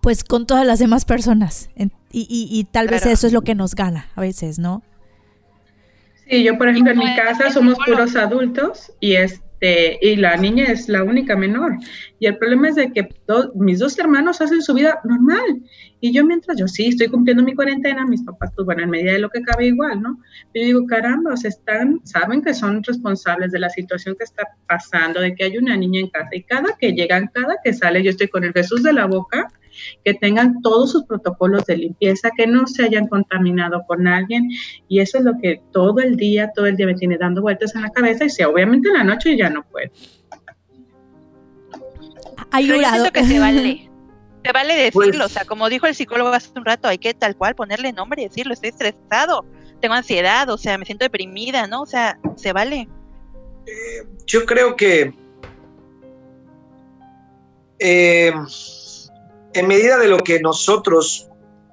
pues 0.00 0.24
con 0.24 0.46
todas 0.46 0.66
las 0.66 0.78
demás 0.78 1.04
personas. 1.04 1.68
Y, 2.10 2.26
y, 2.30 2.48
y 2.50 2.64
tal 2.64 2.88
vez 2.88 3.04
eso 3.04 3.26
es 3.26 3.32
lo 3.34 3.42
que 3.42 3.54
nos 3.54 3.74
gana 3.74 4.08
a 4.14 4.20
veces, 4.20 4.58
¿no? 4.58 4.82
Sí, 6.32 6.42
yo 6.44 6.56
por 6.56 6.66
ejemplo 6.66 6.92
en 6.92 6.98
mi 6.98 7.14
casa 7.14 7.50
somos 7.50 7.76
puros 7.84 8.16
adultos 8.16 8.90
y 9.00 9.16
este 9.16 9.98
y 10.00 10.16
la 10.16 10.34
niña 10.38 10.64
es 10.64 10.88
la 10.88 11.04
única 11.04 11.36
menor. 11.36 11.76
Y 12.20 12.26
el 12.26 12.38
problema 12.38 12.70
es 12.70 12.76
de 12.76 12.90
que 12.90 13.06
mis 13.54 13.80
dos 13.80 13.98
hermanos 13.98 14.40
hacen 14.40 14.62
su 14.62 14.72
vida 14.72 14.98
normal 15.04 15.60
y 16.00 16.10
yo 16.10 16.24
mientras 16.24 16.56
yo 16.56 16.66
sí 16.68 16.86
estoy 16.86 17.08
cumpliendo 17.08 17.42
mi 17.42 17.54
cuarentena, 17.54 18.06
mis 18.06 18.22
papás 18.22 18.50
pues 18.56 18.64
bueno, 18.64 18.82
en 18.82 18.88
medida 18.88 19.12
de 19.12 19.18
lo 19.18 19.28
que 19.28 19.42
cabe 19.42 19.66
igual, 19.66 20.00
¿no? 20.00 20.18
Yo 20.54 20.64
digo, 20.64 20.86
caramba, 20.86 21.34
o 21.34 21.36
sea, 21.36 21.50
están, 21.50 22.00
saben 22.04 22.40
que 22.40 22.54
son 22.54 22.82
responsables 22.82 23.52
de 23.52 23.58
la 23.58 23.68
situación 23.68 24.16
que 24.16 24.24
está 24.24 24.48
pasando, 24.66 25.20
de 25.20 25.34
que 25.34 25.44
hay 25.44 25.58
una 25.58 25.76
niña 25.76 26.00
en 26.00 26.08
casa 26.08 26.30
y 26.32 26.44
cada 26.44 26.78
que 26.80 26.92
llegan, 26.92 27.28
cada 27.34 27.56
que 27.62 27.74
sale, 27.74 28.02
yo 28.02 28.08
estoy 28.08 28.28
con 28.28 28.42
el 28.42 28.54
Jesús 28.54 28.82
de 28.82 28.94
la 28.94 29.04
boca 29.04 29.48
que 30.04 30.14
tengan 30.14 30.60
todos 30.62 30.92
sus 30.92 31.04
protocolos 31.04 31.64
de 31.66 31.76
limpieza, 31.76 32.30
que 32.36 32.46
no 32.46 32.66
se 32.66 32.84
hayan 32.84 33.08
contaminado 33.08 33.82
con 33.86 34.06
alguien 34.06 34.50
y 34.88 35.00
eso 35.00 35.18
es 35.18 35.24
lo 35.24 35.32
que 35.40 35.60
todo 35.72 36.00
el 36.00 36.16
día, 36.16 36.50
todo 36.54 36.66
el 36.66 36.76
día 36.76 36.86
me 36.86 36.94
tiene 36.94 37.18
dando 37.18 37.42
vueltas 37.42 37.74
en 37.74 37.82
la 37.82 37.90
cabeza 37.90 38.24
y 38.24 38.30
si 38.30 38.42
obviamente 38.42 38.88
en 38.88 38.94
la 38.94 39.04
noche 39.04 39.36
ya 39.36 39.50
no 39.50 39.64
puedo. 39.64 39.90
Hay 42.50 42.68
que 43.12 43.24
se 43.24 43.38
vale. 43.38 43.88
Se 44.44 44.50
vale 44.50 44.74
decirlo, 44.74 45.18
pues 45.18 45.20
o 45.20 45.28
sea, 45.28 45.44
como 45.44 45.68
dijo 45.68 45.86
el 45.86 45.94
psicólogo 45.94 46.30
hace 46.30 46.50
un 46.56 46.64
rato, 46.64 46.88
hay 46.88 46.98
que 46.98 47.14
tal 47.14 47.36
cual 47.36 47.54
ponerle 47.54 47.92
nombre 47.92 48.22
y 48.22 48.28
decirlo, 48.28 48.54
estoy 48.54 48.70
estresado, 48.70 49.46
tengo 49.80 49.94
ansiedad, 49.94 50.50
o 50.50 50.58
sea, 50.58 50.78
me 50.78 50.84
siento 50.84 51.04
deprimida, 51.04 51.68
¿no? 51.68 51.82
O 51.82 51.86
sea, 51.86 52.18
se 52.34 52.52
vale. 52.52 52.88
Eh, 53.66 54.04
yo 54.26 54.44
creo 54.44 54.74
que 54.74 55.14
eh, 57.78 58.32
en 59.54 59.68
medida 59.68 59.98
de 59.98 60.08
lo 60.08 60.18
que 60.18 60.40
nosotros 60.40 61.28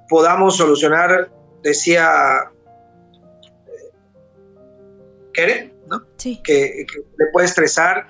podamos 0.10 0.58
solucionar, 0.58 1.32
decía 1.64 2.52
Keren, 5.34 5.74
¿no? 5.88 6.04
Sí. 6.18 6.42
Que, 6.44 6.86
le 7.18 7.26
puede 7.32 7.48
estresar, 7.48 8.08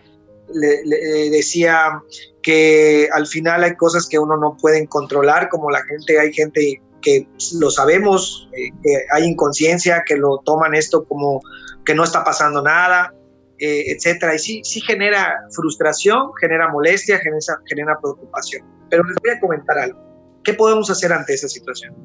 le, 0.54 1.30
decía 1.30 2.02
que 2.42 3.10
al 3.12 3.28
final 3.28 3.64
hay 3.64 3.76
cosas 3.76 4.08
que 4.08 4.18
uno 4.18 4.38
no 4.38 4.58
puede 4.60 4.88
controlar, 4.88 5.50
como 5.50 5.70
la 5.70 5.84
gente, 5.84 6.20
hay 6.20 6.34
gente 6.34 6.82
que 7.02 7.28
lo 7.60 7.70
sabemos, 7.70 8.50
eh, 8.54 8.72
que 8.84 9.06
hay 9.12 9.26
inconsciencia, 9.26 10.04
que 10.06 10.18
lo 10.18 10.40
toman 10.40 10.76
esto 10.76 11.06
como 11.06 11.42
que 11.86 11.96
no 11.96 12.04
está 12.04 12.24
pasando 12.24 12.62
nada, 12.62 13.14
eh, 13.60 13.84
etcétera. 13.88 14.36
Y 14.36 14.40
sí, 14.40 14.62
sí 14.64 14.82
genera 14.82 15.36
frustración, 15.52 16.32
genera 16.40 16.70
molestia, 16.70 17.20
genera, 17.20 17.40
genera 17.66 18.00
preocupación. 18.00 18.79
Pero 18.90 19.04
les 19.04 19.16
voy 19.24 19.32
a 19.32 19.40
comentar 19.40 19.78
algo. 19.78 20.00
¿Qué 20.44 20.54
podemos 20.54 20.90
hacer 20.90 21.12
ante 21.12 21.34
esa 21.34 21.48
situación? 21.48 21.96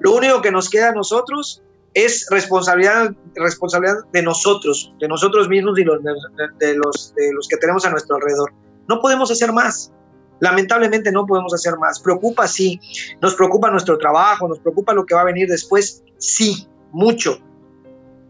Lo 0.00 0.14
único 0.14 0.40
que 0.40 0.50
nos 0.50 0.70
queda 0.70 0.90
a 0.90 0.92
nosotros 0.92 1.62
es 1.94 2.26
responsabilidad, 2.30 3.12
responsabilidad 3.34 3.96
de 4.12 4.22
nosotros, 4.22 4.94
de 5.00 5.08
nosotros 5.08 5.48
mismos 5.48 5.78
y 5.78 5.84
los, 5.84 6.00
de, 6.02 6.74
los, 6.76 7.14
de 7.16 7.32
los 7.32 7.48
que 7.48 7.56
tenemos 7.56 7.84
a 7.84 7.90
nuestro 7.90 8.16
alrededor. 8.16 8.52
No 8.88 9.00
podemos 9.00 9.30
hacer 9.30 9.52
más. 9.52 9.92
Lamentablemente 10.40 11.10
no 11.10 11.26
podemos 11.26 11.52
hacer 11.52 11.76
más. 11.78 11.98
Preocupa, 12.00 12.46
sí. 12.46 12.78
Nos 13.20 13.34
preocupa 13.34 13.70
nuestro 13.70 13.98
trabajo, 13.98 14.46
nos 14.46 14.60
preocupa 14.60 14.92
lo 14.92 15.04
que 15.04 15.14
va 15.14 15.22
a 15.22 15.24
venir 15.24 15.48
después, 15.48 16.04
sí, 16.18 16.68
mucho. 16.92 17.38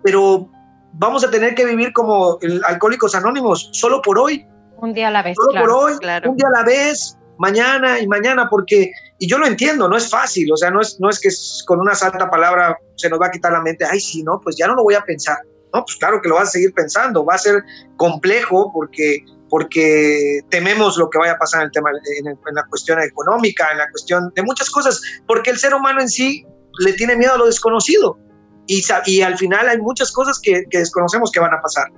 Pero 0.03 0.49
vamos 0.95 1.25
a 1.25 1.31
tener 1.31 1.55
que 1.55 1.67
vivir 1.67 1.93
como 1.93 2.39
el 2.41 2.63
Alcohólicos 2.65 3.15
Anónimos, 3.15 3.69
solo 3.73 4.01
por 4.01 4.19
hoy. 4.19 4.47
Un 4.81 4.95
día 4.95 5.09
a 5.09 5.11
la 5.11 5.23
vez. 5.23 5.37
Solo 5.37 5.61
por 5.61 5.71
hoy, 5.71 5.93
un 6.25 6.37
día 6.37 6.49
a 6.49 6.59
la 6.59 6.65
vez, 6.65 7.18
mañana 7.39 8.01
y 8.01 8.07
mañana, 8.07 8.49
porque, 8.51 8.93
y 9.19 9.29
yo 9.29 9.39
lo 9.39 9.47
entiendo, 9.47 9.89
no 9.89 9.97
es 9.97 10.11
fácil, 10.11 10.53
o 10.53 10.57
sea, 10.57 10.71
no 10.71 10.81
es, 10.81 10.99
no 11.01 11.09
es 11.09 11.21
que 11.21 11.29
con 11.67 11.81
una 11.81 11.95
santa 11.95 12.29
palabra 12.31 12.77
se 12.97 13.09
nos 13.09 13.21
va 13.21 13.27
a 13.27 13.31
quitar 13.31 13.53
la 13.53 13.63
mente, 13.63 13.85
ay, 13.85 14.01
sí, 14.01 14.23
no, 14.23 14.41
pues 14.41 14.57
ya 14.57 14.67
no 14.67 14.75
lo 14.75 14.83
voy 14.83 14.95
a 14.95 15.03
pensar. 15.03 15.39
No, 15.73 15.85
pues 15.85 15.97
claro 15.97 16.21
que 16.23 16.29
lo 16.29 16.37
vas 16.37 16.49
a 16.49 16.53
seguir 16.53 16.73
pensando, 16.73 17.25
va 17.25 17.35
a 17.35 17.39
ser 17.39 17.63
complejo 17.97 18.71
porque, 18.73 19.19
porque 19.51 20.41
tememos 20.49 20.97
lo 20.97 21.11
que 21.11 21.19
vaya 21.19 21.33
a 21.33 21.39
pasar 21.39 21.61
en 21.61 21.67
el 21.67 21.73
tema, 21.73 21.91
en, 21.91 22.55
la 22.55 22.65
cuestión 22.71 23.01
económica, 23.03 23.69
en 23.73 23.79
la 23.79 23.91
cuestión 23.91 24.33
de 24.35 24.43
muchas 24.43 24.71
cosas, 24.71 25.01
porque 25.27 25.51
el 25.51 25.59
ser 25.59 25.75
humano 25.75 26.01
en 26.01 26.09
sí 26.09 26.45
le 26.81 26.95
tiene 26.95 27.17
miedo 27.17 27.35
a 27.35 27.39
lo 27.39 27.47
desconocido 27.47 28.19
y, 28.67 28.83
y 29.07 29.21
al 29.21 29.37
final 29.37 29.69
hay 29.69 29.79
muchas 29.79 30.11
cosas 30.11 30.41
que, 30.43 30.65
que 30.71 30.79
desconocemos 30.79 31.31
que 31.31 31.41
van 31.41 31.53
a 31.53 31.61
pasar. 31.61 31.89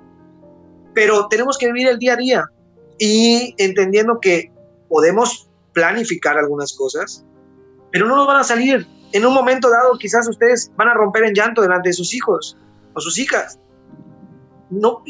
Pero 0.93 1.27
tenemos 1.29 1.57
que 1.57 1.67
vivir 1.67 1.87
el 1.87 1.97
día 1.97 2.13
a 2.13 2.17
día 2.17 2.45
y 2.99 3.55
entendiendo 3.57 4.19
que 4.21 4.50
podemos 4.91 5.49
planificar 5.73 6.37
algunas 6.37 6.73
cosas, 6.73 7.25
pero 7.91 8.07
no 8.07 8.17
nos 8.17 8.27
van 8.27 8.37
a 8.37 8.43
salir. 8.43 8.85
En 9.13 9.25
un 9.25 9.33
momento 9.33 9.69
dado, 9.69 9.97
quizás 9.97 10.27
ustedes 10.27 10.69
van 10.75 10.89
a 10.89 10.93
romper 10.93 11.23
en 11.23 11.33
llanto 11.33 11.61
delante 11.61 11.89
de 11.89 11.93
sus 11.93 12.13
hijos 12.13 12.57
o 12.93 12.99
sus 12.99 13.17
hijas. 13.17 13.57
no, 14.69 15.03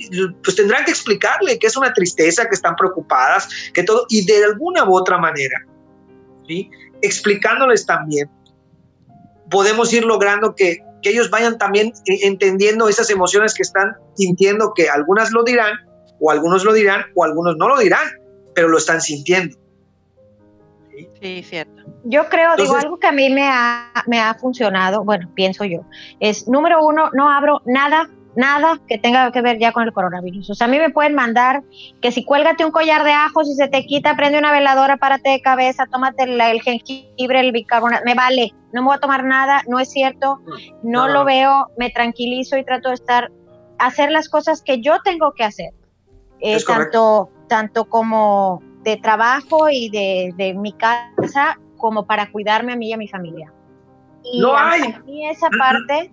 pues 0.43 0.55
tendrán 0.55 0.85
que 0.85 0.91
explicarle 0.91 1.59
que 1.59 1.67
es 1.67 1.75
una 1.77 1.93
tristeza, 1.93 2.47
que 2.47 2.55
están 2.55 2.75
preocupadas, 2.75 3.49
que 3.73 3.83
todo, 3.83 4.05
y 4.09 4.25
de 4.25 4.45
alguna 4.45 4.87
u 4.87 4.95
otra 4.95 5.17
manera, 5.17 5.65
¿sí? 6.47 6.69
explicándoles 7.01 7.85
también, 7.85 8.29
podemos 9.49 9.93
ir 9.93 10.03
logrando 10.03 10.55
que, 10.55 10.79
que 11.01 11.09
ellos 11.09 11.29
vayan 11.29 11.57
también 11.57 11.93
entendiendo 12.05 12.87
esas 12.87 13.09
emociones 13.09 13.53
que 13.53 13.63
están 13.63 13.95
sintiendo, 14.15 14.73
que 14.75 14.89
algunas 14.89 15.31
lo 15.31 15.43
dirán, 15.43 15.73
o 16.19 16.31
algunos 16.31 16.63
lo 16.63 16.73
dirán, 16.73 17.05
o 17.15 17.23
algunos 17.23 17.55
no 17.57 17.67
lo 17.67 17.77
dirán, 17.77 18.07
pero 18.55 18.67
lo 18.67 18.77
están 18.77 19.01
sintiendo. 19.01 19.60
Sí, 21.21 21.43
cierto. 21.43 21.83
Yo 22.03 22.27
creo, 22.29 22.55
digo, 22.55 22.75
algo 22.75 22.97
que 22.97 23.07
a 23.07 23.11
mí 23.11 23.29
me 23.29 23.47
ha, 23.47 23.91
me 24.07 24.19
ha 24.19 24.33
funcionado, 24.33 25.03
bueno, 25.03 25.29
pienso 25.35 25.65
yo, 25.65 25.81
es 26.19 26.47
número 26.47 26.85
uno, 26.85 27.09
no 27.13 27.29
abro 27.29 27.61
nada 27.65 28.09
nada 28.35 28.79
que 28.87 28.97
tenga 28.97 29.31
que 29.31 29.41
ver 29.41 29.59
ya 29.59 29.71
con 29.71 29.83
el 29.83 29.93
coronavirus. 29.93 30.49
O 30.49 30.55
sea, 30.55 30.67
a 30.67 30.69
mí 30.69 30.79
me 30.79 30.89
pueden 30.89 31.15
mandar 31.15 31.63
que 32.01 32.11
si 32.11 32.23
cuélgate 32.23 32.65
un 32.65 32.71
collar 32.71 33.03
de 33.03 33.11
ajos 33.11 33.49
y 33.49 33.55
se 33.55 33.67
te 33.67 33.85
quita, 33.85 34.15
prende 34.15 34.39
una 34.39 34.51
veladora, 34.51 34.97
párate 34.97 35.29
de 35.29 35.41
cabeza, 35.41 35.85
tómate 35.87 36.23
el, 36.23 36.61
jengibre, 36.61 37.39
el 37.39 37.51
bicarbonato, 37.51 38.03
me 38.05 38.15
vale, 38.15 38.53
no 38.73 38.81
me 38.81 38.87
voy 38.87 38.95
a 38.95 38.99
tomar 38.99 39.23
nada, 39.23 39.63
no 39.67 39.79
es 39.79 39.89
cierto, 39.89 40.39
no, 40.83 41.07
lo 41.07 41.25
veo, 41.25 41.67
me 41.77 41.89
tranquilizo 41.89 42.57
y 42.57 42.63
trato 42.63 42.89
de 42.89 42.95
estar, 42.95 43.31
hacer 43.79 44.11
las 44.11 44.29
cosas 44.29 44.61
que 44.61 44.81
yo 44.81 45.01
tengo 45.03 45.33
que 45.33 45.43
hacer, 45.43 45.71
eh, 46.39 46.57
tanto, 46.65 47.29
tanto 47.47 47.85
como 47.85 48.61
de 48.83 48.97
trabajo 48.97 49.69
y 49.69 49.89
de, 49.89 50.33
de, 50.37 50.53
mi 50.53 50.73
casa 50.73 51.59
como 51.77 52.05
para 52.05 52.31
cuidarme 52.31 52.73
a 52.73 52.75
mí 52.75 52.89
y 52.89 52.93
a 52.93 52.97
mi 52.97 53.07
familia. 53.07 53.51
Y 54.23 54.41
no 54.41 54.55
a, 54.55 54.71
hay. 54.71 54.95
mí 55.05 55.27
esa 55.27 55.49
parte 55.49 56.11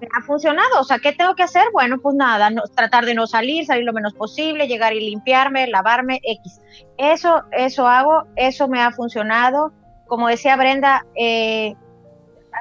me 0.00 0.08
ha 0.16 0.22
funcionado. 0.22 0.80
O 0.80 0.84
sea, 0.84 0.98
¿qué 0.98 1.12
tengo 1.12 1.34
que 1.34 1.42
hacer? 1.42 1.64
Bueno, 1.72 1.98
pues 1.98 2.14
nada, 2.14 2.50
tratar 2.74 3.04
de 3.04 3.14
no 3.14 3.26
salir, 3.26 3.66
salir 3.66 3.84
lo 3.84 3.92
menos 3.92 4.14
posible, 4.14 4.68
llegar 4.68 4.92
y 4.92 5.00
limpiarme, 5.00 5.66
lavarme, 5.66 6.20
X. 6.22 6.60
Eso, 6.98 7.44
eso 7.52 7.86
hago, 7.86 8.24
eso 8.36 8.68
me 8.68 8.80
ha 8.80 8.90
funcionado. 8.90 9.72
Como 10.06 10.28
decía 10.28 10.56
Brenda, 10.56 11.06
eh, 11.16 11.74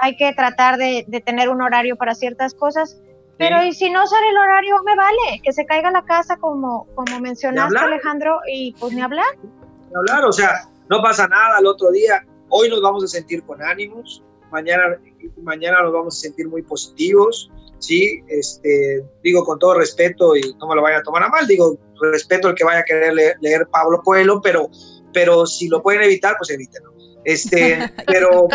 hay 0.02 0.18
que 0.18 0.34
tratar 0.34 0.78
de, 0.78 1.06
de, 1.08 1.22
tener 1.22 1.50
un 1.50 1.62
horario 1.62 1.96
para 1.96 2.16
ciertas 2.16 2.54
cosas, 2.54 3.02
pero 3.38 3.64
y 3.64 3.74
si 3.74 3.90
no 3.90 4.06
sale 4.08 4.30
el 4.30 4.38
horario, 4.38 4.76
me 4.86 4.96
vale, 4.96 5.42
que 5.44 5.52
se 5.52 5.66
caiga 5.66 5.92
la 5.92 6.06
casa 6.06 6.38
como, 6.38 6.88
como 6.96 7.20
mencionaste 7.20 7.78
Alejandro, 7.78 8.40
y 8.52 8.74
pues 8.80 8.94
ni 8.94 9.02
hablar. 9.02 9.26
Ni 9.42 9.96
hablar, 9.96 10.26
o 10.26 10.32
sea, 10.32 10.70
no 10.90 11.02
pasa 11.02 11.28
nada 11.28 11.60
el 11.60 11.66
otro 11.66 11.92
día, 11.92 12.26
hoy 12.50 12.70
nos 12.70 12.82
vamos 12.82 13.04
a 13.04 13.08
sentir 13.08 13.44
con 13.44 13.62
ánimos, 13.62 14.24
mañana, 14.52 14.98
mañana 15.42 15.82
nos 15.82 15.94
vamos 15.94 16.18
a 16.18 16.20
sentir 16.20 16.48
muy 16.48 16.62
positivos, 16.62 17.52
¿sí? 17.80 18.24
Este, 18.28 19.04
digo 19.24 19.44
con 19.44 19.60
todo 19.60 19.76
respeto 19.76 20.36
y 20.36 20.42
no 20.60 20.68
me 20.68 20.76
lo 20.76 20.82
vayan 20.82 21.02
a 21.02 21.04
tomar 21.04 21.24
a 21.24 21.30
mal, 21.30 21.46
digo, 21.46 21.78
respeto 22.02 22.50
el 22.50 22.56
que 22.56 22.64
vaya 22.64 22.80
a 22.80 22.84
querer 22.84 23.14
leer, 23.14 23.68
Pablo 23.70 24.02
Coelho, 24.02 24.40
pero, 24.42 24.70
pero 25.14 25.46
si 25.46 25.68
lo 25.68 25.82
pueden 25.82 26.04
evitar, 26.04 26.36
pues 26.38 26.52
evítenlo. 26.52 26.94
Este, 27.26 27.92
pero, 28.08 28.48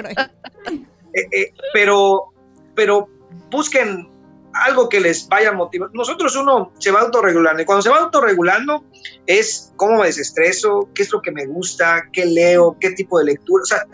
eh, 1.12 1.26
eh, 1.32 1.52
pero, 1.74 2.32
pero 2.74 3.08
busquen 3.50 4.08
algo 4.52 4.88
que 4.88 5.00
les 5.00 5.28
vaya 5.28 5.50
a 5.50 5.52
motivar. 5.52 5.90
Nosotros 5.92 6.36
uno 6.36 6.72
se 6.78 6.90
va 6.90 7.00
autorregulando 7.00 7.62
y 7.62 7.64
cuando 7.64 7.82
se 7.82 7.90
va 7.90 7.98
autorregulando 7.98 8.84
es 9.26 9.72
cómo 9.76 9.98
me 9.98 10.06
desestreso, 10.06 10.88
qué 10.94 11.02
es 11.02 11.12
lo 11.12 11.22
que 11.22 11.30
me 11.30 11.46
gusta, 11.46 12.04
qué 12.12 12.26
leo, 12.26 12.76
qué 12.80 12.90
tipo 12.92 13.18
de 13.18 13.26
lectura. 13.26 13.62
O 13.62 13.66
sea, 13.66 13.86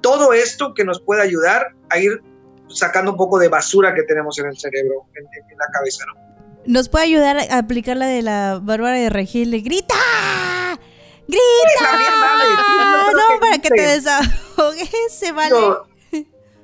todo 0.00 0.32
esto 0.32 0.74
que 0.74 0.84
nos 0.84 1.00
puede 1.00 1.22
ayudar 1.22 1.68
a 1.90 1.98
ir 1.98 2.22
sacando 2.68 3.12
un 3.12 3.16
poco 3.16 3.38
de 3.38 3.48
basura 3.48 3.94
que 3.94 4.02
tenemos 4.02 4.38
en 4.38 4.46
el 4.46 4.58
cerebro, 4.58 5.06
en, 5.14 5.24
la 5.24 5.66
cabeza, 5.72 6.04
¿no? 6.06 6.24
Nos 6.66 6.88
puede 6.88 7.04
ayudar 7.04 7.36
a 7.38 7.58
aplicar 7.58 7.96
la 7.96 8.06
de 8.06 8.22
la 8.22 8.58
Bárbara 8.62 8.96
de 8.96 9.10
Regil, 9.10 9.62
grita, 9.62 9.94
grita, 11.28 11.90
no, 13.12 13.40
para 13.40 13.58
que 13.58 13.68
te 13.68 13.82
desahogues, 13.82 14.90
se 15.10 15.32
vale. 15.32 15.56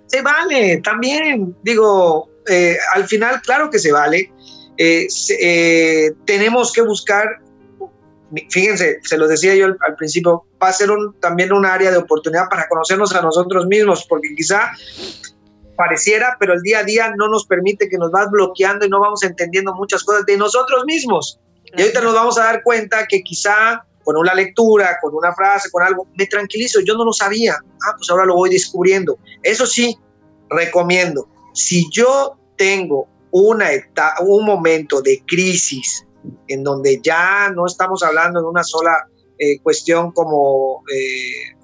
se 0.07 0.23
vale, 0.23 0.81
también, 0.83 1.55
digo, 1.63 2.30
eh, 2.49 2.77
al 2.95 3.07
final, 3.07 3.41
claro 3.43 3.71
que 3.71 3.79
se 3.79 3.93
vale. 3.93 4.33
Eh, 4.77 5.07
eh, 5.41 6.13
tenemos 6.25 6.73
que 6.73 6.83
buscar, 6.83 7.27
fíjense, 8.49 8.99
se 9.03 9.19
lo 9.19 9.29
decía 9.29 9.55
yo 9.55 9.67
al, 9.67 9.97
principio, 9.97 10.47
va 10.63 10.69
a 10.69 10.73
ser 10.73 10.91
un, 10.91 11.15
también 11.21 11.53
un 11.53 11.67
área 11.67 11.91
de 11.91 11.99
oportunidad 11.99 12.49
para 12.49 12.67
conocernos 12.69 13.15
a 13.15 13.23
nosotros 13.23 13.67
mismos, 13.67 14.07
porque 14.09 14.29
quizá 14.37 14.71
pareciera, 15.77 16.37
pero 16.39 16.55
el 16.55 16.63
día 16.63 16.81
a 16.81 16.85
día 16.85 17.15
no 17.17 17.29
nos 17.29 17.47
permite 17.47 17.89
que 17.89 17.99
nos 17.99 18.11
vas 18.11 18.31
bloqueando 18.31 18.87
y 18.87 18.89
no 18.89 19.01
vamos 19.01 19.23
entendiendo 19.23 19.75
muchas 19.75 20.03
cosas 20.05 20.27
de 20.27 20.37
nosotros 20.37 20.85
mismos. 20.87 21.39
Y 21.77 21.83
ahorita 21.83 22.01
nos 22.01 22.15
vamos 22.15 22.39
a 22.39 22.45
dar 22.45 22.63
cuenta 22.63 23.07
que 23.07 23.23
quizá 23.23 23.85
con 24.03 24.17
una 24.17 24.35
lectura, 24.35 24.99
con 25.01 25.15
una 25.15 25.35
frase, 25.35 25.71
con 25.71 25.83
algo, 25.83 26.07
me 26.17 26.27
tranquilizo, 26.27 26.81
yo 26.81 26.95
no 26.95 27.05
lo 27.05 27.13
sabía, 27.13 27.55
ah, 27.55 27.95
pues 27.97 28.11
ahora 28.11 28.25
lo 28.25 28.35
voy 28.35 28.51
descubriendo. 28.51 29.19
Eso 29.43 29.67
sí, 29.67 29.97
recomiendo, 30.49 31.29
si 31.53 31.89
yo 31.91 32.37
tengo 32.57 33.09
una 33.31 33.73
etapa, 33.73 34.23
un 34.23 34.45
momento 34.45 35.01
de 35.03 35.23
crisis 35.27 36.07
en 36.49 36.63
donde 36.63 37.01
ya 37.03 37.51
no 37.55 37.67
estamos 37.67 38.03
hablando 38.03 38.41
de 38.41 38.47
una 38.47 38.63
sola 38.63 38.93
eh, 39.39 39.59
cuestión 39.63 40.13
como 40.13 40.83
eh, 40.95 41.57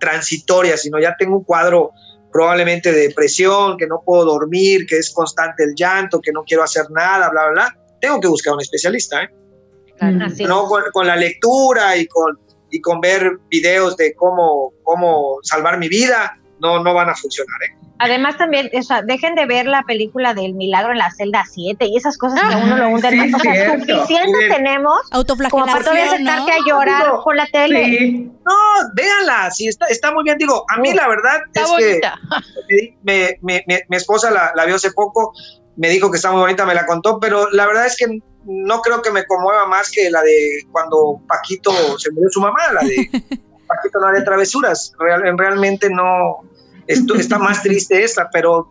transitoria, 0.00 0.76
sino 0.76 0.98
ya 0.98 1.14
tengo 1.18 1.36
un 1.36 1.44
cuadro 1.44 1.90
probablemente 2.32 2.92
de 2.92 3.08
depresión, 3.08 3.76
que 3.76 3.86
no 3.86 4.02
puedo 4.04 4.24
dormir, 4.24 4.86
que 4.86 4.98
es 4.98 5.12
constante 5.12 5.64
el 5.64 5.74
llanto, 5.74 6.20
que 6.20 6.32
no 6.32 6.42
quiero 6.44 6.62
hacer 6.62 6.86
nada, 6.90 7.28
bla, 7.30 7.42
bla, 7.42 7.50
bla, 7.50 7.76
tengo 8.00 8.20
que 8.20 8.28
buscar 8.28 8.54
un 8.54 8.60
especialista. 8.60 9.22
¿eh? 9.22 9.28
no 10.46 10.64
con, 10.66 10.82
con, 10.92 11.06
la 11.06 11.16
lectura 11.16 11.96
y 11.96 12.06
con, 12.06 12.38
y 12.70 12.80
con 12.80 13.00
ver 13.00 13.38
videos 13.50 13.96
de 13.96 14.14
cómo, 14.14 14.72
cómo 14.82 15.38
salvar 15.42 15.78
mi 15.78 15.88
vida, 15.88 16.40
no, 16.60 16.82
no 16.82 16.94
van 16.94 17.10
a 17.10 17.14
funcionar. 17.14 17.62
¿eh? 17.62 17.89
Además 18.02 18.38
también, 18.38 18.70
o 18.72 18.82
sea, 18.82 19.02
dejen 19.02 19.34
de 19.34 19.44
ver 19.44 19.66
la 19.66 19.82
película 19.82 20.32
del 20.32 20.54
milagro 20.54 20.92
en 20.92 20.98
la 20.98 21.10
celda 21.10 21.44
7 21.46 21.84
y 21.84 21.98
esas 21.98 22.16
cosas 22.16 22.40
que 22.40 22.54
a 22.54 22.56
uno 22.56 22.78
lo 22.78 22.88
hunden 22.88 23.12
sí, 23.12 23.34
O 23.34 23.38
sea, 23.38 23.78
suficiente 23.78 24.48
tenemos 24.48 24.98
como 25.50 25.66
para 25.66 25.80
todavía 25.80 26.08
sentarte 26.08 26.50
a 26.50 26.56
llorar 26.66 27.12
con 27.22 27.36
la 27.36 27.46
tele. 27.52 28.30
No, 28.46 28.54
véanla, 28.94 29.50
sí, 29.50 29.68
está, 29.68 29.84
está 29.88 30.14
muy 30.14 30.24
bien. 30.24 30.38
Digo, 30.38 30.64
a 30.74 30.78
mí 30.78 30.94
la 30.94 31.08
verdad 31.08 31.42
es 31.52 31.68
bonita. 31.68 32.18
que 32.66 32.96
me, 33.02 33.38
me, 33.42 33.62
mi 33.66 33.96
esposa 33.98 34.30
la, 34.30 34.50
la 34.54 34.64
vio 34.64 34.76
hace 34.76 34.92
poco, 34.92 35.34
me 35.76 35.90
dijo 35.90 36.10
que 36.10 36.16
está 36.16 36.32
muy 36.32 36.40
bonita, 36.40 36.64
me 36.64 36.74
la 36.74 36.86
contó, 36.86 37.20
pero 37.20 37.50
la 37.50 37.66
verdad 37.66 37.84
es 37.84 37.98
que 37.98 38.06
no 38.46 38.80
creo 38.80 39.02
que 39.02 39.10
me 39.10 39.26
conmueva 39.26 39.66
más 39.66 39.90
que 39.90 40.10
la 40.10 40.22
de 40.22 40.64
cuando 40.72 41.20
Paquito 41.28 41.70
se 41.98 42.10
murió 42.12 42.30
su 42.30 42.40
mamá, 42.40 42.72
la 42.72 42.80
de 42.80 43.10
Paquito 43.68 44.00
no 44.00 44.06
haría 44.06 44.24
travesuras. 44.24 44.94
Real, 44.98 45.36
realmente 45.36 45.90
no 45.90 46.48
esto 46.90 47.14
está 47.14 47.38
más 47.38 47.62
triste 47.62 48.02
esta, 48.02 48.28
pero 48.30 48.68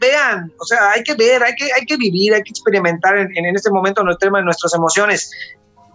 vean, 0.00 0.52
o 0.58 0.64
sea, 0.64 0.92
hay 0.92 1.02
que 1.02 1.14
ver, 1.14 1.42
hay 1.42 1.54
que, 1.54 1.72
hay 1.72 1.84
que 1.86 1.96
vivir, 1.96 2.34
hay 2.34 2.42
que 2.42 2.50
experimentar 2.50 3.16
en, 3.18 3.28
en 3.36 3.54
este 3.54 3.70
momento 3.70 4.02
nuestro 4.02 4.28
tema 4.28 4.42
nuestras 4.42 4.74
emociones. 4.74 5.30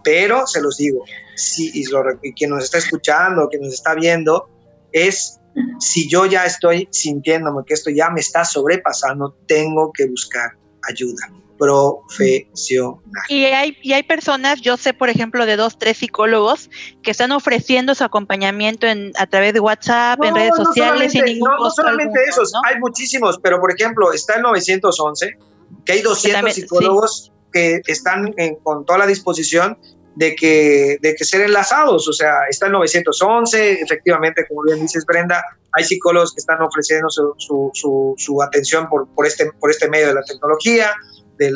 Pero 0.04 0.46
se 0.46 0.62
los 0.62 0.76
digo, 0.76 1.04
si, 1.34 1.70
y, 1.74 1.84
lo, 1.86 2.02
y 2.22 2.32
quien 2.32 2.50
nos 2.50 2.64
está 2.64 2.78
escuchando, 2.78 3.48
quien 3.48 3.62
nos 3.62 3.74
está 3.74 3.94
viendo, 3.94 4.48
es 4.92 5.40
si 5.80 6.08
yo 6.08 6.24
ya 6.26 6.44
estoy 6.44 6.88
sintiéndome 6.92 7.64
que 7.66 7.74
esto 7.74 7.90
ya 7.90 8.08
me 8.10 8.20
está 8.20 8.44
sobrepasando, 8.44 9.36
tengo 9.46 9.92
que 9.92 10.06
buscar 10.06 10.52
ayuda 10.88 11.28
profesional. 11.58 13.00
Y 13.28 13.44
hay, 13.46 13.76
y 13.82 13.92
hay 13.92 14.02
personas, 14.02 14.60
yo 14.60 14.76
sé 14.76 14.94
por 14.94 15.08
ejemplo 15.08 15.46
de 15.46 15.56
dos, 15.56 15.78
tres 15.78 15.98
psicólogos 15.98 16.70
que 17.02 17.10
están 17.10 17.32
ofreciendo 17.32 17.94
su 17.94 18.04
acompañamiento 18.04 18.86
en, 18.86 19.12
a 19.18 19.26
través 19.26 19.52
de 19.52 19.60
WhatsApp, 19.60 20.22
en 20.22 20.34
redes 20.34 20.56
sociales, 20.56 21.12
sin 21.12 21.24
ningún 21.24 21.50
No, 21.50 21.64
no 21.64 21.70
solamente 21.70 22.20
esos, 22.28 22.52
hay 22.66 22.78
muchísimos, 22.78 23.38
pero 23.42 23.60
por 23.60 23.72
ejemplo 23.72 24.12
está 24.12 24.36
el 24.36 24.42
911, 24.42 25.36
que 25.84 25.92
hay 25.92 26.02
200 26.02 26.54
psicólogos 26.54 27.32
que 27.52 27.80
están 27.86 28.34
con 28.62 28.84
toda 28.84 29.00
la 29.00 29.06
disposición 29.06 29.76
de 30.18 30.34
que, 30.34 30.98
de 31.00 31.14
que 31.14 31.24
ser 31.24 31.42
enlazados, 31.42 32.08
o 32.08 32.12
sea, 32.12 32.32
está 32.50 32.66
el 32.66 32.72
911, 32.72 33.82
efectivamente, 33.82 34.44
como 34.48 34.62
bien 34.62 34.80
dices 34.80 35.06
Brenda, 35.06 35.44
hay 35.72 35.84
psicólogos 35.84 36.34
que 36.34 36.40
están 36.40 36.60
ofreciendo 36.60 37.08
su, 37.08 37.34
su, 37.72 38.14
su, 38.16 38.42
atención 38.42 38.88
por, 38.88 39.06
por, 39.14 39.26
este, 39.26 39.48
por 39.60 39.70
este 39.70 39.88
medio 39.88 40.08
de 40.08 40.14
la 40.14 40.22
tecnología, 40.24 40.90
de, 41.38 41.52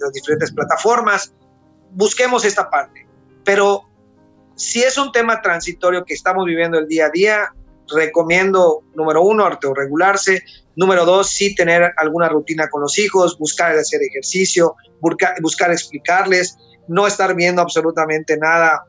las 0.00 0.12
diferentes 0.12 0.52
plataformas. 0.52 1.32
Busquemos 1.90 2.44
esta 2.44 2.68
parte. 2.68 3.06
Pero 3.44 3.84
si 4.54 4.82
es 4.82 4.98
un 4.98 5.12
tema 5.12 5.40
transitorio 5.40 6.04
que 6.04 6.14
estamos 6.14 6.44
viviendo 6.44 6.78
el 6.78 6.86
día 6.86 7.06
a 7.06 7.10
día, 7.10 7.54
recomiendo, 7.94 8.82
número 8.94 9.22
uno, 9.22 9.46
autorregularse. 9.46 10.42
Número 10.76 11.04
dos, 11.04 11.30
sí 11.30 11.54
tener 11.54 11.92
alguna 11.96 12.28
rutina 12.28 12.68
con 12.68 12.82
los 12.82 12.98
hijos, 12.98 13.36
buscar 13.38 13.76
hacer 13.76 14.00
ejercicio, 14.02 14.76
buscar, 15.00 15.34
buscar 15.40 15.72
explicarles, 15.72 16.56
no 16.86 17.06
estar 17.06 17.34
viendo 17.34 17.62
absolutamente 17.62 18.36
nada, 18.36 18.84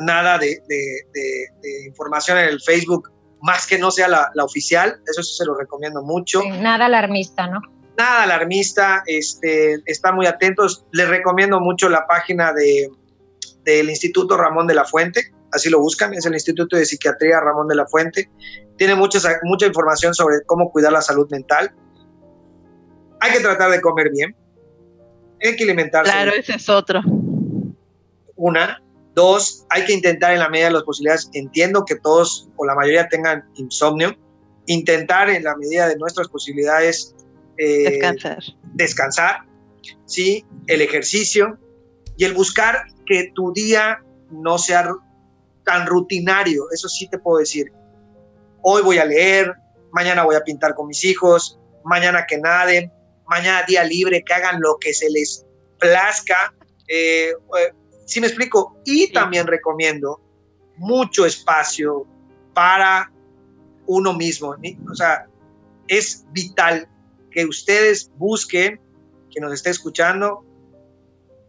nada 0.00 0.38
de, 0.38 0.62
información 1.86 2.38
en 2.38 2.48
el 2.48 2.60
Facebook, 2.60 3.10
más 3.40 3.66
que 3.66 3.78
no 3.78 3.90
sea 3.90 4.08
la, 4.08 4.30
oficial. 4.42 5.00
Eso, 5.06 5.22
se 5.22 5.44
lo 5.44 5.54
recomiendo 5.54 6.02
mucho. 6.02 6.42
nada 6.60 6.86
alarmista, 6.86 7.46
¿no? 7.46 7.60
Nada 7.96 8.24
alarmista, 8.24 9.02
este, 9.06 9.82
están 9.86 10.14
muy 10.14 10.26
atentos. 10.26 10.84
Les 10.92 11.08
recomiendo 11.08 11.60
mucho 11.60 11.88
la 11.88 12.06
página 12.06 12.52
de, 12.52 12.90
del 13.64 13.90
Instituto 13.90 14.36
Ramón 14.36 14.66
de 14.66 14.74
la 14.74 14.84
Fuente, 14.84 15.32
así 15.52 15.70
lo 15.70 15.80
buscan, 15.80 16.14
es 16.14 16.26
el 16.26 16.34
Instituto 16.34 16.76
de 16.76 16.84
Psiquiatría 16.84 17.40
Ramón 17.40 17.68
de 17.68 17.76
la 17.76 17.86
Fuente. 17.86 18.30
Tiene 18.76 18.94
mucha 18.94 19.66
información 19.66 20.14
sobre 20.14 20.42
cómo 20.46 20.70
cuidar 20.70 20.92
la 20.92 21.02
salud 21.02 21.28
mental. 21.30 21.72
Hay 23.20 23.32
que 23.32 23.40
tratar 23.40 23.70
de 23.70 23.80
comer 23.80 24.10
bien, 24.10 24.34
hay 25.42 25.56
que 25.56 25.64
alimentarse. 25.64 26.10
Claro, 26.10 26.32
ese 26.32 26.54
es 26.54 26.68
otro. 26.68 27.00
Una. 28.36 28.82
Dos, 29.14 29.66
hay 29.68 29.84
que 29.84 29.92
intentar 29.92 30.32
en 30.32 30.38
la 30.38 30.48
medida 30.48 30.68
de 30.68 30.72
las 30.72 30.84
posibilidades, 30.84 31.28
entiendo 31.34 31.84
que 31.84 31.96
todos 31.96 32.48
o 32.56 32.64
la 32.64 32.74
mayoría 32.74 33.08
tengan 33.08 33.44
insomnio, 33.56 34.16
intentar 34.64 35.28
en 35.28 35.44
la 35.44 35.54
medida 35.54 35.86
de 35.86 35.96
nuestras 35.98 36.28
posibilidades 36.28 37.14
eh, 37.62 37.90
descansar. 37.90 38.42
descansar, 38.74 39.40
¿sí? 40.04 40.44
el 40.66 40.80
ejercicio 40.80 41.58
y 42.16 42.24
el 42.24 42.34
buscar 42.34 42.86
que 43.06 43.30
tu 43.34 43.52
día 43.52 44.02
no 44.30 44.58
sea 44.58 44.88
tan 45.64 45.86
rutinario, 45.86 46.64
eso 46.72 46.88
sí 46.88 47.08
te 47.08 47.18
puedo 47.18 47.38
decir. 47.38 47.72
Hoy 48.62 48.82
voy 48.82 48.98
a 48.98 49.04
leer, 49.04 49.52
mañana 49.92 50.24
voy 50.24 50.36
a 50.36 50.40
pintar 50.42 50.74
con 50.74 50.88
mis 50.88 51.04
hijos, 51.04 51.58
mañana 51.84 52.26
que 52.26 52.38
naden, 52.38 52.92
mañana 53.28 53.62
día 53.66 53.84
libre, 53.84 54.24
que 54.24 54.34
hagan 54.34 54.60
lo 54.60 54.76
que 54.78 54.92
se 54.92 55.08
les 55.10 55.44
plazca. 55.78 56.54
Eh, 56.88 57.30
eh 57.30 57.72
si 58.06 58.20
me 58.20 58.26
explico? 58.26 58.76
Y 58.84 59.12
también 59.12 59.46
recomiendo 59.46 60.20
mucho 60.76 61.24
espacio 61.24 62.06
para 62.54 63.10
uno 63.86 64.12
mismo. 64.12 64.56
O 64.90 64.94
sea, 64.94 65.26
es 65.88 66.24
vital 66.32 66.88
que 67.32 67.44
ustedes 67.46 68.10
busquen, 68.16 68.80
que 69.30 69.40
nos 69.40 69.52
esté 69.52 69.70
escuchando, 69.70 70.44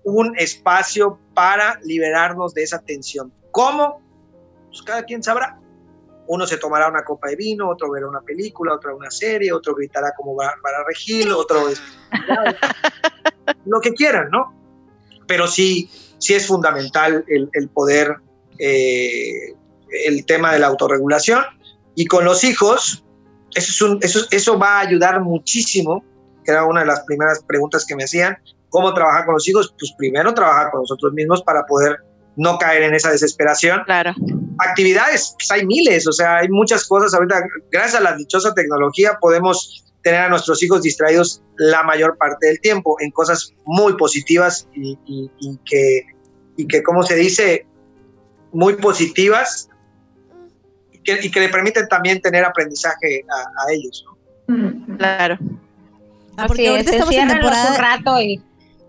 un 0.04 0.38
espacio 0.38 1.20
para 1.34 1.80
liberarnos 1.84 2.54
de 2.54 2.64
esa 2.64 2.80
tensión. 2.80 3.34
¿Cómo? 3.52 4.02
Pues 4.68 4.82
cada 4.82 5.04
quien 5.04 5.24
sabrá. 5.24 5.60
Uno 6.28 6.48
se 6.48 6.58
tomará 6.58 6.90
una 6.90 7.04
copa 7.04 7.28
de 7.30 7.36
vino, 7.36 7.70
otro 7.70 7.92
verá 7.92 8.08
una 8.08 8.22
película, 8.22 8.74
otro 8.74 8.96
una 8.96 9.12
serie, 9.12 9.52
otro 9.52 9.76
gritará 9.76 10.14
como 10.16 10.36
para 10.36 10.84
Regil, 10.88 11.32
otro 11.34 11.70
es... 11.70 11.82
lo 13.66 13.82
que 13.82 13.94
quieran, 13.94 14.30
¿no? 14.32 14.54
Pero 15.28 15.48
sí, 15.48 15.90
sí 16.18 16.34
es 16.34 16.48
fundamental 16.48 17.26
el, 17.28 17.70
poder, 17.70 18.16
eh, 18.58 19.54
el 20.06 20.26
tema 20.26 20.54
de 20.54 20.60
la 20.60 20.68
autorregulación. 20.68 21.44
Y 21.96 22.06
con 22.06 22.26
los 22.26 22.44
hijos, 22.44 23.06
eso, 23.56 23.98
es 24.02 24.16
eso, 24.16 24.26
eso 24.32 24.60
va 24.60 24.78
a 24.78 24.80
ayudar 24.82 25.22
muchísimo, 25.22 26.04
que 26.44 26.52
era 26.52 26.66
una 26.66 26.82
de 26.82 26.88
las 26.88 27.02
primeras 27.02 27.44
preguntas 27.44 27.86
que 27.86 27.96
me 27.96 28.04
hacían, 28.04 28.38
¿cómo 28.70 28.94
trabajar 28.94 29.26
con 29.26 29.36
los 29.36 29.48
hijos? 29.48 29.74
Pues 29.80 29.94
primero 29.98 30.34
trabajar 30.34 30.72
con 30.72 30.82
nosotros 30.82 31.14
mismos 31.14 31.42
para 31.44 31.66
poder 31.66 31.98
no 32.36 32.58
caer 32.58 32.84
en 32.84 32.94
esa 32.96 33.12
desesperación. 33.12 33.82
Claro. 33.86 34.14
Actividades, 34.60 35.36
pues 35.38 35.52
hay 35.52 35.66
miles, 35.66 36.08
o 36.08 36.12
sea, 36.12 36.38
hay 36.38 36.50
muchas 36.50 36.86
cosas 36.86 37.14
ahorita, 37.14 37.42
gracias 37.72 37.96
a 37.96 38.04
la 38.04 38.16
dichosa 38.16 38.54
tecnología 38.54 39.18
podemos 39.20 39.84
tener 40.04 40.22
a 40.22 40.30
nuestros 40.30 40.62
hijos 40.62 40.82
distraídos 40.82 41.42
la 41.58 41.84
mayor 41.84 42.18
parte 42.18 42.48
del 42.48 42.60
tiempo 42.60 42.98
en 43.00 43.12
cosas 43.12 43.52
muy 43.66 43.96
positivas 43.96 44.68
y, 44.74 44.98
que, 45.66 46.06
y 46.58 46.68
que, 46.68 46.84
como 46.84 47.04
se 47.04 47.16
dice, 47.16 47.66
muy 48.52 48.76
positivas 48.76 49.70
y 51.06 51.32
que, 51.32 51.40
le 51.40 51.50
permiten 51.50 51.88
también 51.88 52.22
tener 52.22 52.44
aprendizaje 52.46 53.24
a, 53.30 53.72
ellos. 53.74 54.06
Claro. 54.98 55.38
Ah, 56.38 56.46
porque 56.48 56.68
ahorita 56.68 56.92
estamos 56.92 57.16
en 57.16 57.28
temporada... 57.28 57.72
un 57.72 57.78
rato 57.78 58.22
y 58.22 58.42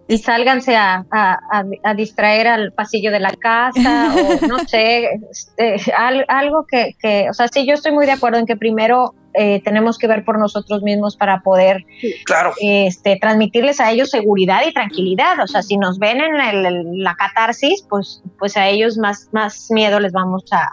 y 0.07 0.19
sálganse 0.19 0.77
a, 0.77 1.05
a, 1.11 1.95
distraer 1.95 2.47
al 2.47 2.73
pasillo 2.73 3.11
de 3.11 3.21
la 3.21 3.31
casa 3.31 4.15
o 4.15 4.47
no 4.47 4.59
sé, 4.67 5.21
este, 5.31 5.93
algo 5.95 6.67
que, 6.67 6.95
que, 7.01 7.29
o 7.31 7.33
sea, 7.33 7.49
sí, 7.49 7.67
yo 7.67 7.75
estoy 7.75 7.93
muy 7.93 8.05
de 8.05 8.13
acuerdo 8.13 8.39
en 8.39 8.47
que 8.47 8.57
primero 8.57 9.15
eh, 9.33 9.63
tenemos 9.65 9.99
que 9.99 10.07
ver 10.07 10.25
por 10.25 10.39
nosotros 10.39 10.83
mismos 10.83 11.17
para 11.17 11.41
poder 11.41 11.85
claro. 12.25 12.53
este, 12.61 13.17
transmitirles 13.17 13.81
a 13.81 13.91
ellos 13.91 14.11
seguridad 14.11 14.61
y 14.67 14.73
tranquilidad. 14.73 15.41
O 15.43 15.47
sea, 15.47 15.63
si 15.63 15.79
nos 15.79 15.99
ven 15.99 16.21
en 16.21 16.37
el, 16.39 17.03
la 17.03 17.15
catarsis, 17.15 17.85
pues, 17.89 18.23
pues 18.39 18.57
a 18.57 18.69
ellos 18.69 18.99
más, 18.99 19.29
más 19.33 19.71
miedo 19.71 20.01
les 20.01 20.13
vamos 20.13 20.45
a, 20.53 20.71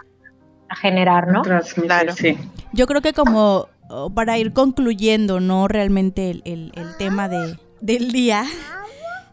a 0.72 0.76
generar, 0.76 1.28
¿no? 1.28 1.42
Claro. 1.42 2.14
Sí. 2.14 2.38
Yo 2.72 2.86
creo 2.86 3.02
que 3.02 3.12
como 3.12 3.68
para 4.14 4.38
ir 4.38 4.52
concluyendo, 4.52 5.40
¿no? 5.40 5.68
Realmente 5.68 6.30
el, 6.30 6.42
el, 6.44 6.72
el 6.74 6.96
tema 6.96 7.28
de, 7.28 7.58
del 7.80 8.10
día. 8.10 8.44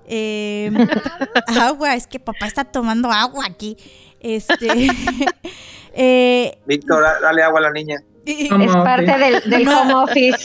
Eh, 0.05 0.71
agua, 1.61 1.95
es 1.95 2.07
que 2.07 2.19
papá 2.19 2.47
está 2.47 2.65
tomando 2.65 3.09
agua 3.11 3.45
aquí. 3.47 3.77
Este, 4.19 4.67
eh, 5.93 6.57
Víctor, 6.65 7.03
dale 7.21 7.43
agua 7.43 7.59
a 7.59 7.63
la 7.63 7.71
niña. 7.71 8.03
Es 8.29 8.75
parte 8.75 9.11
del, 9.45 9.67
home 9.67 9.93
office. 9.93 10.37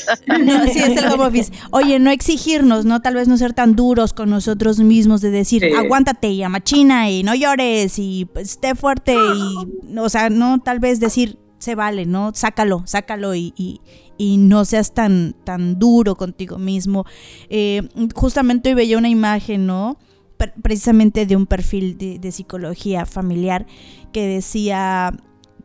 sí, 0.72 0.78
es 0.78 0.96
el 0.96 1.12
home 1.12 1.26
office. 1.26 1.52
Oye, 1.70 1.98
no 1.98 2.10
exigirnos, 2.10 2.84
¿no? 2.84 3.00
Tal 3.02 3.14
vez 3.14 3.28
no 3.28 3.36
ser 3.36 3.52
tan 3.52 3.76
duros 3.76 4.12
con 4.12 4.30
nosotros 4.30 4.78
mismos 4.80 5.20
de 5.20 5.30
decir, 5.30 5.64
aguántate 5.76 6.28
y 6.28 6.42
amachina 6.42 7.10
y 7.10 7.22
no 7.22 7.34
llores 7.34 7.98
y 7.98 8.26
pues, 8.26 8.52
esté 8.52 8.74
fuerte 8.74 9.14
y, 9.14 9.98
o 9.98 10.08
sea, 10.08 10.30
no, 10.30 10.60
tal 10.60 10.80
vez 10.80 11.00
decir, 11.00 11.38
se 11.58 11.74
vale, 11.74 12.06
¿no? 12.06 12.32
Sácalo, 12.34 12.82
sácalo 12.86 13.34
y, 13.34 13.80
y 14.16 14.36
no 14.36 14.64
seas 14.64 14.92
tan, 14.92 15.34
tan 15.44 15.78
duro 15.78 16.14
contigo 16.14 16.58
mismo. 16.58 17.04
Eh, 17.48 17.82
justamente 18.14 18.70
hoy 18.70 18.74
veía 18.74 18.98
una 18.98 19.08
imagen, 19.08 19.66
¿no? 19.66 19.98
precisamente 20.62 21.26
de 21.26 21.36
un 21.36 21.46
perfil 21.46 21.96
de, 21.96 22.32
psicología 22.32 23.06
familiar 23.06 23.66
que 24.12 24.26
decía 24.26 25.14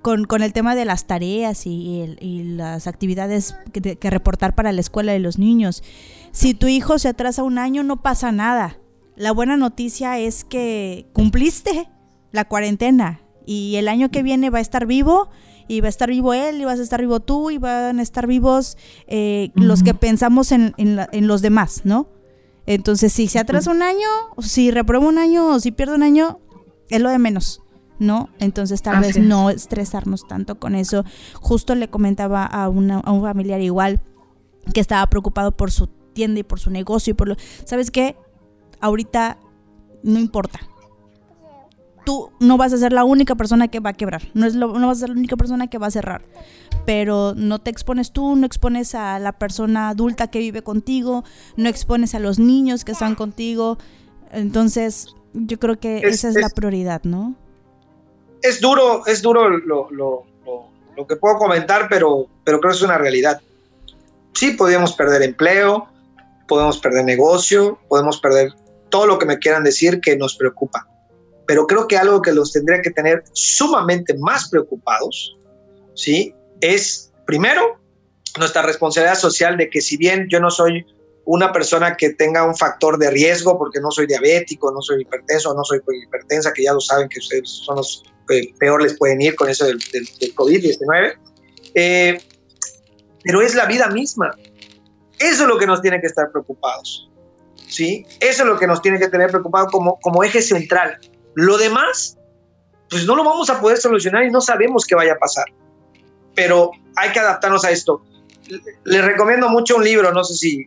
con, 0.02 0.42
el 0.42 0.54
tema 0.54 0.76
de 0.76 0.86
las 0.86 1.08
tareas 1.08 1.66
y, 1.66 2.44
las 2.56 2.88
actividades 2.88 3.56
que, 3.72 3.98
que, 3.98 4.10
reportar 4.10 4.56
para 4.56 4.72
la 4.72 4.82
escuela 4.82 5.12
de 5.12 5.20
los 5.20 5.38
niños. 5.38 5.84
Si 6.32 6.54
tu 6.54 6.68
hijo 6.68 7.00
se 7.00 7.10
atrasa 7.10 7.44
un 7.44 7.58
año, 7.58 7.84
no 7.84 8.02
pasa 8.02 8.32
nada. 8.32 8.80
La 9.16 9.32
buena 9.32 9.58
noticia 9.58 10.18
es 10.20 10.44
que 10.44 11.08
cumpliste 11.14 11.90
la 12.32 12.46
cuarentena 12.46 13.22
y 13.46 13.76
el 13.76 13.88
año 13.88 14.10
que 14.10 14.24
viene 14.24 14.50
va 14.50 14.60
a 14.60 14.62
estar 14.62 14.86
vivo 14.86 15.30
y 15.70 15.82
va 15.82 15.88
a 15.88 15.90
estar 15.90 16.10
vivo 16.10 16.34
él, 16.34 16.60
y 16.60 16.66
vas 16.66 16.80
a 16.80 16.84
estar 16.84 17.00
vivo 17.00 17.20
tú, 17.20 17.52
y 17.52 17.60
van 17.60 18.00
a 18.00 18.02
estar 18.02 18.26
vivos 18.26 18.76
eh, 19.06 19.52
los 19.54 19.84
que 19.84 19.94
pensamos 19.94 20.52
en, 20.52 20.74
en, 20.78 21.28
los 21.28 21.44
demás, 21.44 21.82
¿no? 21.84 22.10
Entonces, 22.66 23.14
si 23.14 23.28
se 23.28 23.38
atrasa 23.38 23.70
un 23.70 23.84
año, 23.84 24.08
si 24.40 24.72
reprueba 24.72 25.08
un 25.08 25.20
año, 25.20 25.48
o 25.50 25.60
si 25.60 25.72
pierde 25.72 25.94
un 25.94 26.02
año, 26.02 26.40
es 26.90 27.00
lo 27.00 27.12
de 27.12 27.20
menos, 27.20 27.62
¿no? 28.00 28.30
Entonces, 28.40 28.82
tal 28.82 29.02
vez 29.02 29.18
no 29.20 29.50
estresarnos 29.50 30.28
tanto 30.28 30.60
con 30.60 30.76
eso. 30.76 31.04
Justo 31.36 31.76
le 31.76 31.90
comentaba 31.90 32.46
a, 32.46 32.70
una, 32.70 33.00
a 33.00 33.12
un 33.12 33.22
familiar 33.22 33.62
igual 33.62 34.02
que 34.74 34.80
estaba 34.80 35.06
preocupado 35.08 35.52
por 35.52 35.72
su 35.72 35.88
tienda 35.88 36.40
y 36.40 36.44
por 36.44 36.60
su 36.60 36.72
negocio 36.72 37.12
y 37.12 37.14
por 37.14 37.28
lo... 37.28 37.36
¿Sabes 37.66 37.92
qué? 37.92 38.18
Ahorita 38.82 39.38
no 40.04 40.20
importa 40.20 40.60
tú 42.10 42.32
no 42.40 42.58
vas 42.58 42.74
a 42.74 42.78
ser 42.78 42.92
la 42.92 43.04
única 43.04 43.36
persona 43.36 43.68
que 43.68 43.80
va 43.80 43.92
a 43.92 43.94
quebrar, 43.94 44.24
no, 44.34 44.48
es 44.48 44.56
no 44.56 44.72
vas 44.88 44.98
a 44.98 45.02
ser 45.02 45.10
la 45.10 45.16
única 45.16 45.38
persona 45.38 45.68
que 45.68 45.78
va 45.78 45.88
a 45.88 45.92
cerrar, 45.92 46.24
pero 46.86 47.34
no 47.36 47.60
te 47.60 47.70
expones 47.70 48.12
tú, 48.12 48.36
no 48.36 48.48
expones 48.48 48.96
a 48.96 49.20
la 49.20 49.34
persona 49.34 49.90
adulta 49.90 50.28
que 50.28 50.40
vive 50.40 50.64
contigo, 50.64 51.24
no 51.56 51.70
expones 51.70 52.16
a 52.16 52.20
los 52.20 52.40
niños 52.40 52.84
que 52.84 52.94
están 52.94 53.14
contigo, 53.14 53.78
entonces 54.32 55.14
yo 55.34 55.60
creo 55.60 55.80
que 55.80 56.00
esa 56.00 56.30
es, 56.30 56.36
la 56.36 56.50
prioridad, 56.50 57.04
¿no? 57.04 57.36
Es 58.42 58.62
duro, 58.62 59.06
es 59.06 59.22
duro 59.22 59.50
lo, 59.50 59.90
lo, 59.92 60.26
lo, 60.96 61.08
que 61.08 61.16
puedo 61.16 61.38
comentar, 61.38 61.88
pero, 61.90 62.28
pero 62.44 62.60
creo 62.60 62.72
que 62.72 62.78
es 62.78 62.84
una 62.84 62.98
realidad. 62.98 63.42
Sí, 64.34 64.52
podemos 64.52 64.94
perder 64.94 65.24
empleo, 65.24 65.88
podemos 66.48 66.78
perder 66.80 67.06
negocio, 67.06 67.80
podemos 67.88 68.20
perder 68.20 68.54
todo 68.90 69.08
lo 69.08 69.20
que 69.20 69.26
me 69.26 69.40
quieran 69.40 69.64
decir 69.64 70.02
que 70.02 70.18
nos 70.18 70.36
preocupa 70.36 70.90
pero 71.50 71.66
creo 71.66 71.88
que 71.88 71.98
algo 71.98 72.22
que 72.22 72.32
los 72.32 72.52
tendría 72.52 72.80
que 72.80 72.92
tener 72.92 73.24
sumamente 73.34 74.16
más 74.20 74.50
preocupados, 74.50 75.36
¿sí? 75.96 76.36
Es, 76.62 77.12
primero, 77.26 77.80
nuestra 78.38 78.62
responsabilidad 78.62 79.18
social 79.18 79.58
de 79.58 79.68
que 79.68 79.82
si 79.82 79.98
bien 79.98 80.28
yo 80.30 80.40
no 80.40 80.52
soy 80.52 80.86
una 81.26 81.52
persona 81.52 81.98
que 81.98 82.12
tenga 82.12 82.46
un 82.46 82.56
factor 82.56 83.00
de 83.00 83.10
riesgo, 83.10 83.58
porque 83.58 83.80
no 83.80 83.90
soy 83.90 84.06
diabético, 84.06 84.72
no 84.72 84.80
soy 84.84 85.02
hipertenso, 85.02 85.52
no 85.56 85.64
soy 85.64 85.80
hipertensa, 86.04 86.54
que 86.54 86.66
ya 86.66 86.74
lo 86.74 86.82
saben 86.82 87.10
que 87.10 87.18
ustedes 87.18 87.50
son 87.50 87.78
los 87.78 88.04
peor 88.58 88.82
les 88.82 88.98
pueden 88.98 89.22
ir 89.22 89.36
con 89.36 89.50
eso 89.50 89.66
del, 89.66 89.80
COVID-19, 89.80 91.18
eh, 91.76 92.22
pero 93.24 93.42
es 93.42 93.56
la 93.56 93.66
vida 93.66 93.88
misma. 93.90 94.36
Eso 95.20 95.44
es 95.44 95.48
lo 95.48 95.58
que 95.58 95.68
nos 95.68 95.82
tiene 95.82 96.00
que 96.00 96.08
estar 96.08 96.32
preocupados. 96.32 97.10
¿sí? 97.68 98.06
Eso 98.20 98.44
es 98.44 98.48
lo 98.50 98.58
que 98.58 98.68
nos 98.68 98.82
tiene 98.82 99.00
que 99.00 99.08
tener 99.08 99.30
preocupados 99.30 99.72
como, 99.72 100.00
como 100.00 100.24
eje 100.24 100.42
central. 100.42 100.98
Lo 101.36 101.58
demás, 101.58 102.18
pues 102.90 103.06
no 103.06 103.16
lo 103.16 103.24
vamos 103.24 103.50
a 103.50 103.60
poder 103.60 103.78
solucionar 103.78 104.24
y 104.26 104.32
no 104.32 104.42
sabemos 104.42 104.86
qué 104.86 104.96
vaya 104.96 105.14
a 105.14 105.18
pasar. 105.18 105.46
Pero 106.36 106.72
hay 106.96 107.12
que 107.12 107.20
adaptarnos 107.20 107.64
a 107.66 107.72
esto. 107.72 108.04
Les 108.86 109.06
recomiendo 109.06 109.50
mucho 109.50 109.76
un 109.76 109.84
libro, 109.84 110.12
no 110.12 110.24
sé 110.24 110.34
si 110.36 110.66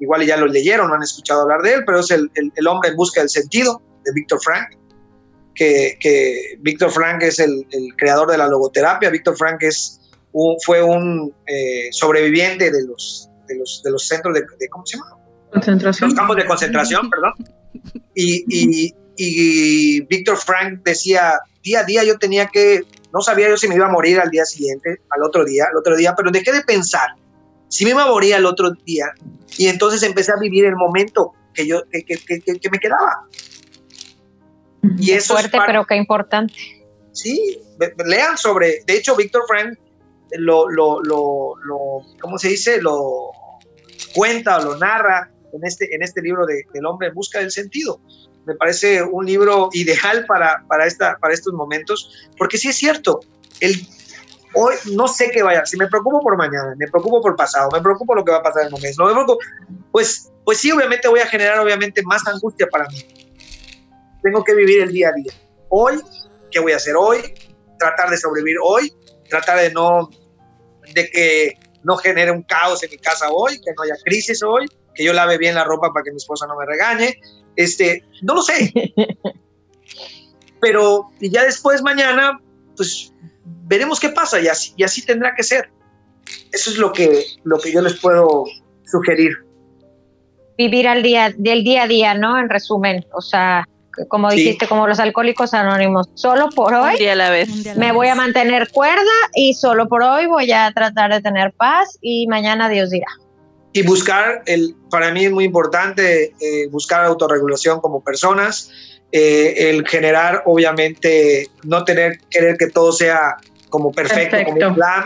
igual 0.00 0.26
ya 0.26 0.36
lo 0.36 0.46
leyeron, 0.46 0.88
no 0.88 0.94
han 0.94 1.02
escuchado 1.02 1.42
hablar 1.42 1.62
de 1.62 1.74
él, 1.74 1.84
pero 1.86 2.00
es 2.00 2.10
el, 2.10 2.30
el, 2.34 2.66
hombre 2.66 2.90
en 2.90 2.96
busca 2.96 3.20
del 3.20 3.30
sentido 3.30 3.80
de 4.04 4.12
Víctor 4.12 4.40
Frank, 4.42 4.76
que, 5.54 5.96
que 6.00 6.56
Víctor 6.60 6.90
Frank 6.90 7.22
es 7.22 7.38
el, 7.38 7.66
el, 7.70 7.94
creador 7.96 8.30
de 8.30 8.38
la 8.38 8.48
logoterapia, 8.48 9.10
Víctor 9.10 9.36
Frank 9.36 9.62
es 9.62 10.00
fue 10.64 10.82
un 10.82 11.34
eh, 11.46 11.88
sobreviviente 11.90 12.70
de 12.70 12.86
los, 12.86 13.28
de 13.48 13.56
los, 13.56 13.82
de 13.84 13.90
los 13.90 14.06
centros 14.06 14.34
de, 14.34 14.42
de, 14.58 14.68
¿cómo 14.68 14.86
se 14.86 14.96
llama? 14.96 15.16
Concentración. 15.52 16.10
Los 16.10 16.18
campos 16.18 16.36
de 16.36 16.46
concentración, 16.46 17.10
perdón. 17.10 17.32
Y, 18.14 18.44
y, 18.48 18.94
y 19.16 20.00
Víctor 20.02 20.36
Frank 20.36 20.82
decía, 20.84 21.34
día 21.62 21.80
a 21.80 21.84
día 21.84 22.04
yo 22.04 22.18
tenía 22.18 22.46
que, 22.46 22.82
no 23.12 23.20
sabía 23.20 23.48
yo 23.48 23.56
si 23.56 23.66
me 23.66 23.74
iba 23.74 23.86
a 23.86 23.90
morir 23.90 24.20
al 24.20 24.30
día 24.30 24.44
siguiente, 24.44 25.00
al 25.10 25.22
otro 25.24 25.44
día, 25.44 25.66
al 25.68 25.76
otro 25.76 25.96
día, 25.96 26.14
pero 26.16 26.30
dejé 26.30 26.52
de 26.52 26.62
pensar 26.62 27.08
si 27.68 27.84
me 27.84 27.90
iba 27.90 28.04
a 28.04 28.08
morir 28.08 28.34
al 28.34 28.46
otro 28.46 28.70
día 28.84 29.06
y 29.56 29.66
entonces 29.66 30.02
empecé 30.02 30.32
a 30.32 30.36
vivir 30.36 30.64
el 30.64 30.76
momento 30.76 31.32
que 31.54 31.66
yo, 31.66 31.82
que, 31.90 32.02
que, 32.02 32.40
que, 32.40 32.40
que 32.40 32.70
me 32.70 32.78
quedaba. 32.78 33.26
Y 34.98 35.12
eso 35.12 35.34
fuerte, 35.34 35.56
es 35.56 35.62
pero 35.66 35.86
qué 35.86 35.96
importante. 35.96 36.54
Sí, 37.12 37.60
lean 38.06 38.38
sobre, 38.38 38.82
de 38.86 38.96
hecho, 38.96 39.16
Víctor 39.16 39.42
Frank 39.46 39.78
lo, 40.32 40.70
lo, 40.70 41.02
lo, 41.02 41.54
lo, 41.64 42.02
¿cómo 42.20 42.38
se 42.38 42.48
dice? 42.48 42.80
Lo 42.80 43.30
cuenta 44.14 44.58
o 44.58 44.64
lo 44.64 44.76
narra 44.76 45.30
en 45.52 45.64
este, 45.64 45.94
en 45.94 46.02
este 46.02 46.22
libro 46.22 46.46
de, 46.46 46.64
del 46.72 46.86
hombre 46.86 47.08
en 47.08 47.14
busca 47.14 47.40
del 47.40 47.50
sentido. 47.50 48.00
Me 48.46 48.54
parece 48.54 49.02
un 49.02 49.26
libro 49.26 49.68
ideal 49.72 50.24
para, 50.26 50.64
para, 50.68 50.86
esta, 50.86 51.18
para 51.18 51.34
estos 51.34 51.52
momentos, 51.52 52.28
porque 52.38 52.58
sí 52.58 52.68
es 52.68 52.76
cierto, 52.76 53.20
el, 53.60 53.86
hoy 54.54 54.74
no 54.92 55.08
sé 55.08 55.30
qué 55.30 55.42
vaya, 55.42 55.64
si 55.66 55.76
me 55.76 55.86
preocupo 55.88 56.20
por 56.20 56.36
mañana, 56.36 56.74
me 56.76 56.88
preocupo 56.88 57.20
por 57.20 57.36
pasado, 57.36 57.68
me 57.72 57.80
preocupo 57.80 58.14
lo 58.14 58.24
que 58.24 58.32
va 58.32 58.38
a 58.38 58.42
pasar 58.42 58.66
en 58.66 58.74
un 58.74 58.80
mes, 58.80 58.96
no 58.98 59.06
me 59.06 59.12
preocupo, 59.12 59.38
pues, 59.92 60.32
pues 60.44 60.58
sí, 60.58 60.72
obviamente 60.72 61.08
voy 61.08 61.20
a 61.20 61.26
generar 61.26 61.60
obviamente 61.60 62.02
más 62.04 62.26
angustia 62.26 62.66
para 62.70 62.86
mí. 62.88 63.29
Tengo 64.22 64.44
que 64.44 64.54
vivir 64.54 64.82
el 64.82 64.92
día 64.92 65.08
a 65.08 65.12
día. 65.12 65.32
Hoy, 65.68 66.00
¿qué 66.50 66.60
voy 66.60 66.72
a 66.72 66.76
hacer 66.76 66.94
hoy? 66.96 67.18
Tratar 67.78 68.10
de 68.10 68.16
sobrevivir 68.16 68.56
hoy, 68.62 68.92
tratar 69.28 69.60
de 69.60 69.72
no, 69.72 70.10
de 70.94 71.10
que 71.10 71.58
no 71.82 71.96
genere 71.96 72.30
un 72.30 72.42
caos 72.42 72.82
en 72.82 72.90
mi 72.90 72.98
casa 72.98 73.30
hoy, 73.30 73.60
que 73.60 73.72
no 73.76 73.82
haya 73.82 73.94
crisis 74.04 74.42
hoy, 74.42 74.66
que 74.94 75.04
yo 75.04 75.12
lave 75.12 75.38
bien 75.38 75.54
la 75.54 75.64
ropa 75.64 75.92
para 75.92 76.04
que 76.04 76.10
mi 76.10 76.18
esposa 76.18 76.46
no 76.46 76.56
me 76.56 76.66
regañe. 76.66 77.18
Este, 77.56 78.04
no 78.22 78.34
lo 78.34 78.42
sé. 78.42 78.72
Pero 80.60 81.10
y 81.20 81.30
ya 81.30 81.44
después 81.44 81.82
mañana, 81.82 82.38
pues 82.76 83.12
veremos 83.66 83.98
qué 83.98 84.10
pasa 84.10 84.40
y 84.40 84.48
así, 84.48 84.74
y 84.76 84.82
así 84.82 85.04
tendrá 85.04 85.34
que 85.34 85.42
ser. 85.42 85.70
Eso 86.52 86.70
es 86.70 86.76
lo 86.76 86.92
que, 86.92 87.24
lo 87.44 87.58
que 87.58 87.72
yo 87.72 87.80
les 87.80 87.98
puedo 87.98 88.44
sugerir. 88.84 89.32
Vivir 90.58 90.88
al 90.88 91.02
día, 91.02 91.32
del 91.36 91.64
día 91.64 91.84
a 91.84 91.86
día, 91.86 92.14
¿no? 92.14 92.38
En 92.38 92.50
resumen, 92.50 93.06
o 93.14 93.22
sea, 93.22 93.66
como 94.08 94.30
dijiste, 94.30 94.66
como 94.66 94.86
los 94.86 94.98
alcohólicos 94.98 95.54
anónimos, 95.54 96.08
solo 96.14 96.48
por 96.50 96.74
hoy 96.74 96.96
día 96.96 97.12
a 97.12 97.16
la 97.16 97.30
vez. 97.30 97.76
me 97.76 97.92
voy 97.92 98.08
a 98.08 98.14
mantener 98.14 98.70
cuerda 98.70 99.02
y 99.34 99.54
solo 99.54 99.88
por 99.88 100.02
hoy 100.02 100.26
voy 100.26 100.50
a 100.52 100.70
tratar 100.72 101.12
de 101.12 101.20
tener 101.20 101.52
paz 101.52 101.98
y 102.00 102.26
mañana 102.26 102.68
Dios 102.68 102.90
dirá. 102.90 103.08
Y 103.72 103.82
buscar, 103.82 104.42
el, 104.46 104.74
para 104.90 105.12
mí 105.12 105.26
es 105.26 105.32
muy 105.32 105.44
importante 105.44 106.34
eh, 106.40 106.68
buscar 106.70 107.04
autorregulación 107.04 107.80
como 107.80 108.02
personas, 108.02 108.70
eh, 109.12 109.70
el 109.70 109.86
generar, 109.86 110.42
obviamente, 110.46 111.48
no 111.64 111.84
tener, 111.84 112.18
querer 112.30 112.56
que 112.56 112.68
todo 112.68 112.92
sea 112.92 113.36
como 113.70 113.92
perfecto, 113.92 114.36
como 114.44 114.68
un 114.68 114.74
plan. 114.74 115.04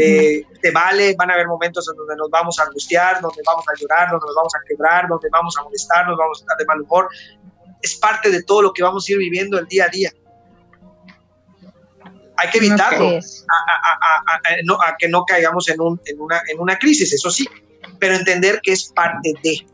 Eh, 0.00 0.42
te 0.60 0.70
vale, 0.72 1.14
van 1.16 1.30
a 1.30 1.34
haber 1.34 1.46
momentos 1.46 1.88
en 1.88 1.96
donde 1.96 2.16
nos 2.16 2.28
vamos 2.30 2.58
a 2.58 2.64
angustiar, 2.64 3.20
donde 3.20 3.40
vamos 3.46 3.64
a 3.68 3.72
llorar, 3.80 4.10
donde 4.10 4.26
nos 4.26 4.34
vamos 4.34 4.54
a 4.54 4.58
quebrar, 4.66 5.08
donde 5.08 5.28
vamos 5.30 5.54
a 5.58 5.62
molestar, 5.62 6.06
nos 6.08 6.16
vamos 6.18 6.38
a 6.38 6.42
estar 6.42 6.56
de 6.56 6.64
mal 6.64 6.80
humor 6.80 7.08
es 7.86 7.96
parte 7.96 8.30
de 8.30 8.42
todo 8.42 8.62
lo 8.62 8.72
que 8.72 8.82
vamos 8.82 9.08
a 9.08 9.12
ir 9.12 9.18
viviendo 9.18 9.58
el 9.58 9.66
día 9.66 9.84
a 9.84 9.88
día. 9.88 10.12
Hay 12.38 12.50
que 12.50 12.58
evitarlo, 12.58 13.08
a, 13.08 14.96
que 14.98 15.08
no 15.08 15.24
caigamos 15.24 15.68
en, 15.70 15.80
una, 15.80 16.42
en 16.52 16.60
una 16.60 16.78
crisis, 16.78 17.12
eso 17.12 17.30
sí, 17.30 17.48
pero 17.98 18.14
entender 18.14 18.60
que 18.62 18.72
es 18.72 18.92
parte 18.94 19.32
de. 19.42 19.66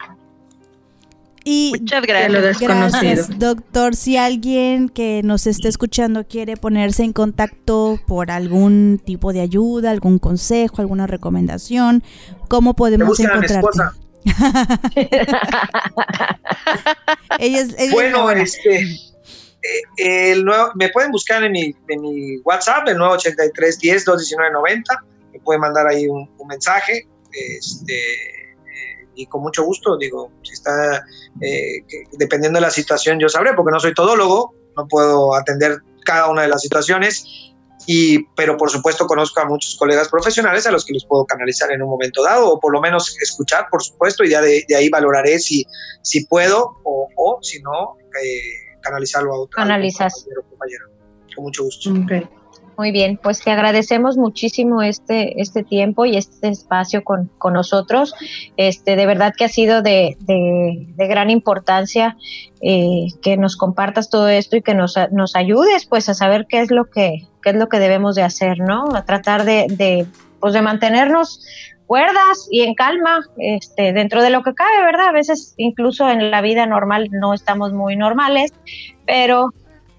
Y 1.45 1.73
Muchas 1.77 2.03
gracias. 2.07 2.61
gracias, 2.61 3.39
doctor. 3.39 3.97
Si 3.97 4.17
alguien 4.17 4.89
que 4.89 5.23
nos 5.25 5.49
esté 5.49 5.67
escuchando 5.67 6.25
quiere 6.25 6.57
ponerse 6.57 7.03
en 7.03 7.13
contacto 7.13 7.99
por 8.07 8.31
algún 8.31 9.01
tipo 9.05 9.33
de 9.33 9.41
ayuda, 9.41 9.91
algún 9.91 10.21
consejo, 10.21 10.81
alguna 10.81 11.09
recomendación, 11.09 12.05
¿cómo 12.49 12.75
podemos 12.75 13.19
encontrarte? 13.19 13.81
bueno, 17.93 18.31
este, 18.31 18.83
eh, 19.62 20.33
el 20.33 20.45
nuevo, 20.45 20.73
me 20.75 20.89
pueden 20.91 21.11
buscar 21.11 21.43
en 21.45 21.53
mi, 21.53 21.75
en 21.89 22.01
mi 22.01 22.39
WhatsApp, 22.39 22.89
el 22.89 22.99
983 22.99 23.79
10 23.79 24.05
219 24.05 24.53
90. 24.53 25.05
Me 25.33 25.41
pueden 25.41 25.61
mandar 25.61 25.87
ahí 25.87 26.09
un, 26.09 26.29
mensaje. 26.47 27.07
Este, 27.33 27.95
eh, 27.95 29.07
y 29.14 29.27
con 29.27 29.43
mucho 29.43 29.64
gusto, 29.64 29.97
digo, 29.97 30.31
si 30.43 30.53
está, 30.53 31.05
eh, 31.41 31.85
dependiendo 32.12 32.59
de 32.59 32.66
la 32.66 32.70
situación, 32.70 33.18
yo 33.18 33.29
sabré, 33.29 33.55
porque 33.55 33.73
no 33.73 33.81
soy 33.81 33.95
todólogo, 33.95 34.55
no 34.77 34.87
puedo 34.89 35.35
atender 35.35 35.79
cada 36.05 36.29
una 36.29 36.43
de 36.43 36.49
las 36.49 36.62
situaciones 36.62 37.51
y, 37.87 38.24
pero 38.37 38.57
por 38.57 38.70
supuesto 38.70 39.07
conozco 39.07 39.41
a 39.41 39.45
muchos 39.47 39.76
colegas 39.76 40.09
profesionales 40.09 40.66
a 40.66 40.70
los 40.70 40.85
que 40.85 40.95
los 40.95 41.05
puedo 41.07 41.24
canalizar 41.26 41.70
en 41.72 41.83
un 41.83 41.91
momento 41.91 42.22
dado 42.22 42.53
o 42.53 42.61
por 42.61 42.72
lo 42.72 42.80
menos 42.80 43.16
escuchar, 43.20 43.66
por 43.70 43.83
supuesto, 43.83 44.24
y 44.24 44.30
ya 44.30 44.41
de, 44.41 44.64
ahí 44.76 44.89
valoraré 44.89 45.39
si, 45.39 45.64
si 46.03 46.26
puedo 46.26 46.80
o, 46.85 47.09
o 47.16 47.39
si 47.43 47.61
no, 47.62 47.97
eh, 48.22 48.78
canalizarlo 48.80 49.33
a 49.33 49.41
otro 49.41 49.57
Canalizas. 49.57 50.26
compañero, 50.49 50.87
Con 51.35 51.45
mucho 51.45 51.64
gusto. 51.64 51.91
Muy 52.79 52.91
bien, 52.91 53.18
pues 53.23 53.41
te 53.43 53.51
agradecemos 53.51 54.16
muchísimo 54.16 54.83
este, 54.83 55.41
este 55.41 55.62
tiempo 55.62 56.07
y 56.07 56.16
este 56.16 56.49
espacio 56.49 57.05
con, 57.05 57.31
con 57.39 57.53
nosotros. 57.53 58.14
Este, 58.57 58.97
de 58.97 59.07
verdad 59.07 59.35
que 59.37 59.45
ha 59.45 59.49
sido 59.49 59.83
de, 59.83 60.16
de, 60.20 61.07
gran 61.07 61.29
importancia 61.29 62.16
eh, 62.62 63.09
que 63.20 63.37
nos 63.37 63.57
compartas 63.57 64.09
todo 64.09 64.29
esto 64.29 64.57
y 64.57 64.62
que 64.62 64.75
nos, 64.75 64.97
nos 65.11 65.37
ayudes 65.37 65.85
pues 65.85 66.09
a 66.09 66.14
saber 66.14 66.47
qué 66.49 66.61
es 66.61 66.70
lo 66.70 66.87
que, 66.87 67.27
qué 67.43 67.51
es 67.51 67.57
lo 67.57 67.68
que 67.68 67.79
debemos 67.79 68.14
de 68.14 68.23
hacer, 68.23 68.59
¿no? 68.59 68.95
A 68.95 69.05
tratar 69.05 69.45
de, 69.45 69.66
de, 69.68 70.07
pues 70.41 70.55
de 70.55 70.62
mantenernos 70.62 71.45
cuerdas 71.87 72.49
y 72.51 72.62
en 72.62 72.75
calma, 72.75 73.20
este, 73.37 73.93
dentro 73.93 74.23
de 74.23 74.31
lo 74.31 74.43
que 74.43 74.55
cabe, 74.55 74.83
¿verdad? 74.83 75.09
A 75.09 75.12
veces 75.12 75.53
incluso 75.59 76.09
en 76.09 76.31
la 76.31 76.41
vida 76.41 76.64
normal 76.64 77.09
no 77.11 77.35
estamos 77.35 77.75
muy 77.75 77.97
normales, 77.97 78.51
pero 79.05 79.53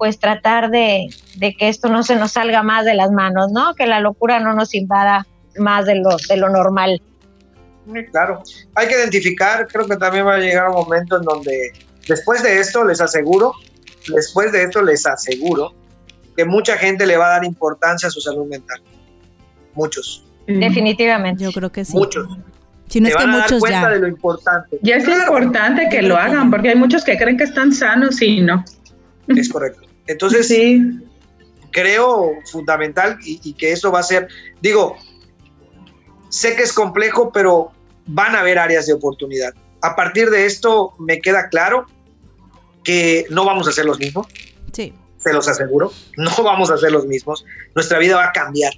pues 0.03 0.19
tratar 0.19 0.69
de, 0.69 1.07
que 1.39 1.69
esto 1.69 1.87
no 1.87 2.03
se 2.03 2.17
nos 2.17 2.33
salga 2.33 2.61
más 2.61 2.83
de 2.83 2.93
las 2.93 3.09
manos, 3.09 3.53
¿no? 3.53 3.73
Que 3.73 3.87
la 3.87 4.01
locura 4.01 4.41
no 4.41 4.53
nos 4.53 4.75
invada 4.75 5.25
más 5.57 5.85
de 5.85 5.95
lo, 5.95 6.17
de 6.27 6.35
lo 6.35 6.49
normal. 6.49 7.01
Claro, 8.11 8.43
hay 8.75 8.89
que 8.89 8.95
identificar, 8.95 9.65
creo 9.65 9.87
que 9.87 9.95
también 9.95 10.27
va 10.27 10.35
a 10.35 10.39
llegar 10.39 10.67
un 10.67 10.75
momento 10.75 11.15
en 11.15 11.21
donde 11.21 11.71
después 12.05 12.43
de 12.43 12.59
esto 12.59 12.83
les 12.83 12.99
aseguro, 12.99 13.53
después 14.13 14.51
de 14.51 14.63
esto 14.63 14.81
les 14.81 15.05
aseguro 15.05 15.73
que 16.35 16.43
mucha 16.43 16.77
gente 16.77 17.05
le 17.05 17.15
va 17.15 17.27
a 17.27 17.29
dar 17.29 17.45
importancia 17.45 18.09
a 18.09 18.11
su 18.11 18.19
salud 18.19 18.45
mental. 18.45 18.81
Muchos. 19.73 20.25
Definitivamente. 20.47 21.45
Yo 21.45 21.53
creo 21.53 21.71
que 21.71 21.85
sí. 21.85 21.95
Muchos. 21.95 22.27
Si 22.89 22.99
no 22.99 23.07
es 23.07 23.15
que 23.15 23.25
muchos 23.25 23.63
ya. 23.69 23.87
de 23.87 23.99
lo 23.99 24.07
importante. 24.09 24.79
Ya 24.81 24.97
es 24.97 25.07
importante 25.07 25.87
que 25.89 26.01
lo 26.01 26.17
hagan, 26.17 26.51
porque 26.51 26.71
hay 26.71 26.75
muchos 26.75 27.05
que 27.05 27.17
creen 27.17 27.37
que 27.37 27.45
están 27.45 27.71
sanos 27.71 28.21
y 28.21 28.41
no. 28.41 28.65
Es 29.29 29.47
correcto. 29.47 29.92
Entonces, 30.07 30.47
sí. 30.47 30.81
creo 31.71 32.33
fundamental 32.51 33.17
y, 33.23 33.53
que 33.53 33.71
eso 33.71 33.91
va 33.91 33.99
a 33.99 34.03
ser, 34.03 34.27
digo, 34.61 34.97
sé 36.29 36.55
que 36.55 36.63
es 36.63 36.73
complejo, 36.73 37.31
pero 37.31 37.71
van 38.05 38.35
a 38.35 38.41
haber 38.41 38.59
áreas 38.59 38.85
de 38.85 38.93
oportunidad. 38.93 39.53
A 39.81 39.95
partir 39.95 40.29
de 40.29 40.45
esto 40.45 40.93
me 40.99 41.19
queda 41.19 41.49
claro 41.49 41.87
que 42.83 43.25
no 43.29 43.45
vamos 43.45 43.67
a 43.67 43.71
ser 43.71 43.85
los 43.85 43.99
mismos. 43.99 44.27
Sí. 44.71 44.93
Se 45.17 45.31
los 45.31 45.47
aseguro, 45.47 45.91
no 46.17 46.31
vamos 46.43 46.69
a 46.69 46.77
ser 46.77 46.91
los 46.91 47.05
mismos. 47.05 47.45
Nuestra 47.75 47.99
vida 47.99 48.17
va 48.17 48.25
a 48.25 48.31
cambiar. 48.31 48.73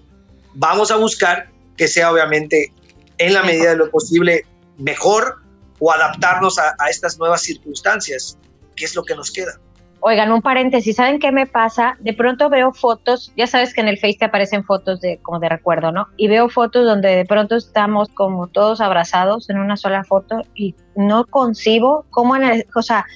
Vamos 0.53 0.91
a 0.91 0.95
buscar 0.95 1.49
que 1.75 1.87
sea 1.87 2.11
obviamente 2.11 2.71
en 3.17 3.33
la 3.33 3.43
medida 3.43 3.71
de 3.71 3.77
lo 3.77 3.89
posible 3.89 4.45
mejor 4.77 5.41
o 5.79 5.91
adaptarnos 5.91 6.57
a, 6.59 6.75
a 6.79 6.89
estas 6.89 7.17
nuevas 7.17 7.41
circunstancias, 7.41 8.37
que 8.75 8.85
es 8.85 8.95
lo 8.95 9.03
que 9.03 9.15
nos 9.15 9.31
queda. 9.31 9.59
Oigan, 10.07 10.31
un 10.31 10.43
paréntesis, 10.43 10.97
¿saben 10.97 11.17
qué 11.17 11.31
me 11.31 11.47
pasa? 11.47 11.97
De 11.99 12.13
pronto 12.13 12.47
veo 12.47 12.71
fotos, 12.73 13.33
ya 13.35 13.47
sabes 13.47 13.73
que 13.73 13.81
en 13.81 13.87
el 13.87 13.97
Face 13.97 14.17
te 14.19 14.25
aparecen 14.25 14.63
fotos 14.63 15.01
de 15.01 15.17
como 15.23 15.39
de 15.39 15.49
recuerdo, 15.49 15.91
¿no? 15.91 16.09
Y 16.15 16.27
veo 16.27 16.47
fotos 16.47 16.85
donde 16.85 17.15
de 17.15 17.25
pronto 17.25 17.55
estamos 17.55 18.09
como 18.09 18.45
todos 18.45 18.81
abrazados 18.81 19.49
en 19.49 19.57
una 19.57 19.77
sola 19.77 20.03
foto 20.03 20.43
y 20.53 20.75
no 20.95 21.25
concibo 21.25 22.05
cómo 22.11 22.35
en 22.35 22.43
el, 22.43 22.67
o 22.75 22.83
sea, 22.83 23.07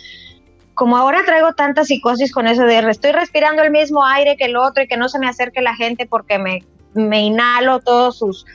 como 0.74 0.98
ahora 0.98 1.22
traigo 1.28 1.54
tanta 1.54 1.84
psicosis 1.84 2.32
con 2.32 2.48
eso 2.48 2.64
de 2.64 2.80
estoy 2.80 3.12
respirando 3.12 3.62
el 3.62 3.70
mismo 3.70 4.04
aire 4.04 4.36
que 4.36 4.46
el 4.46 4.58
otro 4.58 4.82
y 4.82 4.88
que 4.88 4.98
no 4.98 5.10
se 5.10 5.20
me 5.20 5.28
acerque 5.28 5.62
la 5.62 5.76
gente 5.76 6.08
porque 6.08 6.40
me, 6.40 6.64
me 6.96 7.22
inhalo 7.22 7.82
todos 7.82 8.18
sus 8.18 8.48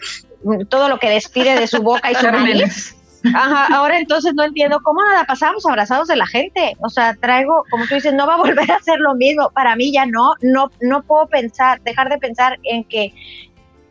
todo 0.69 0.89
lo 0.89 0.99
que 0.99 1.09
despide 1.09 1.57
de 1.57 1.69
su 1.69 1.83
boca 1.85 2.11
y 2.11 2.17
su 2.17 2.27
nariz 2.27 2.97
Ajá, 3.33 3.75
ahora 3.75 3.99
entonces 3.99 4.35
no 4.35 4.45
entiendo 4.45 4.81
cómo 4.83 5.03
nada 5.03 5.25
pasamos 5.25 5.65
abrazados 5.67 6.09
de 6.09 6.17
la 6.17 6.27
gente. 6.27 6.77
O 6.81 6.91
sea, 6.91 7.15
traigo, 7.15 7.65
como 7.71 7.87
tú 7.87 7.95
dices, 7.95 8.13
no 8.13 8.27
va 8.27 8.35
a 8.35 8.39
volver 8.39 8.71
a 8.71 8.81
ser 8.81 8.99
lo 8.99 9.15
mismo. 9.15 9.51
Para 9.51 9.77
mí 9.77 9.93
ya 9.93 10.07
no, 10.07 10.35
no, 10.43 10.71
no 10.81 11.03
puedo 11.03 11.27
pensar, 11.29 11.81
dejar 11.83 12.11
de 12.11 12.19
pensar 12.19 12.59
en 12.65 12.85
que 12.85 13.15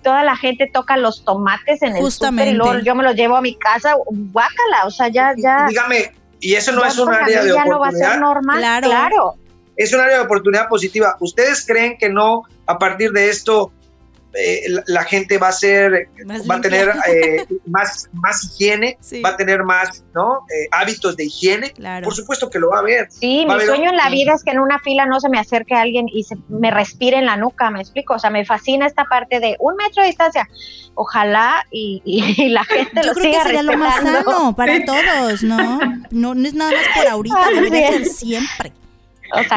toda 0.04 0.24
la 0.24 0.36
gente 0.36 0.70
toca 0.72 0.98
los 0.98 1.24
tomates 1.24 1.82
en 1.82 1.96
el 1.96 2.12
súper 2.12 2.50
y 2.50 2.52
luego 2.54 2.80
yo 2.80 2.94
me 2.94 3.04
los 3.04 3.16
llevo 3.16 3.38
a 3.38 3.42
mi 3.42 3.56
casa, 3.56 3.96
guácala, 4.06 4.86
o 4.86 4.92
sea, 4.92 5.08
ya, 5.08 5.34
ya. 5.38 5.66
Dígame, 5.68 6.12
y 6.40 6.56
eso 6.56 6.74
no 6.74 6.84
es 6.84 6.98
un 7.00 7.12
área 7.12 7.42
de 7.42 7.54
oportunidad. 7.54 7.66
no 7.66 7.80
va 7.80 7.88
a 7.88 7.92
ser 7.92 8.20
normal, 8.20 8.60
claro. 8.60 8.90
claro. 8.90 9.34
Es 9.78 9.94
un 9.94 10.02
área 10.02 10.18
de 10.18 10.24
oportunidad 10.24 10.68
positiva. 10.68 11.16
¿Ustedes 11.20 11.66
creen 11.66 11.98
que 11.98 12.10
no, 12.10 12.44
a 12.68 12.78
partir 12.78 13.12
de 13.12 13.30
esto, 13.30 13.72
eh, 14.36 14.64
la, 14.88 15.04
gente 15.04 15.38
va 15.38 15.50
a 15.50 15.52
ser, 15.52 16.10
va 16.50 16.56
a 16.56 16.62
tener 16.62 16.90
eh, 17.08 17.46
más, 17.68 18.10
más 18.14 18.44
higiene, 18.44 18.98
va 19.24 19.30
a 19.30 19.38
tener 19.38 19.64
más 19.64 20.04
¿no? 20.16 20.46
Eh, 20.50 20.68
hábitos 20.72 21.16
de 21.16 21.26
higiene. 21.26 21.74
Por 22.04 22.16
supuesto 22.16 22.50
que 22.50 22.60
lo 22.60 22.70
va 22.70 22.80
a 22.80 22.82
ver. 22.82 23.08
Sí, 23.12 23.46
mi 23.48 23.60
sueño 23.62 23.92
en 23.92 23.98
la 23.98 24.10
vida 24.10 24.34
es 24.34 24.44
que 24.44 24.52
en 24.52 24.60
una 24.60 24.80
fila 24.80 25.06
no 25.06 25.20
se 25.20 25.30
me 25.30 25.40
acerque 25.40 25.76
alguien 25.76 26.08
y 26.10 26.24
se, 26.24 26.36
me 26.50 26.72
respire 26.72 27.18
en 27.18 27.26
la 27.26 27.38
nuca, 27.38 27.70
me 27.70 27.82
explico. 27.82 28.16
O 28.16 28.20
sea, 28.20 28.32
me 28.32 28.44
fascina 28.46 28.88
esta 28.88 29.06
parte 29.06 29.40
de 29.40 29.56
un 29.60 29.76
metro 29.76 30.02
de 30.02 30.08
distancia. 30.08 30.48
Ojalá 30.96 31.66
y, 31.72 32.50
la 32.50 32.64
gente 32.64 33.04
lo 33.04 33.14
siga 33.14 33.44
que 33.44 33.64
lo 33.64 33.78
más 33.78 34.02
sano 34.02 34.56
para 34.56 34.84
todos, 34.84 35.44
¿no? 35.44 35.80
¿no? 36.12 36.34
No 36.34 36.48
es 36.48 36.54
nada 36.54 36.72
más 36.72 36.86
por 36.96 37.08
ahorita, 37.08 37.50
debería 37.54 37.90
ser 37.90 38.06
siempre. 38.06 38.74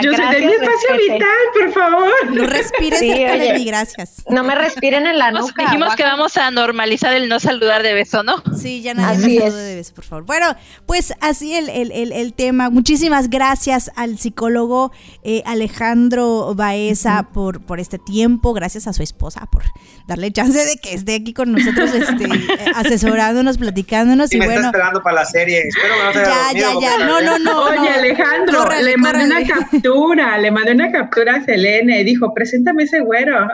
Yo 0.03 0.13
soy 0.15 0.35
de 0.35 0.47
mi 0.47 0.53
espacio 0.53 0.97
vital, 0.97 1.29
por 1.55 1.73
favor. 1.73 2.31
No 2.31 2.47
respires 2.47 2.99
cerca 2.99 3.37
de 3.37 3.55
mí, 3.55 3.65
gracias. 3.65 4.23
No 4.29 4.43
me 4.43 4.55
respiren 4.55 5.07
en 5.07 5.19
la 5.19 5.31
nuca. 5.31 5.65
Dijimos 5.65 5.95
que 5.97 6.03
vamos 6.03 6.37
a 6.37 6.51
normalizar 6.51 7.15
el 7.15 7.29
no 7.29 7.41
saludar 7.41 7.83
de 7.83 7.95
beso, 7.95 8.23
¿no? 8.23 8.43
Sí, 8.57 8.83
ya 8.83 8.95
nadie 8.95 9.41
me 9.41 9.51
de 9.51 9.77
beso, 9.77 9.95
por 9.95 10.05
favor. 10.05 10.25
Bueno, 10.25 10.57
pues 10.87 11.13
así 11.21 11.55
el, 11.55 11.69
el, 11.69 12.13
el, 12.13 12.33
tema. 12.33 12.71
Muchísimas 12.71 13.31
gracias 13.31 13.91
al 13.97 14.19
psicólogo 14.19 14.93
eh, 15.23 15.43
Alejandro 15.47 16.55
Baeza 16.55 17.29
por, 17.33 17.61
por 17.61 17.81
este 17.81 17.99
tiempo. 17.99 18.55
Gracias 18.55 18.87
a 18.87 18.93
su 18.93 19.03
esposa 19.03 19.47
por 19.51 19.63
darle 20.07 20.33
chance 20.33 20.59
de 20.59 20.77
que 20.77 20.95
esté 20.95 21.17
aquí 21.17 21.33
con 21.33 21.53
nosotros, 21.53 21.93
este, 21.95 22.29
asesorándonos, 22.75 23.59
platicándonos. 23.59 24.33
y 24.33 24.39
bueno, 24.39 24.51
me 24.51 24.57
está 24.57 24.69
esperando 24.69 25.03
para 25.03 25.17
la 25.17 25.25
serie. 25.25 25.63
Espero 25.67 25.95
que 25.95 26.05
no 26.05 26.13
se 26.13 26.19
Ya, 26.19 26.53
ya, 26.55 26.81
ya. 26.81 27.05
No, 27.05 27.21
no, 27.21 27.39
no. 27.39 27.65
Oye, 27.65 27.89
Alejandro, 27.89 28.69
le 28.83 28.97
mandé 28.97 29.25
una 29.25 29.45
captura, 29.71 30.39
le 30.39 30.51
mandé 30.51 30.73
una 30.73 30.91
captura 30.91 31.37
a 31.37 31.45
Selene 31.45 32.01
y 32.01 32.05
dijo, 32.05 32.33
preséntame 32.35 32.85
ese 32.85 33.01
güero. 33.01 33.49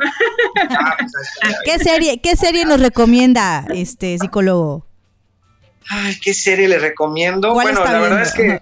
¿Qué 1.65 1.79
serie, 1.79 2.21
qué 2.21 2.37
serie 2.37 2.65
nos 2.65 2.81
recomienda 2.81 3.65
este 3.75 4.19
psicólogo? 4.19 4.87
Ay, 5.89 6.19
¿qué 6.23 6.33
serie 6.35 6.69
le 6.69 6.79
recomiendo? 6.79 7.53
Bueno, 7.53 7.85
la 7.85 8.01
verdad 8.01 8.23
es 8.23 8.33
que 8.33 8.61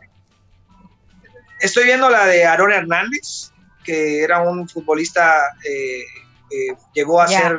estoy 1.60 1.84
viendo 1.84 2.08
la 2.08 2.26
de 2.26 2.44
Aaron 2.44 2.72
Hernández, 2.72 3.52
que 3.84 4.22
era 4.22 4.40
un 4.40 4.68
futbolista, 4.68 5.36
eh, 5.68 6.04
llegó 6.94 7.20
a 7.20 7.28
ser 7.28 7.58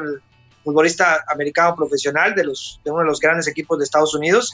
futbolista 0.64 1.24
americano 1.28 1.76
profesional 1.76 2.36
de, 2.36 2.44
los, 2.44 2.80
de 2.84 2.92
uno 2.92 3.02
de 3.02 3.08
los 3.08 3.20
grandes 3.20 3.48
equipos 3.48 3.78
de 3.78 3.84
Estados 3.84 4.14
Unidos 4.14 4.54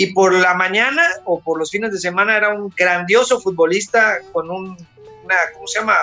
y 0.00 0.14
por 0.14 0.32
la 0.32 0.54
mañana 0.54 1.06
o 1.26 1.40
por 1.40 1.58
los 1.58 1.70
fines 1.70 1.92
de 1.92 1.98
semana 1.98 2.34
era 2.34 2.54
un 2.54 2.72
grandioso 2.74 3.38
futbolista 3.38 4.20
con 4.32 4.50
un, 4.50 4.68
una, 5.24 5.36
¿cómo 5.52 5.66
se 5.66 5.78
llama? 5.78 5.94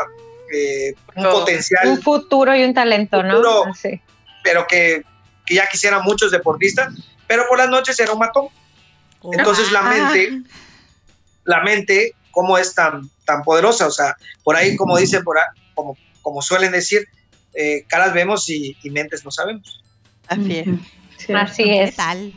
Eh, 0.54 0.94
un 1.16 1.24
potencial. 1.24 1.88
Un 1.88 2.02
futuro 2.04 2.56
y 2.56 2.64
un 2.64 2.76
talento, 2.76 3.24
¿no? 3.24 3.64
Ah, 3.64 3.74
sí. 3.74 4.00
Pero 4.44 4.68
que, 4.68 5.02
que, 5.48 5.56
ya 5.56 5.66
quisieran 5.66 6.04
muchos 6.04 6.30
deportistas, 6.30 6.94
pero 7.26 7.48
por 7.50 7.58
las 7.58 7.70
noches 7.70 8.00
era 8.00 8.14
un 8.14 8.20
matón. 8.20 8.50
Oh. 9.22 9.34
Entonces 9.34 9.72
la 9.72 9.80
ah. 9.80 9.90
mente, 9.90 10.44
la 11.46 11.64
mente, 11.64 12.14
¿cómo 12.30 12.60
es 12.60 12.76
tan, 12.76 13.10
tan 13.26 13.42
poderosa? 13.42 13.88
O 13.88 13.92
sea, 13.92 14.16
por 14.44 14.56
ahí, 14.56 14.76
como 14.76 14.96
dicen, 14.98 15.24
por 15.24 15.40
ahí, 15.40 15.46
como, 15.74 15.98
como 16.22 16.44
suelen 16.44 16.72
decir, 16.72 17.08
eh, 17.56 17.84
caras 17.88 18.14
vemos 18.14 18.48
y, 18.48 18.78
mentes 18.92 19.26
no 19.26 19.32
sabemos. 19.32 19.82
Así 20.28 20.60
es. 20.60 21.36
Así 21.36 21.64
es. 21.72 21.90
¿Qué 21.90 21.96
tal? 21.98 22.34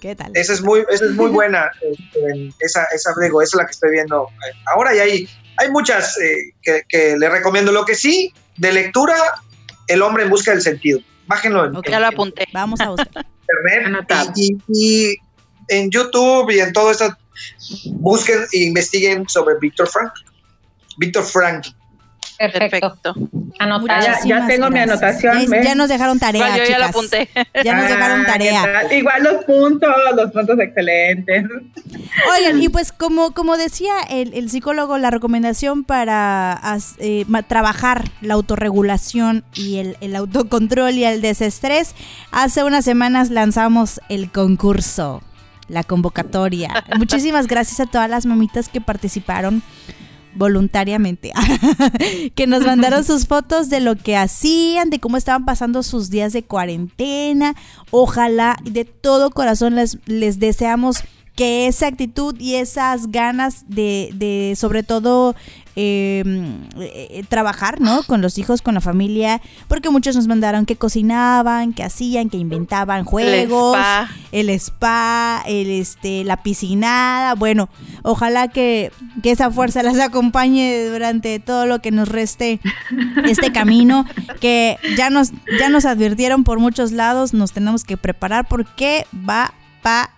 ¿Qué 0.00 0.14
tal? 0.14 0.32
Esa 0.34 0.52
es 0.52 0.62
muy, 0.62 0.84
esa 0.90 1.06
es 1.06 1.12
muy 1.12 1.30
buena, 1.38 1.70
este, 1.82 2.52
esa, 2.60 2.84
esa, 2.94 3.10
esa 3.10 3.12
es 3.42 3.54
la 3.54 3.66
que 3.66 3.72
estoy 3.72 3.90
viendo 3.92 4.28
ahora 4.66 4.94
y 4.94 4.98
hay, 4.98 5.28
hay 5.58 5.70
muchas 5.70 6.18
eh, 6.18 6.82
que, 6.88 7.16
le 7.16 7.28
recomiendo. 7.28 7.72
Lo 7.72 7.84
que 7.84 7.94
sí, 7.94 8.32
de 8.56 8.72
lectura, 8.72 9.16
El 9.86 10.02
hombre 10.02 10.24
en 10.24 10.30
busca 10.30 10.52
del 10.52 10.62
sentido. 10.62 11.00
Bájenlo. 11.26 11.66
En, 11.66 11.82
ya 11.82 12.00
lo 12.00 12.06
apunté. 12.06 12.46
Vamos 12.52 12.80
a 12.80 12.90
buscar. 12.90 13.26
Internet 13.48 14.32
y, 14.68 15.16
en 15.68 15.90
YouTube 15.90 16.50
y 16.50 16.60
en 16.60 16.72
todo 16.72 16.90
esto, 16.90 17.14
busquen 17.92 18.40
e 18.52 18.64
investiguen 18.64 19.28
sobre 19.28 19.54
Víctor 19.60 19.88
Frank. 19.88 20.12
Víctor 20.98 21.24
Frank. 21.24 21.66
Perfecto. 22.38 23.14
Ya, 24.24 24.46
tengo 24.46 24.70
mi 24.70 24.78
anotación. 24.78 25.46
Ya, 25.62 25.74
nos 25.74 25.88
dejaron 25.88 26.18
tarea. 26.18 26.56
yo 26.56 26.64
ya 26.64 26.78
lo 26.78 26.84
apunté. 26.86 27.28
Ya 27.64 27.74
nos 27.74 27.88
dejaron 27.88 28.20
ah, 28.20 28.26
tarea. 28.26 28.94
Igual 28.94 29.22
los 29.24 29.44
puntos, 29.44 29.90
los 30.14 30.30
puntos 30.30 30.58
excelentes. 30.60 31.44
Oigan, 32.36 32.62
y 32.62 32.68
pues 32.68 32.92
como, 32.92 33.32
como 33.32 33.56
decía 33.56 33.92
el, 34.08 34.48
psicólogo, 34.48 34.98
la 34.98 35.10
recomendación 35.10 35.84
para 35.84 36.60
eh, 36.98 37.24
trabajar 37.48 38.04
la 38.20 38.34
autorregulación 38.34 39.44
y 39.54 39.78
el, 39.78 39.96
el 40.00 40.14
autocontrol 40.14 40.92
y 40.92 41.04
el 41.04 41.20
desestrés, 41.20 41.94
hace 42.30 42.62
unas 42.62 42.84
semanas 42.84 43.30
lanzamos 43.30 44.00
el 44.08 44.30
concurso, 44.30 45.22
la 45.68 45.82
convocatoria. 45.82 46.84
Muchísimas 46.96 47.48
gracias 47.48 47.80
a 47.80 47.86
todas 47.86 48.08
las 48.08 48.26
mamitas 48.26 48.68
que 48.68 48.80
participaron 48.80 49.62
voluntariamente, 50.38 51.32
que 52.34 52.46
nos 52.46 52.64
mandaron 52.64 53.04
sus 53.04 53.26
fotos 53.26 53.68
de 53.68 53.80
lo 53.80 53.96
que 53.96 54.16
hacían, 54.16 54.88
de 54.88 55.00
cómo 55.00 55.16
estaban 55.16 55.44
pasando 55.44 55.82
sus 55.82 56.08
días 56.08 56.32
de 56.32 56.44
cuarentena. 56.44 57.54
Ojalá 57.90 58.56
de 58.62 58.84
todo 58.84 59.30
corazón 59.30 59.74
les, 59.74 59.98
les 60.06 60.38
deseamos 60.38 61.02
que 61.38 61.68
esa 61.68 61.86
actitud 61.86 62.34
y 62.40 62.56
esas 62.56 63.12
ganas 63.12 63.64
de, 63.68 64.10
de 64.12 64.54
sobre 64.56 64.82
todo 64.82 65.36
em, 65.76 66.64
eh, 66.80 67.22
trabajar, 67.28 67.80
¿no? 67.80 68.02
Con 68.02 68.20
los 68.22 68.38
hijos, 68.38 68.60
con 68.60 68.74
la 68.74 68.80
familia, 68.80 69.40
porque 69.68 69.88
muchos 69.88 70.16
nos 70.16 70.26
mandaron 70.26 70.66
que 70.66 70.74
cocinaban, 70.74 71.74
que 71.74 71.84
hacían, 71.84 72.28
que 72.28 72.38
inventaban 72.38 73.04
juegos, 73.04 73.78
el 74.32 74.50
spa, 74.50 75.44
el, 75.46 75.70
este, 75.70 76.24
la 76.24 76.38
piscinada, 76.42 77.36
bueno, 77.36 77.68
ojalá 78.02 78.48
que, 78.48 78.90
que 79.22 79.30
esa 79.30 79.52
fuerza 79.52 79.84
las 79.84 80.00
acompañe 80.00 80.86
durante 80.86 81.38
todo 81.38 81.66
lo 81.66 81.80
que 81.80 81.92
nos 81.92 82.08
reste 82.08 82.58
este 83.26 83.52
camino, 83.52 84.06
que 84.40 84.76
ya 84.96 85.08
nos, 85.08 85.30
ya 85.60 85.68
nos 85.68 85.84
advirtieron 85.84 86.42
por 86.42 86.58
muchos 86.58 86.90
lados, 86.90 87.32
nos 87.32 87.52
tenemos 87.52 87.84
que 87.84 87.96
preparar 87.96 88.48
porque 88.48 89.06
va 89.14 89.54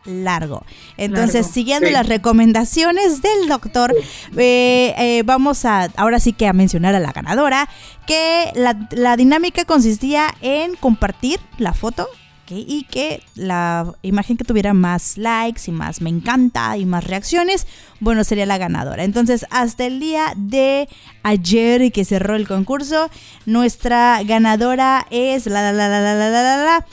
largo. 0.04 0.64
Entonces, 0.96 1.46
siguiendo 1.46 1.90
las 1.90 2.06
recomendaciones 2.06 3.22
del 3.22 3.48
doctor, 3.48 3.94
eh, 4.36 4.94
eh, 4.98 5.22
vamos 5.24 5.64
a 5.64 5.88
ahora 5.96 6.20
sí 6.20 6.32
que 6.32 6.46
a 6.46 6.52
mencionar 6.52 6.94
a 6.94 7.00
la 7.00 7.12
ganadora, 7.12 7.68
que 8.06 8.50
la, 8.54 9.16
dinámica 9.16 9.64
consistía 9.64 10.34
en 10.40 10.74
compartir 10.76 11.40
la 11.58 11.72
foto 11.72 12.08
y 12.52 12.82
que 12.90 13.22
la 13.36 13.94
imagen 14.02 14.36
que 14.36 14.42
tuviera 14.42 14.74
más 14.74 15.16
likes 15.16 15.62
y 15.66 15.70
más 15.70 16.00
me 16.00 16.10
encanta 16.10 16.76
y 16.76 16.84
más 16.84 17.04
reacciones, 17.04 17.68
bueno, 18.00 18.24
sería 18.24 18.44
la 18.44 18.58
ganadora. 18.58 19.04
Entonces, 19.04 19.46
hasta 19.50 19.84
el 19.84 20.00
día 20.00 20.32
de 20.36 20.88
ayer 21.22 21.80
y 21.82 21.90
que 21.92 22.04
cerró 22.04 22.34
el 22.34 22.48
concurso, 22.48 23.08
nuestra 23.46 24.20
ganadora 24.24 25.06
es 25.10 25.46
la 25.46 25.62
la 25.62 25.72
la 25.72 25.88
la 25.88 26.00
la 26.00 26.14
la 26.16 26.30
la, 26.42 26.56
la 26.56 26.86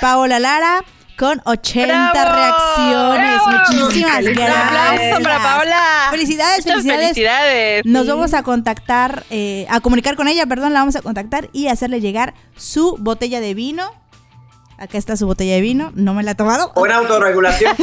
Paola 0.00 0.40
Lara 0.40 0.84
con 1.20 1.42
80 1.44 2.12
reacciones. 2.14 3.40
Muchísimas 3.46 4.24
gracias. 4.24 5.20
para 5.20 5.38
Paola. 5.38 6.08
Felicidades, 6.10 6.64
felicidades. 6.64 7.84
Nos 7.84 8.06
vamos 8.06 8.32
a 8.32 8.42
contactar, 8.42 9.24
eh, 9.28 9.66
a 9.68 9.80
comunicar 9.80 10.16
con 10.16 10.28
ella, 10.28 10.46
perdón, 10.46 10.72
la 10.72 10.80
vamos 10.80 10.96
a 10.96 11.02
contactar 11.02 11.50
y 11.52 11.66
hacerle 11.66 12.00
llegar 12.00 12.32
su 12.56 12.96
botella 12.98 13.40
de 13.40 13.52
vino. 13.52 13.92
Acá 14.78 14.96
está 14.96 15.14
su 15.18 15.26
botella 15.26 15.56
de 15.56 15.60
vino, 15.60 15.92
no 15.94 16.14
me 16.14 16.22
la 16.22 16.30
he 16.30 16.34
tomado. 16.34 16.72
Buena 16.74 16.96
autorregulación. 17.00 17.76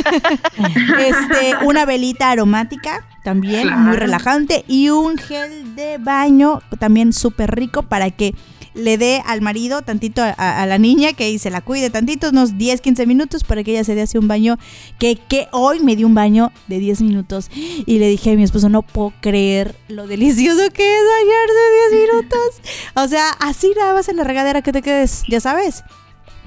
este, 0.97 1.63
una 1.63 1.85
velita 1.85 2.31
aromática, 2.31 3.05
también 3.23 3.71
muy 3.81 3.97
relajante, 3.97 4.65
y 4.67 4.89
un 4.89 5.15
gel 5.19 5.75
de 5.75 5.99
baño, 5.99 6.63
también 6.79 7.13
súper 7.13 7.51
rico 7.51 7.83
para 7.83 8.09
que 8.09 8.33
le 8.77 8.97
dé 8.97 9.21
al 9.25 9.41
marido 9.41 9.81
tantito 9.81 10.21
a, 10.23 10.65
la 10.65 10.77
niña 10.77 11.13
que 11.13 11.37
se 11.39 11.49
la 11.49 11.61
cuide 11.61 11.89
tantito, 11.89 12.29
unos 12.29 12.57
10, 12.57 12.81
15 12.81 13.05
minutos 13.05 13.43
para 13.43 13.63
que 13.63 13.71
ella 13.71 13.83
se 13.83 13.95
dé 13.95 14.03
así 14.03 14.17
un 14.17 14.27
baño, 14.27 14.57
que, 14.99 15.15
que 15.15 15.47
hoy 15.51 15.79
me 15.81 15.95
dio 15.95 16.07
un 16.07 16.15
baño 16.15 16.51
de 16.67 16.79
10 16.79 17.01
minutos 17.01 17.49
y 17.53 17.99
le 17.99 18.07
dije 18.07 18.31
a 18.31 18.35
mi 18.35 18.43
esposo, 18.43 18.69
no 18.69 18.81
puedo 18.83 19.13
creer 19.21 19.75
lo 19.87 20.07
delicioso 20.07 20.69
que 20.71 20.83
es 20.83 21.03
bañarse 21.03 21.95
10 21.95 22.07
minutos. 22.07 22.61
O 22.95 23.07
sea, 23.07 23.29
así 23.39 23.73
nada 23.77 23.93
más 23.93 24.07
en 24.09 24.17
la 24.17 24.23
regadera 24.23 24.61
que 24.61 24.71
te 24.71 24.81
quedes, 24.81 25.23
ya 25.27 25.39
sabes 25.39 25.83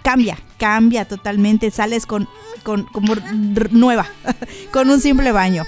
cambia, 0.03 0.39
cambia 0.59 1.05
totalmente, 1.07 1.71
sales 1.71 2.07
con, 2.07 2.29
con 2.63 2.85
como 2.85 3.15
nueva, 3.71 4.07
con 4.73 4.89
un 4.91 5.01
simple 5.01 5.33
baño. 5.33 5.65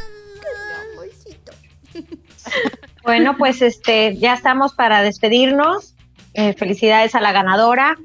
Bueno, 3.03 3.37
pues 3.37 3.63
este, 3.63 4.17
ya 4.17 4.35
estamos 4.35 4.75
para 4.75 5.03
despedirnos. 5.03 5.92
Eh, 6.35 6.55
felicidades 6.55 7.15
a 7.15 7.21
la 7.21 7.33
ganadora. 7.33 7.97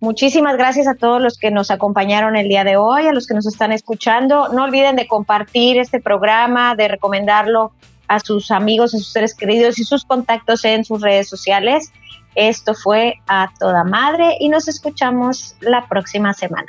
Muchísimas 0.00 0.56
gracias 0.56 0.88
a 0.88 0.94
todos 0.94 1.22
los 1.22 1.38
que 1.38 1.50
nos 1.50 1.70
acompañaron 1.70 2.36
el 2.36 2.48
día 2.48 2.64
de 2.64 2.76
hoy, 2.76 3.06
a 3.06 3.12
los 3.12 3.26
que 3.26 3.34
nos 3.34 3.46
están 3.46 3.70
escuchando. 3.70 4.48
No 4.48 4.64
olviden 4.64 4.96
de 4.96 5.06
compartir 5.06 5.78
este 5.78 6.00
programa, 6.00 6.74
de 6.74 6.88
recomendarlo 6.88 7.72
a 8.08 8.18
sus 8.18 8.50
amigos, 8.50 8.94
a 8.94 8.98
sus 8.98 9.12
seres 9.12 9.34
queridos 9.34 9.78
y 9.78 9.84
sus 9.84 10.04
contactos 10.04 10.64
en 10.64 10.84
sus 10.84 11.00
redes 11.00 11.28
sociales. 11.28 11.92
Esto 12.34 12.74
fue 12.74 13.14
a 13.28 13.48
toda 13.60 13.84
madre 13.84 14.36
y 14.40 14.48
nos 14.48 14.66
escuchamos 14.66 15.54
la 15.60 15.86
próxima 15.86 16.34
semana. 16.34 16.68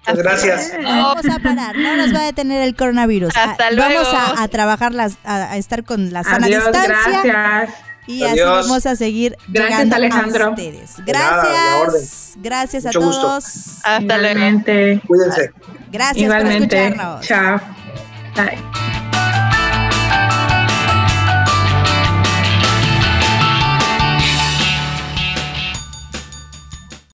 Muchas 0.00 0.18
gracias. 0.18 0.72
Vamos 0.82 1.28
a 1.28 1.38
parar, 1.38 1.76
no 1.76 1.96
nos 1.96 2.14
va 2.14 2.20
a 2.20 2.24
detener 2.24 2.62
el 2.62 2.74
coronavirus. 2.74 3.36
Hasta 3.36 3.70
luego. 3.70 4.02
Vamos 4.02 4.14
a, 4.14 4.42
a 4.42 4.48
trabajar, 4.48 4.92
las, 4.92 5.18
a, 5.24 5.52
a 5.52 5.56
estar 5.56 5.84
con 5.84 6.12
la 6.12 6.24
sana 6.24 6.46
Adiós, 6.46 6.64
distancia 6.64 7.22
gracias. 7.22 7.89
Y 8.06 8.22
así 8.24 8.40
vamos 8.40 8.86
a 8.86 8.96
seguir 8.96 9.36
Gracias, 9.48 9.70
llegando 9.78 9.96
Alejandro. 9.96 10.44
a 10.46 10.50
ustedes. 10.50 10.98
Nada. 11.06 11.84
Gracias, 11.86 12.34
gracias 12.36 12.86
a 12.86 12.90
gusto. 12.98 13.20
todos. 13.20 13.78
Hasta 13.84 14.18
luego. 14.18 14.62
Cuídense. 15.06 15.52
Gracias 15.92 16.24
Igualmente. 16.24 16.76
por 16.76 16.86
escucharnos. 16.86 17.26
Chao. 17.26 17.60
Bye. 18.36 19.09